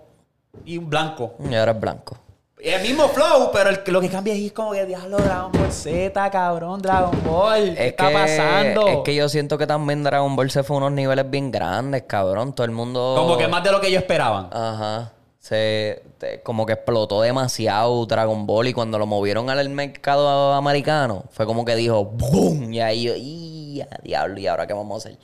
[0.64, 1.34] y un blanco.
[1.48, 2.16] Y ahora es blanco.
[2.58, 6.30] El mismo flow, pero el- lo que cambia es como que diablo Dragon Ball Z,
[6.30, 7.74] cabrón, Dragon Ball.
[7.74, 8.86] ¿Qué Es está que, pasando?
[8.86, 12.04] Es que yo siento que también Dragon Ball se fue a unos niveles bien grandes,
[12.06, 12.52] cabrón.
[12.54, 13.14] Todo el mundo.
[13.18, 14.48] Como que más de lo que ellos esperaban.
[14.52, 15.12] Ajá.
[15.40, 21.24] Se, te- como que explotó demasiado Dragon Ball y cuando lo movieron al mercado americano
[21.30, 22.72] fue como que dijo ¡Boom!
[22.72, 24.38] Y ahí yo, ¡y a diablo!
[24.38, 25.18] ¿Y ahora qué vamos a hacer?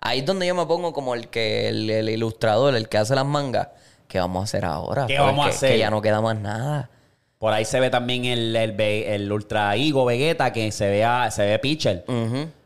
[0.00, 3.14] Ahí es donde yo me pongo como el que el, el ilustrador, el que hace
[3.14, 3.68] las mangas.
[4.08, 5.06] ¿Qué vamos a hacer ahora?
[5.06, 5.72] ¿Qué vamos a hacer?
[5.72, 6.90] Que ya no queda más nada.
[7.38, 11.30] Por ahí se ve también el, el, el Ultra Ego Vegeta, que se ve, a-
[11.30, 12.04] se ve Pitcher,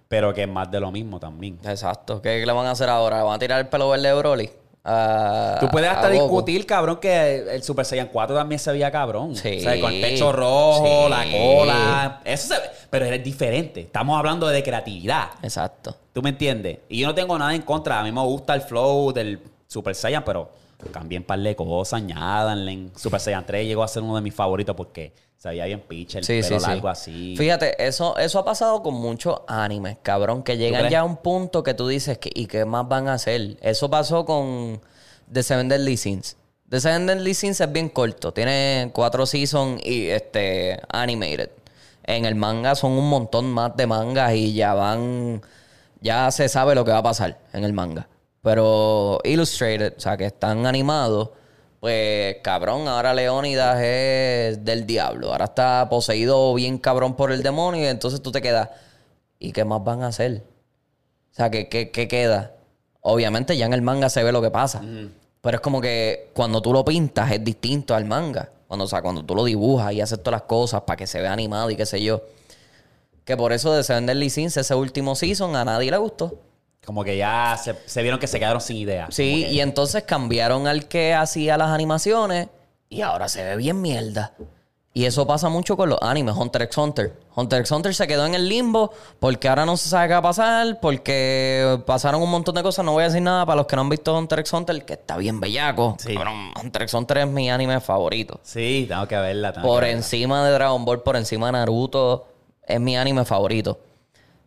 [0.08, 1.58] pero que es más de lo mismo también.
[1.64, 2.20] Exacto.
[2.22, 3.18] ¿Qué le van a hacer ahora?
[3.18, 4.50] ¿Le van a tirar el pelo verde de Broly?
[5.60, 9.34] Tú puedes hasta discutir, cabrón, que el Super Saiyan 4 también se veía cabrón.
[9.34, 9.56] Sí.
[9.58, 11.10] O sea, con el pecho rojo, Sí.
[11.10, 12.20] la cola.
[12.24, 12.66] Eso se ve.
[12.90, 13.80] Pero es diferente.
[13.80, 15.30] Estamos hablando de creatividad.
[15.42, 15.96] Exacto.
[16.12, 16.80] ¿Tú me entiendes?
[16.88, 17.98] Y yo no tengo nada en contra.
[17.98, 20.50] A mí me gusta el flow del Super Saiyan, pero
[20.92, 22.88] cambien un par de cosas, añádanle.
[22.94, 26.16] Super Saiyan 3 llegó a ser uno de mis favoritos porque se veía bien pitch,
[26.16, 27.34] el Sí, pelo sí, largo así.
[27.36, 31.62] Fíjate, eso, eso ha pasado con muchos animes, cabrón, que llegan ya a un punto
[31.62, 33.56] que tú dices, que, ¿y qué más van a hacer?
[33.60, 34.80] Eso pasó con
[35.30, 36.36] The Seven Deadly Sins.
[36.68, 41.50] The Seven Deadly Sins es bien corto, tiene cuatro seasons y este animated.
[42.04, 45.42] En el manga son un montón más de mangas y ya van,
[46.00, 48.08] ya se sabe lo que va a pasar en el manga.
[48.42, 51.30] Pero Illustrated, o sea, que están animados,
[51.84, 55.32] pues cabrón, ahora Leónidas es del diablo.
[55.32, 58.70] Ahora está poseído bien cabrón por el demonio y entonces tú te quedas,
[59.38, 60.44] ¿y qué más van a hacer?
[61.30, 62.52] O sea, ¿qué, qué, qué queda?
[63.02, 64.80] Obviamente ya en el manga se ve lo que pasa.
[65.42, 68.48] Pero es como que cuando tú lo pintas es distinto al manga.
[68.66, 71.20] Cuando, o sea, cuando tú lo dibujas y haces todas las cosas para que se
[71.20, 72.22] vea animado y qué sé yo.
[73.26, 76.38] Que por eso de Seven Deadly Sins, ese último season, a nadie le gustó.
[76.84, 79.06] Como que ya se, se vieron que se quedaron sin idea.
[79.10, 82.48] Sí, que- y entonces cambiaron al que hacía las animaciones
[82.88, 84.32] y ahora se ve bien mierda.
[84.96, 87.14] Y eso pasa mucho con los animes, Hunter x Hunter.
[87.34, 90.18] Hunter x Hunter se quedó en el limbo porque ahora no se sabe qué va
[90.20, 92.84] a pasar, porque pasaron un montón de cosas.
[92.84, 94.92] No voy a decir nada para los que no han visto Hunter x Hunter, que
[94.92, 95.96] está bien bellaco.
[95.98, 96.14] Sí.
[96.14, 98.38] Cabrón, Hunter x Hunter es mi anime favorito.
[98.44, 99.52] Sí, tengo que verla.
[99.52, 99.98] tengo Por que verla.
[99.98, 102.28] encima de Dragon Ball, por encima de Naruto,
[102.64, 103.80] es mi anime favorito.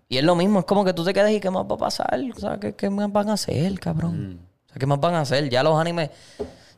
[0.09, 1.77] Y es lo mismo, es como que tú te quedas y qué más va a
[1.77, 2.19] pasar.
[2.35, 4.31] O sea, ¿qué, qué más van a hacer, cabrón?
[4.31, 4.33] Mm.
[4.35, 5.49] O sea, ¿qué más van a hacer?
[5.49, 6.09] Ya los animes,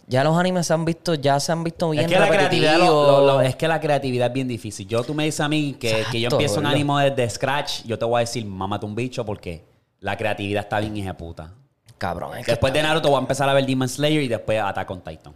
[0.07, 2.77] ya los animes se han visto, ya se han visto bien Es que, la creatividad,
[2.79, 3.19] lo- repetitivos.
[3.21, 4.87] lo- lo- es que la creatividad es bien difícil.
[4.87, 7.99] Yo, tú me dices a mí que, que yo empiezo un ánimo desde scratch, yo
[7.99, 9.63] te voy a decir, mámate un bicho porque
[9.99, 11.53] la creatividad está bien hija puta.
[11.99, 14.59] Cabrón, es que Después de Naruto voy a empezar a ver Demon Slayer y después
[14.59, 15.33] Attack on Titan.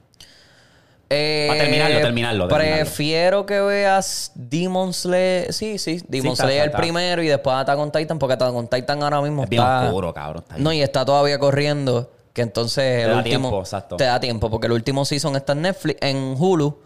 [1.15, 2.75] Eh, Para terminarlo, terminarlo, terminarlo.
[2.83, 5.53] Prefiero que veas Demon Slayer.
[5.53, 6.77] Sí, sí, Demon está, Slayer está, está.
[6.81, 9.85] primero y después Attack on Titan, porque Attack on Titan ahora mismo Es bien está.
[9.85, 10.41] oscuro, cabrón.
[10.43, 10.63] está bien.
[10.63, 12.11] No, y está todavía corriendo.
[12.33, 13.49] Que entonces el da último.
[13.49, 13.95] tiempo, exacto.
[13.95, 16.79] Te da tiempo, porque el último season está en Netflix, en Hulu.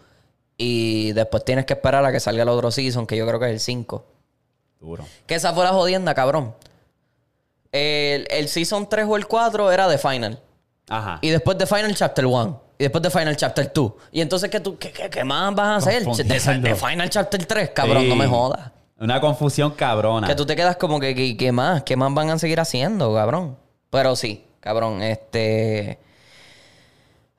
[0.58, 3.46] Y después tienes que esperar a que salga el otro season, que yo creo que
[3.46, 4.04] es el 5.
[4.80, 5.04] Duro.
[5.26, 6.54] Que esa fue la jodienda, cabrón.
[7.72, 10.38] El, el season 3 o el 4 era de Final.
[10.88, 11.18] Ajá.
[11.22, 12.62] Y después de Final Chapter 1.
[12.78, 13.92] Y después de Final Chapter 2.
[14.12, 16.04] Y entonces, ¿qué, tú, qué, qué- qué más vas a hacer?
[16.04, 18.08] De, Final Chapter 3, cabrón, Sí.
[18.08, 18.70] no me jodas.
[19.00, 20.26] Una confusión cabrona.
[20.28, 21.82] Que tú te quedas como que, que- ¿qué más?
[21.82, 23.56] ¿Qué más van a seguir haciendo, cabrón?
[23.90, 25.98] Pero sí, cabrón, este...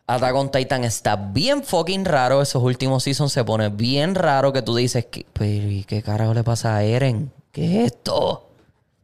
[0.08, 2.42] Attack on Titan está bien fucking raro.
[2.42, 6.34] Esos últimos seasons se pone bien raro que tú dices, que, pero ¿y qué carajo
[6.34, 7.32] le pasa a Eren?
[7.52, 8.50] ¿Qué es esto?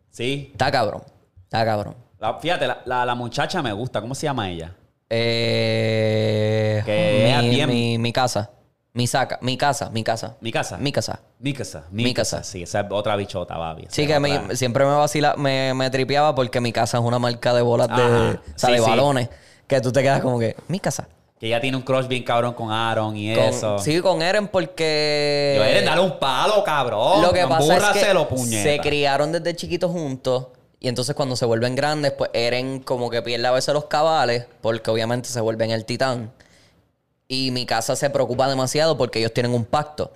[0.09, 0.49] Sí.
[0.51, 1.03] Está cabrón.
[1.43, 1.95] Está cabrón.
[2.19, 4.01] La- fíjate, la, la- la muchacha me gusta.
[4.01, 4.73] ¿Cómo se llama ella?
[5.09, 8.51] Eh, Que mi, bien- mi, mi casa.
[8.93, 9.37] Mi saca.
[9.41, 9.89] Mi casa.
[9.91, 10.37] Mi casa.
[10.41, 10.77] Mi casa.
[10.77, 11.19] Mi casa.
[11.39, 11.83] Mikasa.
[11.91, 12.43] Mikasa.
[12.43, 13.85] Sí, esa es otra bichota, babi.
[13.89, 17.53] Sí, que me- siempre me vacila, me, me tripeaba porque mi casa es una marca
[17.53, 18.89] de bolas de, o sea, Sí, de sí.
[18.89, 19.29] balones.
[19.67, 21.07] Que tú te quedas como que, mi casa.
[21.39, 23.79] Que ella tiene un crush bien cabrón con Aaron y Con- eso.
[23.79, 25.55] sí, con Eren porque...
[25.57, 27.21] Yo, Eren, dale un palo, cabrón.
[27.21, 28.63] Lo que pasa es que puñeta.
[28.63, 30.47] se criaron desde chiquitos juntos
[30.85, 34.45] y entonces cuando se vuelven grandes, pues Eren como que pierde a veces los cabales
[34.61, 36.31] porque obviamente se vuelven el titán.
[37.27, 40.11] Y mi casa se preocupa demasiado porque ellos tienen un pacto.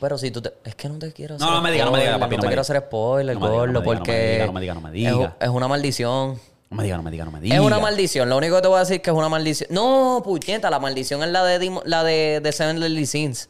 [0.00, 0.52] Pero si tú te...
[0.64, 2.34] Es que no te quiero hacer No, no me diga, no me diga, spoiler, papi,
[2.34, 4.32] No no te quiero hacer spoiler, gordo, diga, no me porque...
[4.32, 5.36] diga, no me diga, no me es- diga.
[5.38, 6.40] Es, una maldición.
[6.70, 7.54] No me diga, no me diga, no me diga.
[7.54, 8.28] Es una maldición.
[8.28, 9.68] Lo único que te voy a decir es que es una maldición.
[9.72, 13.48] No, puñeta, la maldición es la de, la de, de Seven Deadly Sins.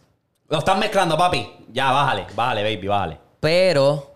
[0.50, 1.50] Lo están mezclando, papi.
[1.72, 3.18] Ya, bájale, bájale, baby, bájale.
[3.40, 4.09] Pero.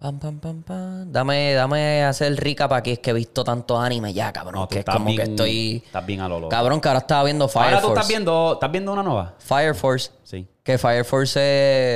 [0.00, 1.12] Pam, pam, pam, pam.
[1.12, 2.92] Dame, dame hacer el recap aquí.
[2.92, 4.54] Es que he visto tanto anime ya, cabrón.
[4.54, 5.82] No, tú que es estás como bien, que estoy.
[5.84, 6.48] Estás bien a lo loco.
[6.48, 8.00] Cabrón, que ahora estaba viendo Fire Ahora tú Force.
[8.00, 9.34] estás viendo, estás viendo una nueva.
[9.38, 10.10] Fire Force.
[10.24, 10.48] Sí.
[10.62, 11.38] Que Fire Force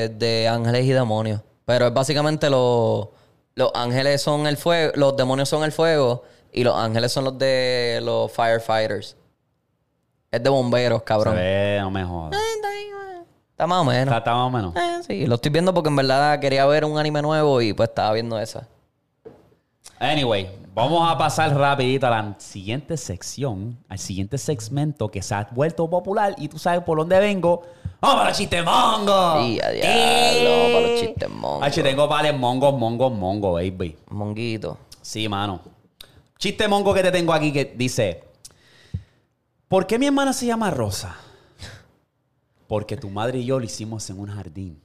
[0.05, 1.41] es de ángeles y demonios.
[1.65, 3.09] Pero es básicamente los.
[3.55, 4.93] Los ángeles son el fuego.
[4.97, 6.25] Los demonios son el fuego.
[6.53, 9.17] Y los ángeles son los de los firefighters.
[10.31, 11.37] Es de bomberos, Se cabrón.
[11.37, 12.37] ve, no me jodas.
[13.55, 14.07] Está más o menos.
[14.07, 14.75] Está, está más o menos.
[14.75, 17.89] Eh, sí, lo estoy viendo porque en verdad quería ver un anime nuevo y pues
[17.89, 18.67] estaba viendo esa.
[20.01, 25.47] Anyway, vamos a pasar rapidito a la siguiente sección, al siguiente segmento que se ha
[25.53, 27.63] vuelto popular y tú sabes por dónde vengo.
[28.01, 29.47] ¡Vamos para los chistes mongo!
[29.47, 31.63] Y a diablo, para los chistes mongos.
[31.63, 33.97] H, tengo vale mongos, mongos, mongo, baby.
[34.09, 34.79] Monguito.
[35.01, 35.61] Sí, mano.
[36.39, 38.25] Chiste mongo que te tengo aquí que dice:
[39.69, 41.19] ¿Por qué mi hermana se llama Rosa?
[42.67, 44.81] Porque tu madre y yo lo hicimos en un jardín.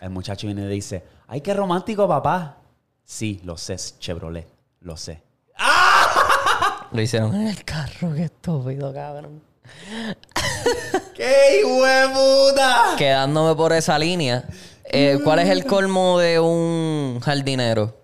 [0.00, 2.58] El muchacho viene y le dice: ¡Ay, qué romántico, papá!
[3.04, 4.48] Sí, lo sé, es Chevrolet.
[4.80, 5.22] Lo sé.
[6.92, 9.42] Lo hicieron en el carro, qué estúpido, cabrón.
[11.14, 12.94] ¡Qué huevuda!
[12.96, 14.44] Quedándome por esa línea,
[14.84, 17.96] eh, ¿cuál es el colmo de un jardinero?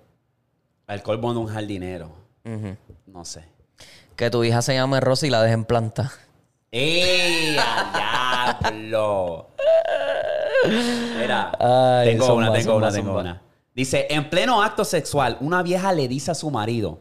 [0.89, 2.11] El colmo de un jardinero.
[3.07, 3.45] No sé.
[4.17, 6.13] Que tu hija se llame Rosa y la dejen planta.
[6.71, 7.57] ¡Ey!
[7.59, 8.22] ¡A
[8.63, 9.49] diablo!
[11.19, 13.21] Mira, Ay, tengo zumba, una, tengo zumba, una, tengo zumba.
[13.21, 13.43] una.
[13.75, 17.01] Dice, en pleno acto sexual, una vieja le dice a su marido,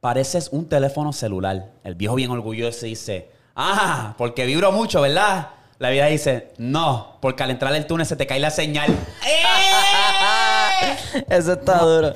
[0.00, 1.72] pareces un teléfono celular.
[1.82, 5.48] El viejo bien orgulloso dice, ah, porque vibro mucho, ¿verdad?
[5.78, 8.90] La vieja dice, no, porque al entrar al túnel se te cae la señal.
[9.26, 9.44] ¡Eh!
[11.28, 12.14] Eso está duro.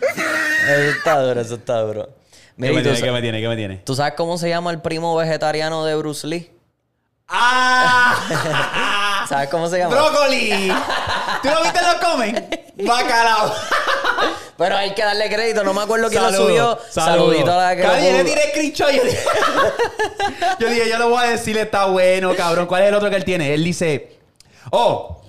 [0.00, 2.06] Eso está duro, eso está duro.
[2.06, 2.12] ¿Qué
[2.56, 3.02] Mira, me ¿y tú, tiene?
[3.06, 3.40] ¿Qué me tiene?
[3.40, 3.76] ¿Qué me tiene?
[3.84, 6.50] ¿tú sabes cómo se llama el primo vegetariano de Bruce Lee?
[7.28, 9.24] ¡Ah!
[9.28, 9.94] ¿Sabes cómo se llama?
[9.94, 10.72] ¡Brócoli!
[11.42, 12.48] ¿Tú lo viste lo comen?
[12.86, 13.52] ¡Bacalao!
[14.56, 16.78] Pero hay que darle crédito, no me acuerdo quién Saludo, lo subió.
[16.90, 17.26] saludo.
[17.30, 18.90] Saludito a la que lo Cabrón, yo le tiré screenshot.
[18.90, 19.18] Yo dije,
[20.58, 22.66] yo dije, yo le voy a decir, está bueno, cabrón.
[22.66, 23.54] ¿Cuál es el otro que él tiene?
[23.54, 24.18] Él dice,
[24.70, 25.22] oh,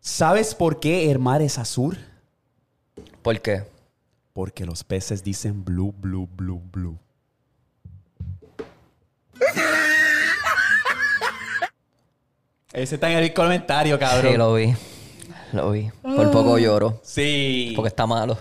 [0.00, 1.98] ¿sabes por qué el mar es azul?
[3.22, 3.62] ¿Por qué?
[4.32, 6.98] Porque los peces dicen blue, blue, blue, blue.
[12.76, 14.32] Ese está en el comentario, cabrón.
[14.32, 14.74] Sí, lo vi.
[15.52, 15.90] Lo vi.
[16.02, 17.00] Por poco lloro.
[17.02, 17.72] Sí.
[17.74, 18.36] Porque está malo.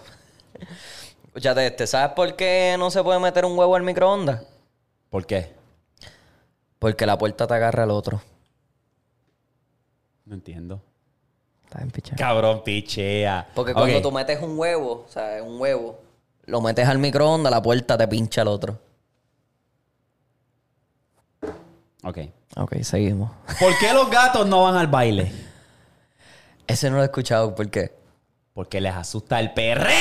[1.27, 1.87] Escúchate este.
[1.87, 4.43] ¿Sabes por qué no se puede meter un huevo al microondas?
[5.09, 5.53] ¿Por qué?
[6.79, 8.21] Porque la puerta te agarra al otro.
[10.25, 10.81] No entiendo.
[11.63, 12.17] Está bien pichado.
[12.17, 13.47] Cabrón, pichea.
[13.55, 14.03] Porque cuando Ok.
[14.03, 16.01] tú metes un huevo, o sea, un huevo,
[16.45, 18.77] lo metes al microondas, la puerta te pincha al otro.
[22.03, 22.17] Ok.
[22.55, 23.31] Ok, seguimos.
[23.59, 25.31] ¿Por qué los gatos no van al baile?
[26.67, 27.53] Ese no lo he escuchado.
[27.53, 27.93] ¿Por qué?
[28.53, 29.93] Porque les asusta el perreo.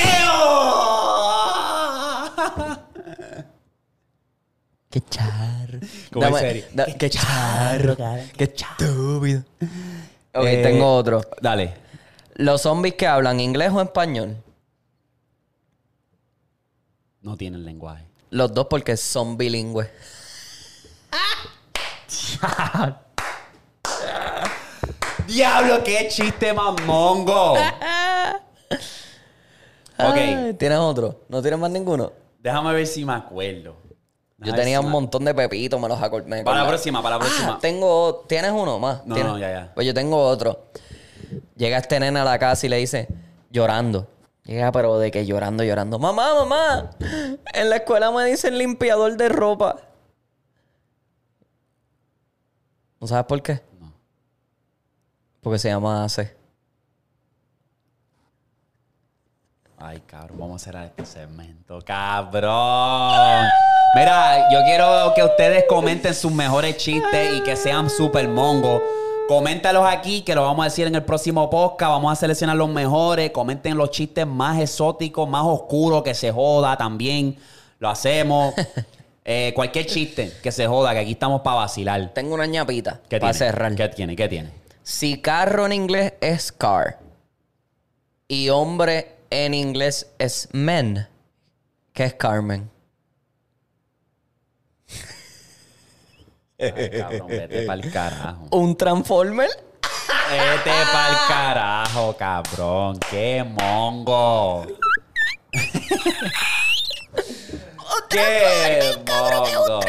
[4.89, 5.79] Qué charro.
[6.13, 6.67] Como en serie.
[6.73, 7.97] da- qué charro.
[8.37, 9.43] Qué estúpido.
[10.33, 11.21] Ok, Eh, tengo otro.
[11.41, 11.73] Dale.
[12.35, 14.37] Los zombies que hablan inglés o español.
[17.21, 18.05] No tienen lenguaje.
[18.29, 19.89] Los dos porque son bilingües.
[25.27, 27.53] ¡Diablo, qué chiste más mongo!
[29.97, 31.21] ok, ¿Tienes otro?
[31.29, 32.11] ¿No tienes más ninguno?
[32.39, 33.75] déjame ver si me acuerdo.
[34.37, 36.43] Yo Déjame tenía ver si un me- montón de pepitos, me los acordé.
[36.43, 37.53] Para la próxima, para la próxima.
[37.53, 38.23] Ah, tengo...
[38.27, 39.03] ¿Tienes uno más?
[39.05, 39.31] No, ¿Tienes?
[39.33, 39.71] no, ya, ya.
[39.73, 40.65] Pues yo tengo otro.
[41.55, 43.07] Llega este nene a la casa y le dice,
[43.49, 44.07] llorando.
[44.43, 45.97] Llega, pero de que llorando, llorando.
[45.97, 46.91] Mamá, mamá,
[47.53, 49.77] en la escuela me dicen limpiador de ropa.
[52.99, 53.61] ¿No sabes por qué?
[53.79, 53.93] No.
[55.41, 56.35] Porque se llama AC.
[59.77, 61.79] Ay, cabrón, vamos a cerrar este segmento.
[61.85, 63.45] ¡Cabrón!
[63.95, 68.81] Mira, yo quiero que ustedes comenten sus mejores chistes y que sean súper mongo.
[69.27, 71.89] Coméntalos aquí, que lo vamos a decir en el próximo podcast.
[71.91, 73.31] Vamos a seleccionar los mejores.
[73.31, 77.37] Comenten los chistes más exóticos, más oscuros, que se joda también.
[77.79, 78.53] Lo hacemos.
[79.27, 82.13] Eh, cualquier chiste que se joda, que aquí estamos para vacilar.
[82.13, 83.45] Tengo una ñapita ¿Qué para tiene?
[83.51, 83.75] cerrar.
[83.75, 84.15] ¿Qué tiene?
[84.15, 84.51] ¿Qué tiene?
[84.83, 86.99] Si carro en inglés es car
[88.27, 91.07] y hombre en inglés es men,
[91.91, 92.69] ¿qué es Carmen?
[96.59, 98.47] Ay, cabrón, vete pa'l carajo.
[98.51, 99.49] ¿Un transformer?
[100.29, 102.99] Vete pa'l carajo, cabrón.
[103.09, 104.65] ¡Qué mongo!
[108.09, 109.79] ¡Qué mongo!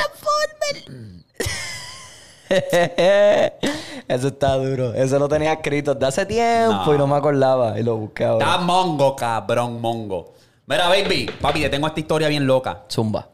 [4.08, 4.94] Eso está duro.
[4.94, 6.94] Eso lo tenía escrito de hace tiempo No.
[6.94, 7.78] y no me acordaba.
[7.78, 8.44] Y lo busqué ahora.
[8.46, 10.34] Está mongo, cabrón, mongo.
[10.66, 12.84] Mira, baby, papi, te tengo esta historia bien loca.
[12.90, 13.28] Zumba.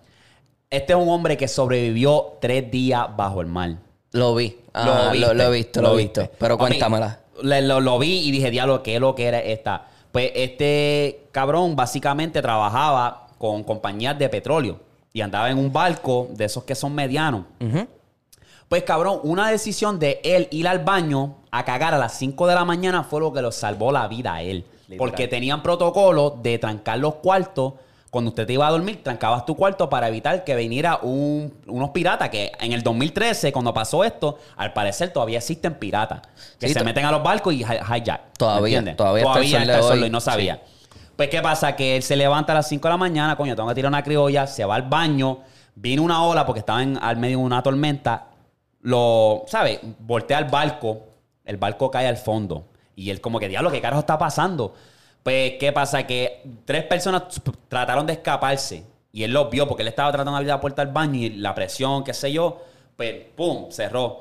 [0.70, 3.72] Este es un hombre que sobrevivió tres días bajo el mar.
[4.12, 4.58] Lo vi.
[4.72, 6.20] Ah, lo, viste, lo he visto, lo, he visto.
[6.22, 6.36] viste.
[6.38, 7.20] Pero cuéntamela.
[7.42, 9.86] le- lo, lo vi y dije, diablo, ¿qué es lo que era esta?
[10.10, 14.78] Pues este cabrón básicamente trabajaba con compañías de petróleo
[15.12, 17.43] y andaba en un barco de esos que son medianos.
[18.68, 22.55] Pues cabrón, una decisión de él ir al baño a cagar a las 5 de
[22.55, 24.64] la mañana fue lo que lo salvó la vida a él.
[24.97, 27.72] Porque tenían protocolo de trancar los cuartos.
[28.11, 31.90] Cuando usted te iba a dormir, trancabas tu cuarto para evitar que viniera un- unos
[31.90, 32.28] piratas.
[32.28, 36.20] Que en el 2013, cuando pasó esto, al parecer todavía existen piratas.
[36.61, 38.07] Que Sí, se meten a los barcos y hi- hijack.
[38.26, 38.97] ¿me Todavía, entiendes?
[38.97, 40.62] todavía hasta el sol y no sabía.
[41.16, 41.76] Pues, ¿qué pasa?
[41.76, 44.02] Que él se levanta a las 5 de la mañana, coño, tengo que tirar una
[44.02, 45.40] criolla, se va al baño,
[45.74, 48.26] vino una ola porque estaba al medio de una tormenta,
[48.80, 49.80] lo, ¿sabes?
[50.00, 51.02] Voltea al barco,
[51.44, 52.64] el barco cae al fondo.
[52.96, 54.74] Y él como que, diablo, ¿qué carajo está pasando?
[55.22, 56.06] Pues, ¿qué pasa?
[56.06, 57.24] Que tres personas
[57.68, 58.84] trataron de escaparse.
[59.12, 61.30] Y él los vio porque él estaba tratando de abrir la puerta al baño y
[61.30, 62.62] la presión, qué sé yo,
[62.96, 64.20] pues, ¡pum!, cerró.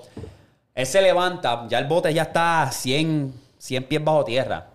[0.76, 4.68] Él se levanta, ya el bote ya está a 100, 100 pies bajo tierra,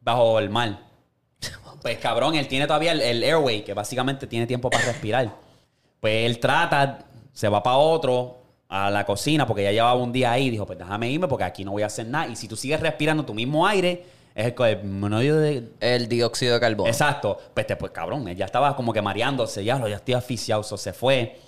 [0.00, 0.89] bajo el mar.
[1.82, 5.30] Pues cabrón, él tiene todavía el, el airway, que básicamente tiene tiempo para respirar.
[6.00, 7.00] Pues él trata,
[7.32, 10.48] se va para otro, a la cocina, porque ya llevaba un día ahí.
[10.48, 12.28] Dijo, pues déjame irme porque aquí no voy a hacer nada.
[12.28, 14.04] Y si tú sigues respirando tu mismo aire,
[14.34, 15.72] es el, el de...
[15.80, 16.88] El dióxido de carbono.
[16.88, 17.36] Exacto.
[17.52, 20.62] Pues, te- pues cabrón, él ya estaba como que mareándose, ya, lo ya estoy asfixiado.
[20.62, 21.40] So, se fue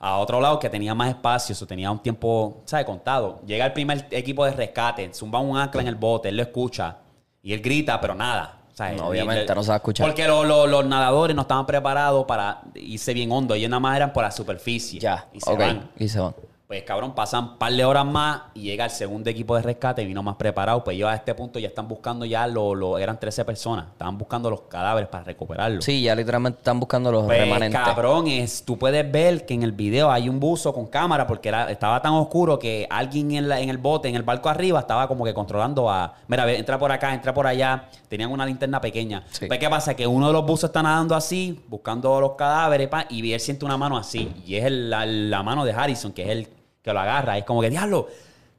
[0.00, 2.86] a otro lado que tenía más espacio, so, tenía un tiempo, ¿sabes?
[2.86, 3.40] Contado.
[3.46, 6.96] Llega el primer equipo de rescate, zumba un ancla en el bote, él lo escucha
[7.42, 8.61] y él grita, pero nada.
[8.96, 10.06] No, obviamente, no se va a escuchar.
[10.06, 13.54] Porque lo- lo- los nadadores no estaban preparados para irse bien hondo.
[13.54, 14.98] Ellos nada más eran por la superficie.
[15.00, 15.58] Ya, Y se ok.
[15.58, 15.90] van.
[15.98, 16.34] Y se van.
[16.72, 20.00] Pues cabrón, pasan un par de horas más y llega el segundo equipo de rescate
[20.00, 20.82] y vino más preparado.
[20.82, 23.88] Pues ellos a este punto ya están buscando ya lo, lo- eran 13 personas.
[23.92, 25.84] Estaban buscando los cadáveres para recuperarlos.
[25.84, 27.78] Sí, ya literalmente están buscando los Pues, remanentes.
[27.78, 31.50] cabrón, es, tú puedes ver que en el video hay un buzo con cámara porque
[31.50, 34.80] era- estaba tan oscuro que alguien en, la- en el bote, en el barco arriba,
[34.80, 36.14] estaba como que controlando a...
[36.26, 37.90] Mira, ve, entra por acá, entra por allá.
[38.08, 39.24] Tenían una linterna pequeña.
[39.30, 39.44] Sí.
[39.44, 39.92] Pues, ¿qué pasa?
[39.94, 43.66] Que uno de los buzos está nadando así, buscando los cadáveres, pa, y él siente
[43.66, 44.32] una mano así.
[44.46, 46.48] Y es el- la, la mano de Harrison, que es el
[46.82, 47.38] que lo agarra.
[47.38, 48.08] Es como que, diablo,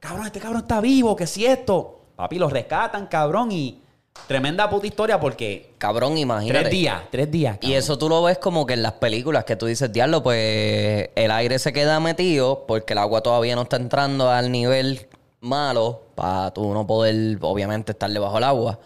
[0.00, 2.00] cabrón, este cabrón está vivo, que si esto?
[2.16, 3.80] Papi, lo rescatan, cabrón, y...
[4.28, 5.74] Tremenda puta historia porque...
[5.76, 6.60] Cabrón, imagínate.
[6.60, 7.58] Tres días, tres días.
[7.60, 11.10] Y eso tú lo ves como que en las películas que tú dices, diablo, pues
[11.16, 15.08] el aire se queda metido porque el agua todavía no está entrando al nivel
[15.40, 18.78] malo para tú no poder, obviamente, estar debajo del agua.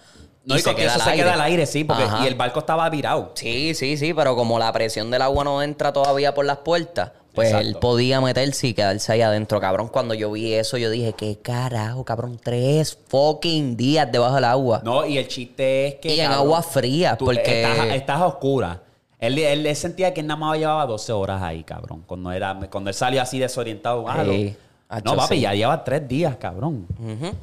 [0.45, 2.25] No, y, que eso se queda al aire, sí, porque Ajá.
[2.25, 3.33] y el barco estaba virado.
[3.35, 7.13] Sí, sí, sí, pero como la presión del agua no entra todavía por las puertas,
[7.39, 7.69] pues Exacto.
[7.69, 9.61] él podía meterse y quedarse ahí adentro.
[9.61, 12.39] Cabrón, cuando yo vi eso, yo dije, ¿qué carajo, cabrón?
[12.43, 14.81] Tres fucking días debajo del agua.
[14.85, 16.15] No, y el chiste es que.
[16.15, 18.83] Y en agua fría, tú porque- Estás, estás a oscura.
[19.21, 22.05] Él, él, él sentía que él nada más llevaba 12 horas ahí, cabrón.
[22.07, 24.05] Cuando, era, cuando él salió así desorientado.
[24.25, 24.57] Sí.
[25.05, 25.41] no, papi, sí.
[25.43, 26.87] ya lleva tres días, cabrón.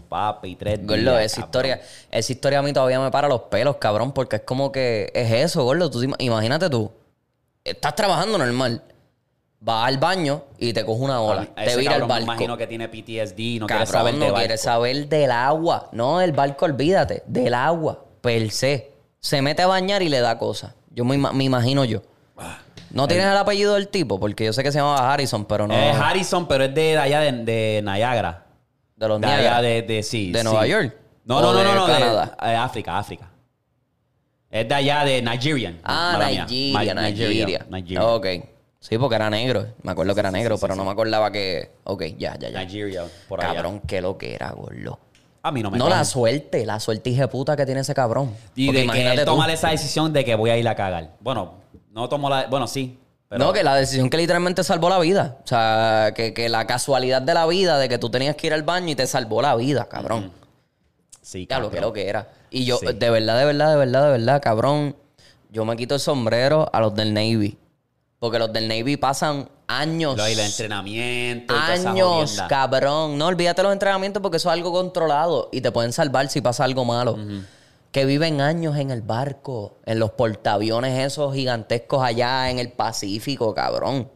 [0.09, 1.23] Papi, tres Gordo, días.
[1.25, 1.47] esa cabrón.
[1.49, 1.81] historia,
[2.11, 5.31] esa historia a mí todavía me para los pelos, cabrón, porque es como que es
[5.31, 5.89] eso, gordo.
[5.91, 6.89] Tú, te ima- imagínate tú,
[7.63, 8.81] estás trabajando normal,
[9.65, 12.15] vas al baño y te coge una ola, te vira el barco.
[12.17, 15.89] Me imagino que tiene PTSD, no quiere saber de no quiere saber del agua.
[15.91, 17.23] No, del barco, olvídate.
[17.25, 18.91] Del agua, per se.
[19.19, 20.75] Se mete a bañar y le da cosas.
[20.91, 22.03] Yo me, me imagino yo.
[22.37, 22.59] Ah,
[22.91, 24.19] ¿No tienes el apellido del tipo?
[24.19, 25.73] Porque yo sé que se llamaba Harrison, pero no.
[25.73, 28.45] Es Harrison, pero es de allá de, de Niagara.
[28.95, 29.57] de los De Niagara.
[29.57, 30.31] allá de, de sí.
[30.31, 30.45] ¿De sí.
[30.45, 30.95] Nueva York?
[31.25, 32.37] No, ¿O no, no, de no, no, de- Canadá?
[32.43, 33.31] eh, África, África.
[34.51, 35.79] Es de allá de Nigerian.
[35.83, 36.17] Ah.
[36.19, 37.65] Nigeria, Ma- Nigeria.
[37.67, 38.05] Nigeria.
[38.05, 38.25] Ok.
[38.87, 39.65] Sí, porque era negro.
[39.81, 41.71] Me acuerdo que era negro, pero no me acordaba que.
[41.85, 42.63] Ok, ya, ya, ya.
[42.63, 43.53] Nigeria, por allá.
[43.55, 44.99] Cabrón, qué lo que era, gordo.
[45.41, 48.33] A mí no me No, la suerte, la suerte hija puta que tiene ese cabrón.
[48.55, 49.31] Y Porque de que imagínate él tú.
[49.31, 51.11] tomar esa decisión de que voy a ir a cagar.
[51.19, 51.55] Bueno,
[51.91, 52.45] no tomo la...
[52.47, 52.99] Bueno, sí.
[53.27, 55.37] Pero No, que la decisión que literalmente salvó la vida.
[55.43, 58.53] O sea, que, que la casualidad de la vida de que tú tenías que ir
[58.53, 60.31] al baño y te salvó la vida, cabrón.
[61.21, 61.89] Sí, Ya lo que cabrón.
[61.89, 62.27] lo que era.
[62.51, 62.85] Y yo, Sí.
[62.93, 64.95] de verdad, de verdad, de verdad, de verdad, cabrón,
[65.51, 67.57] yo me quito el sombrero a los del Navy.
[68.19, 70.15] Porque los del Navy pasan años.
[70.17, 73.17] Lo- y el entrenamiento y toda esa Años, cabrón.
[73.17, 76.63] No olvídate los entrenamientos porque eso es algo controlado y te pueden salvar si pasa
[76.63, 77.17] algo malo.
[77.91, 83.53] Que viven años en el barco, en los portaaviones esos gigantescos allá en el Pacífico,
[83.53, 84.09] cabrón.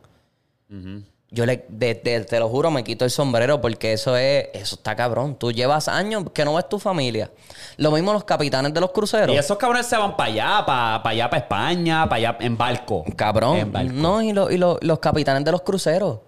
[1.32, 4.76] Yo le, de- de- te lo juro, me quito el sombrero porque eso es, eso
[4.78, 5.36] está cabrón.
[5.36, 7.30] Tú llevas años que no ves tu familia.
[7.78, 9.36] Lo mismo los capitanes de los cruceros.
[9.36, 13.04] Y esos cabrones se van para allá, para allá, para España, para allá en barco.
[13.16, 13.58] Cabrón.
[13.58, 13.92] En barco.
[13.94, 16.20] No, y, lo- y lo- los capitanes de los cruceros,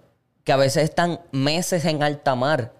[0.44, 2.70] que a veces están meses en alta mar.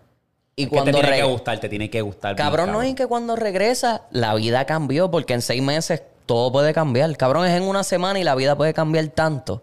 [0.54, 2.36] Y Es que te cuando tiene que gustar, te tiene que gustar.
[2.36, 6.72] Cabrón, no es que cuando regresa, la vida cambió, porque en seis meses todo puede
[6.72, 7.16] cambiar.
[7.16, 9.62] Cabrón, es en una semana y la vida puede cambiar tanto.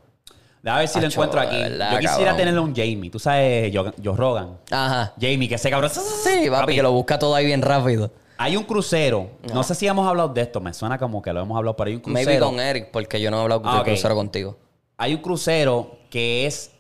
[0.66, 1.56] A ver si lo Acho, encuentro aquí.
[1.58, 2.38] verdad, Yo quisiera cabrón.
[2.38, 3.10] tenerle un Jamie.
[3.10, 4.58] Tú sabes, yo, yo Rogan.
[4.70, 5.14] Ajá.
[5.20, 5.90] Jamie, que ese cabrón.
[5.90, 8.12] Sí, papi, que lo busca todo ahí bien rápido.
[8.38, 9.30] Hay un crucero.
[9.54, 9.64] No.
[9.64, 10.60] sé si hemos hablado de esto.
[10.62, 12.26] Me suena como que lo hemos hablado, pero hay un crucero.
[12.26, 13.86] Maybe con Eric, porque yo no he hablado Ah, de ok.
[13.88, 14.58] crucero contigo.
[14.98, 16.72] Hay un crucero que es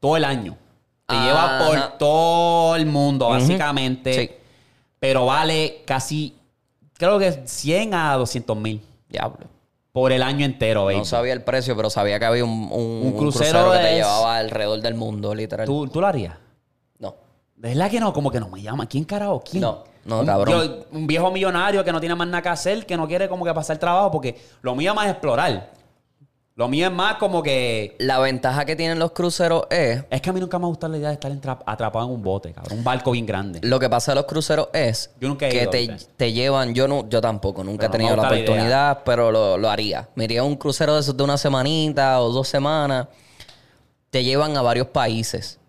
[0.00, 0.56] todo el año.
[1.06, 4.14] Te lleva por todo el mundo, básicamente.
[4.14, 4.30] Sí.
[4.98, 6.34] Pero vale casi,
[6.94, 9.46] creo que 100 a 200 mil Diablo.
[9.96, 10.98] Por el año entero, baby.
[10.98, 13.92] No sabía el precio, pero sabía que había un, un- Un un crucero que te
[13.92, 15.64] es- llevaba alrededor del mundo, literal.
[15.64, 16.34] ¿Tú, tú lo harías?
[16.98, 17.14] No.
[17.56, 18.12] ¿De verdad que no?
[18.12, 18.86] Como que no me llama.
[18.86, 19.42] ¿Quién carajo?
[19.50, 19.62] ¿Quién?
[19.62, 20.52] No, no, un, cabrón.
[20.54, 23.42] yo- un viejo millonario que no tiene más nada que hacer, que no quiere como
[23.42, 25.70] que pasar trabajo, porque lo mío es más explorar.
[26.58, 27.94] Lo mío es más como que...
[27.98, 30.90] La ventaja que tienen los cruceros es Es que a mí nunca me ha gustado
[30.92, 32.78] la idea de estar entra- atrapado en un bote, cabrón.
[32.78, 33.60] Un barco bien grande.
[33.62, 36.12] Lo que pasa de los cruceros es Yo nunca he que ido, te, ¿viste?
[36.16, 38.50] te llevan, yo no, yo tampoco, nunca Pero he tenido me la gusta la idea.
[38.54, 40.08] oportunidad, pero lo, lo haría.
[40.14, 43.08] Me iría a un crucero de esos de una semanita o dos semanas.
[44.08, 45.60] Te llevan a varios países.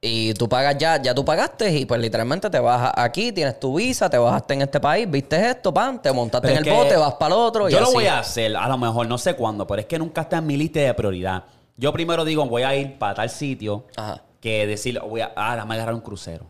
[0.00, 3.76] Y tú pagas ya, ya tú pagaste y pues literalmente te vas aquí, tienes tu
[3.76, 6.96] visa, te bajaste en este país, viste esto, pan, te montaste Pero en el bote,
[6.96, 7.94] vas para el otro y Yo lo así.
[7.94, 10.46] voy a hacer, a lo mejor, no sé cuándo, pero es que nunca está en
[10.46, 11.42] mi lista de prioridad.
[11.76, 14.22] Yo primero digo, voy a ir para tal sitio Ajá.
[14.40, 16.46] que decir, voy a, ah, déjame agarrar un crucero.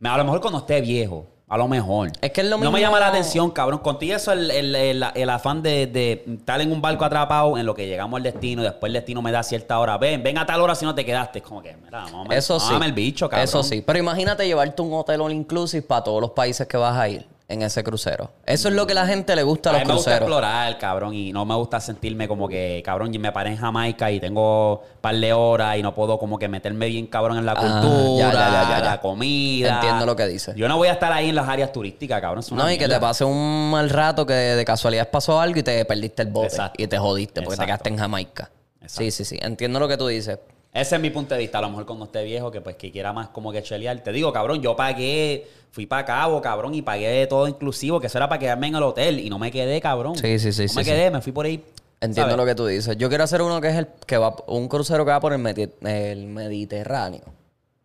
[0.00, 2.10] Me- A lo mejor cuando esté viejo, a lo mejor.
[2.20, 3.78] Es que es lo No me mismo- llama la atención, cabrón.
[3.80, 7.64] Contigo eso, el, el- el- el afán de, de estar en un barco atrapado en
[7.64, 9.96] lo que llegamos al destino y después el destino me da cierta hora.
[9.98, 11.38] Ven, ven a tal hora si no te quedaste.
[11.38, 12.74] Es como que, mira, Eso sí.
[12.84, 13.44] el bicho, cabrón.
[13.44, 13.82] Eso sí.
[13.86, 17.26] Pero imagínate llevarte un hotel all inclusive para todos los países que vas a ir
[17.50, 18.30] en ese crucero.
[18.44, 20.28] Eso es lo que la gente le gusta a A los mí me gusta cruceros.
[20.28, 24.10] explorar, cabrón, y no me gusta sentirme como que, cabrón, y me paré en Jamaica
[24.10, 27.46] y tengo un par de horas y no puedo como que meterme bien, cabrón, en
[27.46, 29.76] la Ah, cultura, ya, ya, ya, la comida.
[29.76, 30.54] Entiendo lo que dices.
[30.56, 32.44] Yo no voy a estar ahí en las áreas turísticas, cabrón.
[32.52, 35.82] No, y que te pase un mal rato que de casualidad pasó algo y te
[35.86, 36.48] perdiste el bote.
[36.48, 36.82] Exacto.
[36.82, 38.50] Y te jodiste porque te quedaste en Jamaica.
[38.82, 39.04] Exacto.
[39.04, 39.38] Sí, sí, sí.
[39.40, 40.38] Entiendo lo que tú dices.
[40.72, 41.58] Ese es mi punto de vista.
[41.58, 43.98] A lo mejor cuando esté viejo, que pues que quiera más como que chelear.
[44.02, 48.18] Te digo, cabrón, yo pagué, fui para Cabo, cabrón, y pagué todo inclusivo, que eso
[48.18, 49.18] era para quedarme en el hotel.
[49.18, 50.16] Y no me quedé, cabrón.
[50.16, 50.90] Sí, sí, sí, No sí, me sí.
[50.90, 51.64] quedé, me fui por ahí.
[52.00, 52.36] Entiendo ¿sabes?
[52.36, 52.96] lo que tú dices.
[52.96, 55.40] Yo quiero hacer uno que es el que va, un crucero que va por el,
[55.40, 57.22] Medi- el Mediterráneo.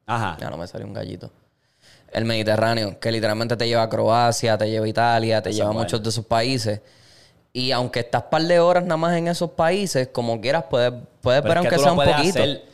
[0.05, 0.37] Ajá.
[0.39, 1.31] Ya no me salió un gallito.
[2.11, 5.69] El Mediterráneo, que literalmente te lleva a Croacia, te lleva a Italia, te Eso lleva
[5.69, 5.85] a bueno.
[5.85, 6.81] muchos de esos países.
[7.53, 11.41] Y aunque estás par de horas nada más en esos países, como quieras, puedes, puedes
[11.41, 12.39] Pero ver es que aunque sea un poquito.
[12.39, 12.72] hacer.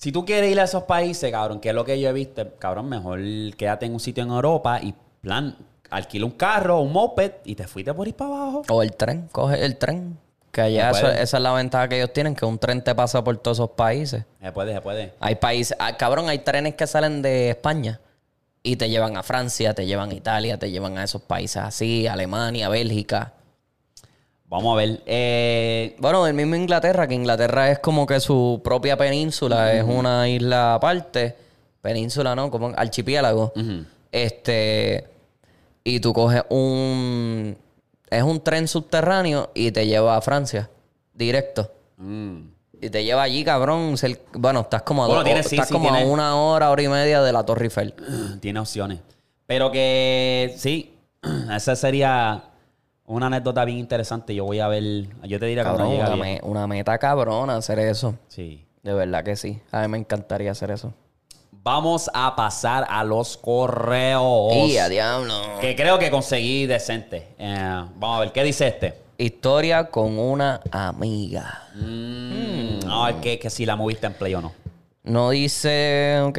[0.00, 2.46] Si tú quieres ir a esos países, cabrón, que es lo que yo he visto,
[2.60, 3.18] cabrón, mejor
[3.56, 5.56] quédate en un sitio en Europa y plan,
[5.90, 8.62] alquila un carro, un moped y te fuiste por ir para abajo.
[8.70, 10.16] O el tren, coge el tren.
[10.52, 13.24] Que allá eso- esa es la ventaja que ellos tienen, que un tren te pasa
[13.24, 14.24] por todos esos países.
[14.40, 15.14] Se puede, se puede.
[15.18, 18.00] Hay países, ah, cabrón, hay trenes que salen de España
[18.62, 22.06] y te llevan a Francia, te llevan a Italia, te llevan a esos países así,
[22.06, 23.32] Alemania, Bélgica.
[24.48, 25.02] Vamos a ver.
[25.06, 30.28] Eh, Bueno, del mismo Inglaterra, que Inglaterra es como que su propia península, es una
[30.28, 31.36] isla aparte.
[31.82, 32.50] Península, ¿no?
[32.50, 33.52] Como archipiélago.
[34.10, 35.06] Este.
[35.84, 37.56] Y tú coges un.
[38.10, 40.70] Es un tren subterráneo y te lleva a Francia.
[41.12, 41.70] Directo.
[41.98, 42.38] mm,
[42.80, 43.96] Y te lleva allí, cabrón.
[44.32, 47.20] Bueno, estás como a, Bueno, sí, estás sí, como a una hora, hora y media
[47.20, 47.94] de la Torre Eiffel.
[48.40, 49.00] tiene opciones.
[49.46, 50.94] Pero que sí,
[51.54, 52.44] esa sería
[53.08, 54.34] una anécdota bien interesante.
[54.34, 54.82] Yo voy a ver.
[55.24, 55.90] Yo te diré Cabrón,
[56.42, 58.14] una, meta cabrona hacer eso.
[58.28, 58.64] Sí.
[58.82, 59.60] De verdad que sí.
[59.72, 60.92] A mí me encantaría hacer eso.
[61.50, 64.54] Vamos a pasar a los correos.
[64.54, 65.34] Y a diablo.
[65.60, 67.28] Que creo que conseguí decente.
[67.38, 68.94] Eh, vamos a ver, ¿qué dice este?
[69.16, 71.66] Historia con una amiga.
[71.74, 72.80] Mm, mm.
[72.86, 74.52] No, es que, si la moviste en play o no.
[75.02, 76.20] No dice.
[76.22, 76.38] Ok,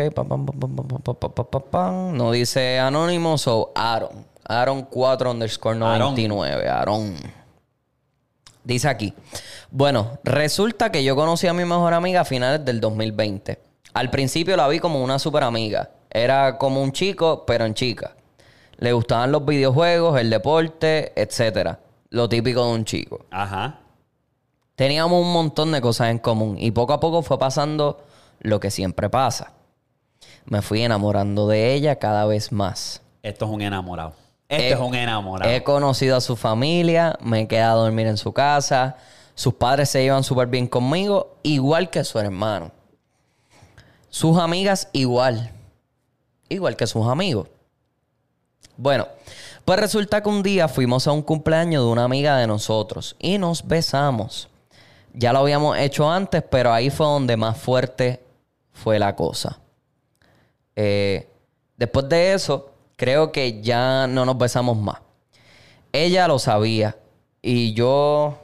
[2.14, 4.28] No dice anónimo, so Aaron.
[4.50, 6.00] Aaron 4 underscore Aaron.
[6.00, 6.68] 99.
[6.68, 7.16] Aaron.
[8.64, 9.14] Dice aquí.
[9.70, 13.60] Bueno, resulta que yo conocí a mi mejor amiga a finales del 2020.
[13.94, 15.92] Al principio la vi como una super amiga.
[16.10, 18.16] Era como un chico, pero en chica.
[18.78, 21.80] Le gustaban los videojuegos, el deporte, etcétera.
[22.10, 23.26] Lo típico de un chico.
[23.30, 23.82] Ajá.
[24.76, 28.04] Teníamos un montón de cosas en común y poco a poco fue pasando
[28.40, 29.54] lo que siempre pasa.
[30.46, 33.04] Me fui enamorando de ella cada vez más.
[33.22, 34.14] Esto es un enamorado.
[34.50, 35.50] Este He- es un enamorado.
[35.52, 38.98] He conocido a su familia, me he quedado a dormir en su casa.
[39.36, 42.72] Sus padres se llevan súper bien conmigo, igual que su hermano.
[44.10, 45.52] Sus amigas igual.
[46.50, 47.48] Igual que sus amigos.
[48.76, 49.08] Bueno,
[49.66, 53.38] pues resulta que un día fuimos a un cumpleaños de una amiga de nosotros y
[53.38, 54.50] nos besamos.
[55.14, 58.24] Ya lo habíamos hecho antes, pero ahí fue donde más fuerte
[58.74, 59.60] fue la cosa.
[60.76, 61.30] Eh,
[61.78, 62.69] después de eso,
[63.00, 64.98] creo que ya no nos besamos más.
[65.94, 66.98] Ella lo sabía
[67.42, 68.38] y yo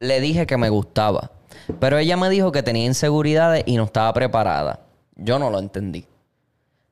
[0.00, 1.30] le dije que me gustaba.
[1.78, 4.80] Pero ella me dijo que tenía inseguridades y no estaba preparada.
[5.14, 6.06] Yo no lo entendí.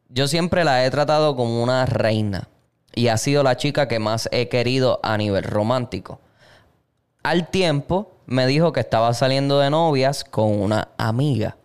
[0.08, 2.48] Yo siempre la he tratado como una reina
[2.94, 6.20] y ha sido la chica que más he querido a nivel romántico.
[7.24, 11.56] Al tiempo me dijo que estaba saliendo de novias con una amiga.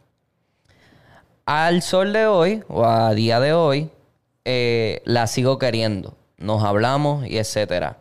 [1.46, 3.92] Al sol de hoy, o a día de hoy,
[4.50, 6.16] eh, la sigo queriendo.
[6.38, 7.98] Nos hablamos y etcétera.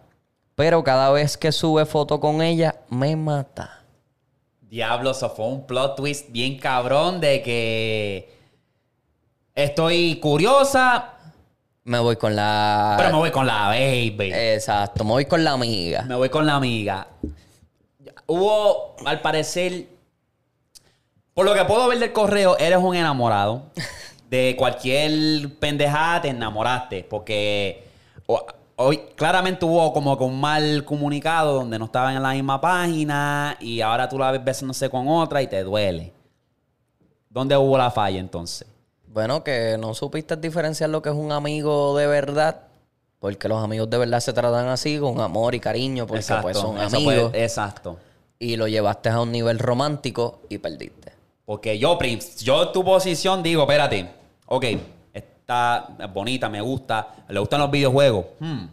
[0.55, 3.82] Pero cada vez que sube foto con ella, me mata.
[4.60, 8.32] Diablo, eso fue un plot twist bien cabrón de que
[9.56, 11.14] estoy curiosa,
[11.82, 12.94] Me voy con la...
[12.97, 14.32] pero me voy con la baby.
[14.32, 16.02] Exacto, me voy con la amiga.
[16.02, 17.09] Me voy con la amiga.
[18.27, 19.86] Hubo, al parecer,
[21.35, 23.64] por lo que puedo ver del correo, eres un enamorado.
[24.28, 27.05] De cualquier pendejada te enamoraste.
[27.05, 27.85] Porque
[28.77, 33.57] hoy claramente hubo como que un mal comunicado donde no estaban en la misma página
[33.61, 36.12] y ahora tú la ves besándose con otra y te duele.
[37.31, 38.66] ¿Dónde hubo la falla entonces?
[39.09, 42.62] Bueno, que no supiste diferenciar lo que es un amigo de verdad.
[43.19, 46.77] Porque los amigos de verdad se tratan así, con amor y cariño, porque pues son
[46.78, 47.31] eso amigos.
[47.31, 47.98] puede- exacto.
[48.39, 51.12] Y lo llevaste a un nivel romántico y perdiste.
[51.47, 54.10] Porque yo, Prince, yo en tu posición digo, espérate,
[54.47, 54.64] ok,
[55.14, 58.64] está bonita, me gusta, le gustan los videojuegos, hmm,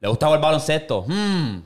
[0.00, 1.58] le gusta el baloncesto, hmm.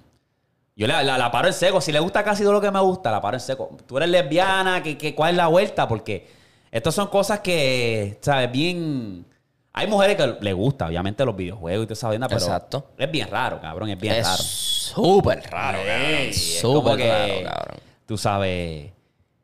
[0.77, 2.81] Yo la, la- la paro en seco, si le gusta casi todo lo que me
[2.81, 3.69] gusta, la paro en seco.
[3.87, 5.87] Tú eres lesbiana, ¿qué, qué, cuál es la vuelta?
[5.87, 6.27] Porque
[6.71, 8.51] estas son cosas que, ¿sabes?
[8.51, 9.27] Bien...
[9.75, 12.87] Hay mujeres que le gusta, obviamente, los videojuegos y toda esa vaina, pero Exacto.
[12.97, 14.43] es bien raro, cabrón, es bien es raro.
[14.43, 16.33] súper raro, cabrón.
[16.35, 17.77] Súper que, raro, cabrón.
[18.07, 18.91] Tú sabes,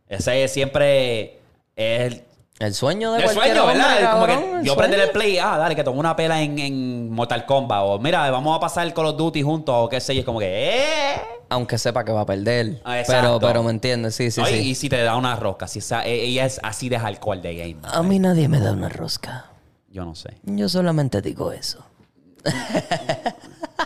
[0.09, 1.39] ese es siempre
[1.75, 2.25] es el,
[2.59, 4.13] El sueño de el cualquier sueño, hombre, ¿verdad?
[4.13, 7.11] Como que el yo prender el play, ah, dale, que tomé una pela en, en
[7.11, 10.15] Mortal Kombat, o mira, vamos a pasar el Call of Duty juntos, o qué sé
[10.15, 10.47] yo, es como que,
[11.15, 11.21] ¡eh!
[11.49, 12.81] Aunque sepa que va a perder.
[12.85, 14.55] Ah, pero, pero me entiendes, sí, sí, No, sí.
[14.55, 17.55] Y si te da una rosca, si esa- e- ella es así de alcohol de
[17.55, 17.77] game.
[17.85, 19.45] A mí nadie me da una rosca.
[19.89, 20.39] Yo no sé.
[20.43, 21.85] Yo solamente digo eso.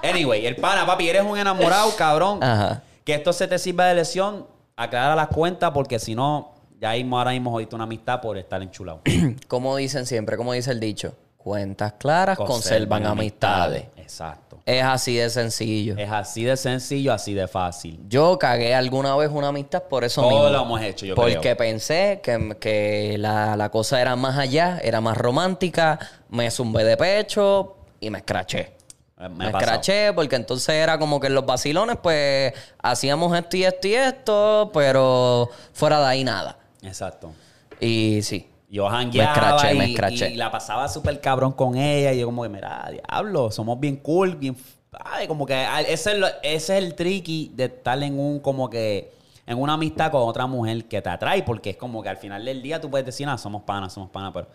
[0.03, 2.43] Anyway, el pana, papi, eres un enamorado, cabrón.
[2.43, 2.83] Ajá.
[3.05, 4.47] Que esto se te sirva de lesión,
[4.83, 8.63] aclara las cuentas, porque si no, ya mismo ahora mismo jodiste una amistad por estar
[8.63, 9.03] enchulado.
[9.49, 13.85] Como dicen siempre, como dice el dicho, cuentas claras conservan, amistades.
[13.97, 14.59] Exacto.
[14.67, 15.97] Es así de sencillo.
[15.97, 18.01] Es así de sencillo, así de fácil.
[18.09, 20.49] Yo cagué alguna vez una amistad por eso Todos mismo.
[20.51, 21.57] lo hemos hecho, yo Porque creo.
[21.57, 25.99] pensé que, que la, la cosa era más allá, era más romántica,
[26.29, 28.73] me zumbé de pecho y me escraché.
[29.21, 32.53] Eh, Me, Me, escraché porque entonces era como que en los vacilones pues
[32.83, 36.57] hacíamos esto y esto y esto, pero fuera de ahí nada.
[36.83, 37.33] Exacto.
[37.79, 38.47] Y sí.
[38.71, 40.31] Yo jangueaba escraché, y, me escraché.
[40.31, 42.13] y la pasaba súper cabrón con ella.
[42.13, 44.57] Y yo como que, mira, diablo, somos bien cool, bien...
[44.93, 48.71] ay, como que ese es, lo- ese es el tricky de estar en un, como
[48.71, 49.13] que,
[49.45, 52.45] en una amistad con otra mujer que te atrae, porque es como que al final
[52.45, 54.47] del día tú puedes decir, ah, somos panas, somos panas, pero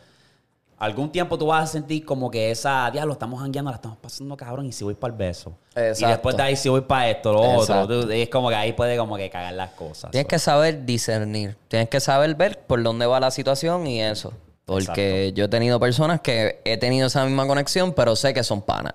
[0.78, 4.36] algún tiempo tú vas a sentir como que esa, diablo, estamos jangueando, la estamos pasando
[4.36, 5.54] cabrón, y si voy para el beso.
[5.76, 7.88] Y después de ahí si voy para esto, lo otro.
[7.88, 10.12] Tú- es como que ahí puede como que cagar las cosas.
[10.12, 11.58] Tienes que saber discernir.
[11.68, 14.34] Tienes que saber ver por dónde va la situación y eso.
[14.66, 18.62] Porque yo he tenido personas que he tenido esa misma conexión, pero sé que son
[18.62, 18.94] panas.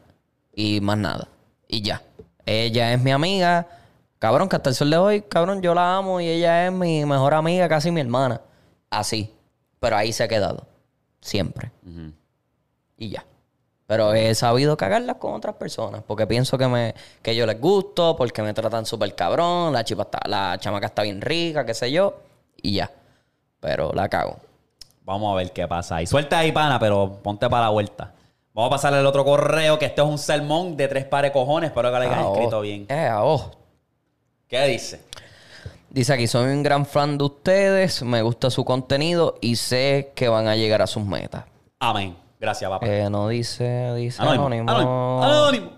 [0.52, 1.28] Y más nada.
[1.68, 2.02] Y ya.
[2.44, 3.68] Ella es mi amiga.
[4.18, 7.04] Cabrón, que hasta el sol de hoy, cabrón, yo la amo y ella es mi
[7.06, 8.40] mejor amiga, casi mi hermana.
[8.90, 9.32] Así.
[9.78, 10.66] Pero ahí se ha quedado.
[11.20, 11.70] Siempre.
[12.96, 13.24] Y ya.
[13.86, 16.02] Pero he sabido cagarlas con otras personas.
[16.06, 20.02] Porque pienso que me que yo les gusto, porque me tratan súper cabrón, la chipa
[20.04, 22.20] está, la chamaca está bien rica, qué sé yo.
[22.62, 22.90] Y ya.
[23.58, 24.36] Pero la cago.
[25.04, 26.06] Vamos a ver qué pasa ahí.
[26.06, 28.12] Suelta ahí, pana, pero ponte para la vuelta.
[28.54, 31.32] Vamos a pasarle el otro correo, que este es un sermón de tres pares de
[31.32, 31.70] cojones.
[31.70, 32.34] Espero que lo hayas Ah, oh.
[32.34, 32.86] escrito bien.
[32.88, 33.50] Eh, ah, oh.
[34.46, 35.00] ¿Qué dice?
[35.90, 40.28] Dice aquí, soy un gran fan de ustedes, me gusta su contenido y sé que
[40.28, 41.44] van a llegar a sus metas.
[41.80, 42.16] Amén.
[42.38, 42.86] Gracias, papá.
[42.86, 44.70] Eh, no dice, dice anónimo, anónimo.
[44.70, 45.22] anónimo.
[45.24, 45.70] Anónimo.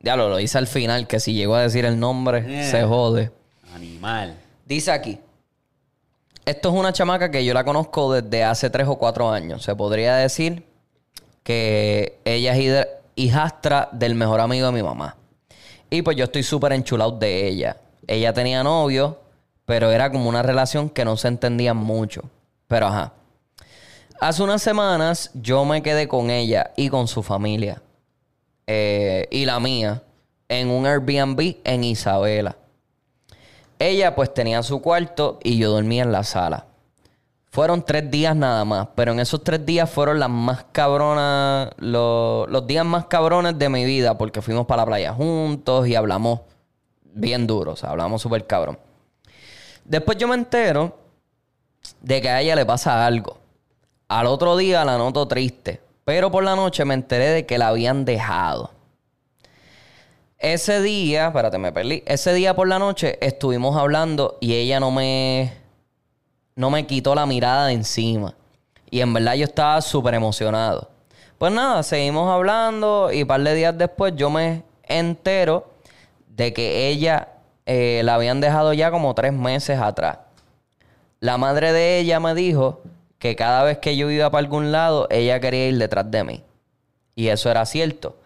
[0.00, 2.70] Ya lo, lo dice al final, que si llego a decir el nombre, Eh.
[2.70, 3.32] se jode.
[3.74, 4.36] Animal.
[4.66, 5.18] Dice aquí.
[6.44, 9.62] Esto es una chamaca que yo la conozco desde hace tres o cuatro años.
[9.62, 10.64] Se podría decir
[11.42, 12.86] que ella es
[13.16, 15.16] hijastra del mejor amigo de mi mamá.
[15.90, 17.76] Y pues yo estoy súper enchulado de ella.
[18.08, 19.18] Ella tenía novio,
[19.66, 22.22] pero era como una relación que no se entendían mucho.
[22.66, 23.12] Pero ajá.
[24.20, 27.80] Hace unas semanas yo me quedé con ella y con su familia.
[28.66, 30.02] eh, y la mía.
[30.48, 32.56] En un Airbnb en Isabela.
[33.78, 36.64] Ella pues tenía su cuarto y yo dormía en la sala.
[37.50, 42.46] Fueron tres días nada más, pero en esos tres días fueron las más cabronas, lo-
[42.48, 46.40] los días más cabrones de mi vida, porque fuimos para la playa juntos y hablamos
[47.14, 48.78] bien duro, o sea, hablamos súper cabrón.
[49.84, 50.98] Después yo me entero
[52.00, 53.38] de que a ella le pasa algo.
[54.08, 57.68] Al otro día la noto triste, pero por la noche me enteré de que la
[57.68, 58.72] habían dejado.
[60.38, 62.02] Ese día, espérate, me perdí.
[62.06, 65.52] Ese día por la noche estuvimos hablando y ella no me.
[66.54, 68.34] No me quitó la mirada de encima.
[68.90, 70.90] Y en verdad yo estaba súper emocionado.
[71.38, 75.70] Pues nada, seguimos hablando y un par de días después yo me entero
[76.38, 77.28] de que ella
[77.66, 80.18] eh, la habían dejado ya como tres meses atrás.
[81.18, 82.80] La madre de ella me dijo
[83.18, 86.44] que cada vez que yo iba para algún lado, ella quería ir detrás de mí.
[87.16, 88.16] Y eso era cierto.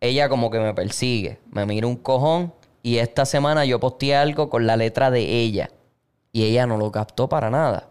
[0.00, 4.48] Ella como que me persigue, me mira un cojón y esta semana yo posteé algo
[4.48, 5.70] con la letra de ella
[6.30, 7.88] y ella no lo captó para nada.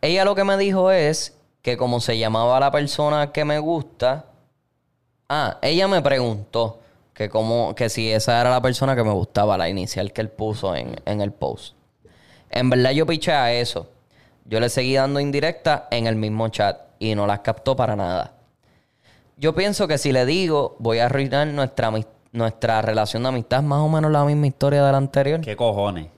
[0.00, 4.26] Ella lo que me dijo es que como se llamaba la persona que me gusta,
[5.28, 6.78] ah, ella me preguntó
[7.14, 10.30] que como que si esa era la persona que me gustaba, la inicial que él
[10.30, 11.74] puso en, en el post.
[12.50, 13.88] En verdad yo piché a eso.
[14.44, 18.34] Yo le seguí dando indirecta en el mismo chat y no las captó para nada.
[19.36, 21.92] Yo pienso que si le digo, voy a arruinar nuestra,
[22.32, 23.62] nuestra relación de amistad.
[23.62, 25.40] Más o menos la misma historia de la anterior.
[25.40, 26.08] ¿Qué cojones?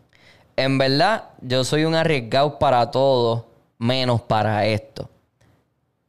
[0.56, 3.46] En verdad, yo soy un arriesgado para todo,
[3.78, 5.08] menos para esto.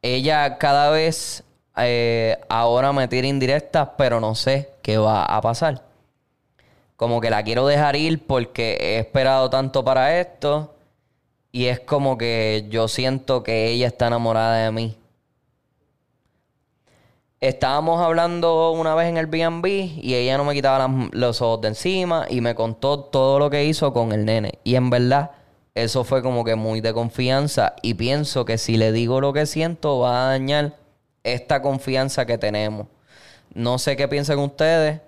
[0.02, 1.42] Ella cada vez
[1.76, 5.82] eh, ahora me tira indirectas, pero no sé qué va a pasar.
[6.94, 10.76] Como que la quiero dejar ir porque he esperado tanto para esto.
[11.50, 14.96] Y es como que yo siento que ella está enamorada de mí.
[17.40, 21.68] Estábamos hablando una vez en el B&B y ella no me quitaba los ojos de
[21.68, 24.60] encima y me contó todo lo que hizo con el nene.
[24.62, 25.32] Y en verdad,
[25.74, 29.46] eso fue como que muy de confianza y pienso que si le digo lo que
[29.46, 30.76] siento va a dañar
[31.24, 32.86] esta confianza que tenemos.
[33.54, 35.00] No sé qué piensan ustedes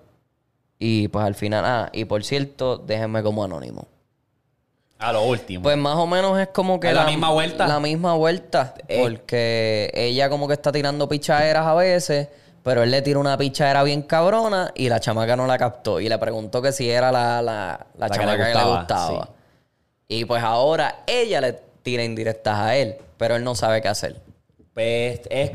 [0.78, 3.86] y pues al final, ah, y por cierto, déjenme como anónimo.
[4.98, 5.62] A lo último.
[5.62, 7.69] Pues más o menos es como que ¿Es la misma vuelta?
[7.69, 8.74] La misma vuelta.
[9.01, 12.28] Porque ella como que está tirando pichaderas a veces,
[12.65, 16.01] pero él le tira una pichadera bien cabrona y la chamaca no la captó.
[16.01, 18.65] Y le preguntó que si era la, la, la La que le chamaca que le
[18.65, 19.24] gustaba, gustaba.
[19.27, 19.32] sí.
[20.09, 21.52] Y pues ahora ella le
[21.82, 24.16] tira indirectas a él, pero él no sabe qué hacer.
[24.74, 25.52] Pues es.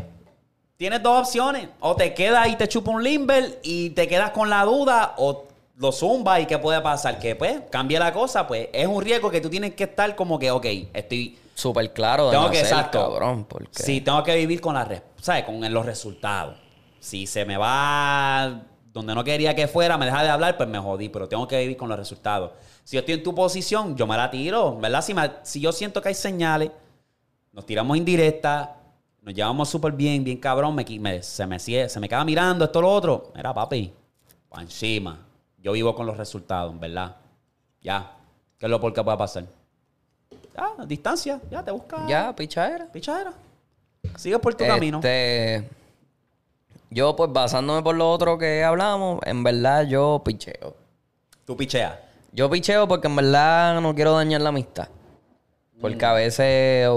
[0.83, 1.69] Tienes dos opciones.
[1.79, 5.45] O te quedas y te chupa un limber y te quedas con la duda, o
[5.77, 7.19] lo zumba y qué puede pasar.
[7.19, 10.37] Que pues cambia la cosa, pues es un riesgo que tú tienes que estar como
[10.37, 11.39] que, ok, estoy.
[11.55, 12.99] Súper claro de Tengo no que, hacer, exacto.
[12.99, 13.45] cabrón.
[13.45, 13.81] Porque...
[13.81, 14.85] Sí, tengo que vivir con la
[15.21, 15.45] ¿sabes?
[15.45, 16.57] Con los resultados.
[16.99, 20.79] Si se me va donde no quería que fuera, me deja de hablar, pues me
[20.79, 22.51] jodí, pero tengo que vivir con los resultados.
[22.83, 25.01] Si yo estoy en tu posición, yo me la tiro, ¿verdad?
[25.01, 26.71] Si, me- si yo siento que hay señales,
[27.53, 28.67] nos tiramos indirectas,
[29.23, 30.75] Nos llevamos súper bien, bien cabrón.
[30.75, 33.31] Me, se, me, se me queda mirando esto, lo otro.
[33.35, 33.93] Era papi,
[34.49, 35.17] pa' encima.
[35.57, 37.15] Yo vivo con los resultados, en verdad.
[37.81, 38.11] Ya.
[38.57, 39.45] ¿Qué es lo peor que puede pasar?
[40.53, 41.39] Ya, distancia.
[41.49, 42.05] Ya, te busca.
[42.05, 42.85] Ya, pichadera.
[42.91, 43.33] Pichadera.
[44.17, 44.97] Sigue por tu camino.
[44.97, 45.69] Este,
[46.89, 50.75] yo, pues, basándome por lo otro que hablamos, en verdad yo picheo.
[51.45, 51.97] Tú picheas.
[52.33, 54.89] Yo picheo porque en verdad no quiero dañar la amistad.
[55.81, 56.87] Porque a veces,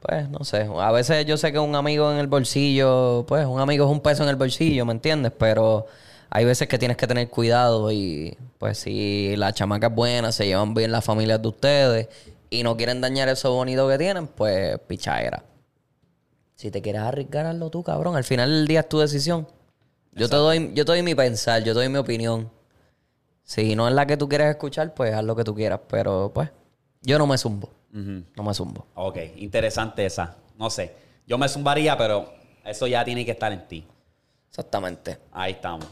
[0.00, 3.60] pues, no sé, a veces yo sé que un amigo en el bolsillo, pues, un
[3.60, 5.32] amigo es un peso en el bolsillo, ¿me entiendes?
[5.38, 5.86] Pero
[6.28, 10.46] hay veces que tienes que tener cuidado y, pues, si la chamaca es buena, se
[10.46, 12.08] llevan bien las familias de ustedes
[12.50, 15.42] y no quieren dañar eso bonito que tienen, pues, pichadera.
[16.54, 18.16] Si te quieres arriesgar, hazlo tú, cabrón.
[18.16, 19.46] Al final del día es tu decisión.
[20.12, 22.50] Yo te, doy, yo te doy mi pensar, yo te doy mi opinión.
[23.44, 25.80] Si no es la que tú quieres escuchar, pues haz lo que tú quieras.
[25.88, 26.50] Pero pues,
[27.00, 27.70] yo no me zumbo.
[27.92, 28.86] No me zumbo.
[28.94, 30.36] Ok, interesante esa.
[30.58, 30.94] No sé.
[31.26, 32.32] Yo me zumbaría, pero
[32.64, 33.86] eso ya tiene que estar en ti.
[34.50, 35.18] Exactamente.
[35.32, 35.86] Ahí estamos.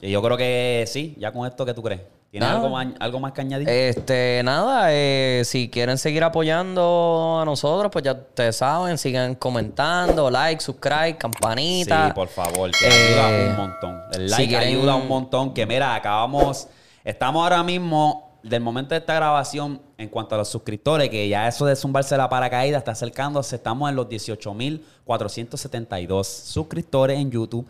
[0.00, 2.02] Y yo creo que sí, ya con esto, ¿qué tú crees?
[2.30, 2.60] ¿Tienes Nada.
[2.60, 3.68] algo más, algo más que añadir?
[3.68, 10.30] Este, nada, eh, si quieren seguir apoyando a nosotros, pues ya ustedes saben, sigan comentando,
[10.30, 12.08] like, subscribe, campanita.
[12.08, 14.02] Sí, por favor, que Eh, ayuda un montón.
[14.12, 15.54] El si like quieren- ayuda un montón.
[15.54, 16.68] Que mira, acabamos,
[17.04, 21.46] estamos ahora mismo, del momento de esta grabación, en cuanto a los suscriptores, que ya
[21.48, 27.66] eso de zumbarse la paracaídas está acercándose, estamos en los 18.472 suscriptores en YouTube.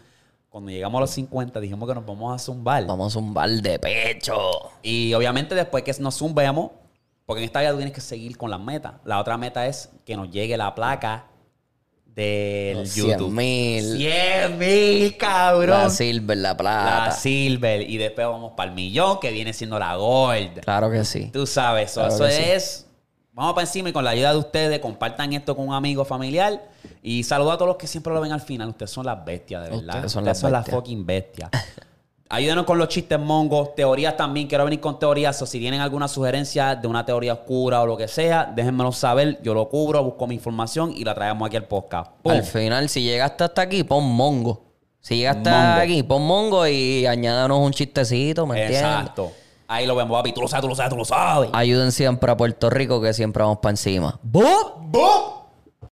[0.49, 2.87] Cuando llegamos a los 50, dijimos que nos vamos a zumbar.
[2.87, 4.37] Vamos a zumbar de pecho.
[4.83, 6.71] Y obviamente después que nos zumbemos,
[7.27, 8.95] porque en esta vida tú tienes que seguir con las metas.
[9.05, 11.27] La otra meta es que nos llegue la placa
[12.17, 13.39] del Los YouTube.
[13.39, 13.99] 100,000.
[13.99, 15.69] 100 mil, cabrón.
[15.69, 17.07] La silver, la plata.
[17.07, 17.89] La silver.
[17.89, 20.61] Y después vamos para el millón, que viene siendo la gold.
[20.61, 21.31] Claro que sí.
[21.33, 22.51] Tú sabes, eso, Claro eso que sí.
[22.51, 22.83] es...
[23.33, 26.71] Vamos para encima y con la ayuda de ustedes, compartan esto con un amigo familiar.
[27.03, 28.71] Y saludo a todos los que siempre lo ven al final.
[28.71, 29.97] Ustedes son las bestias, de verdad.
[29.97, 30.75] Ustedes son las las bestias.
[30.75, 31.51] fucking bestias.
[32.29, 34.49] Ayúdenos con los chistes mongos, teorías también.
[34.49, 35.41] Quiero venir con teorías.
[35.43, 39.41] O si tienen alguna sugerencia de una teoría oscura o lo que sea, déjenmelo saber.
[39.43, 42.11] Yo lo cubro, busco mi información y la traemos aquí al podcast.
[42.23, 42.33] ¡Pum!
[42.33, 44.65] Al final, si llegaste hasta aquí, pon mongo.
[45.01, 45.63] Si llegaste Mongo.
[45.63, 48.81] hasta aquí, pon mongo y añádanos un chistecito, ¿me entiendes?
[48.83, 49.33] Exacto.
[49.69, 50.33] Ahí lo vemos, papi.
[50.33, 51.51] Tú lo sabes, tú lo sabes, tú lo sabes.
[51.53, 54.19] Ayuden siempre a Puerto Rico que siempre vamos para encima.
[54.23, 54.79] ¡Boop!
[54.81, 55.46] ¡Bum!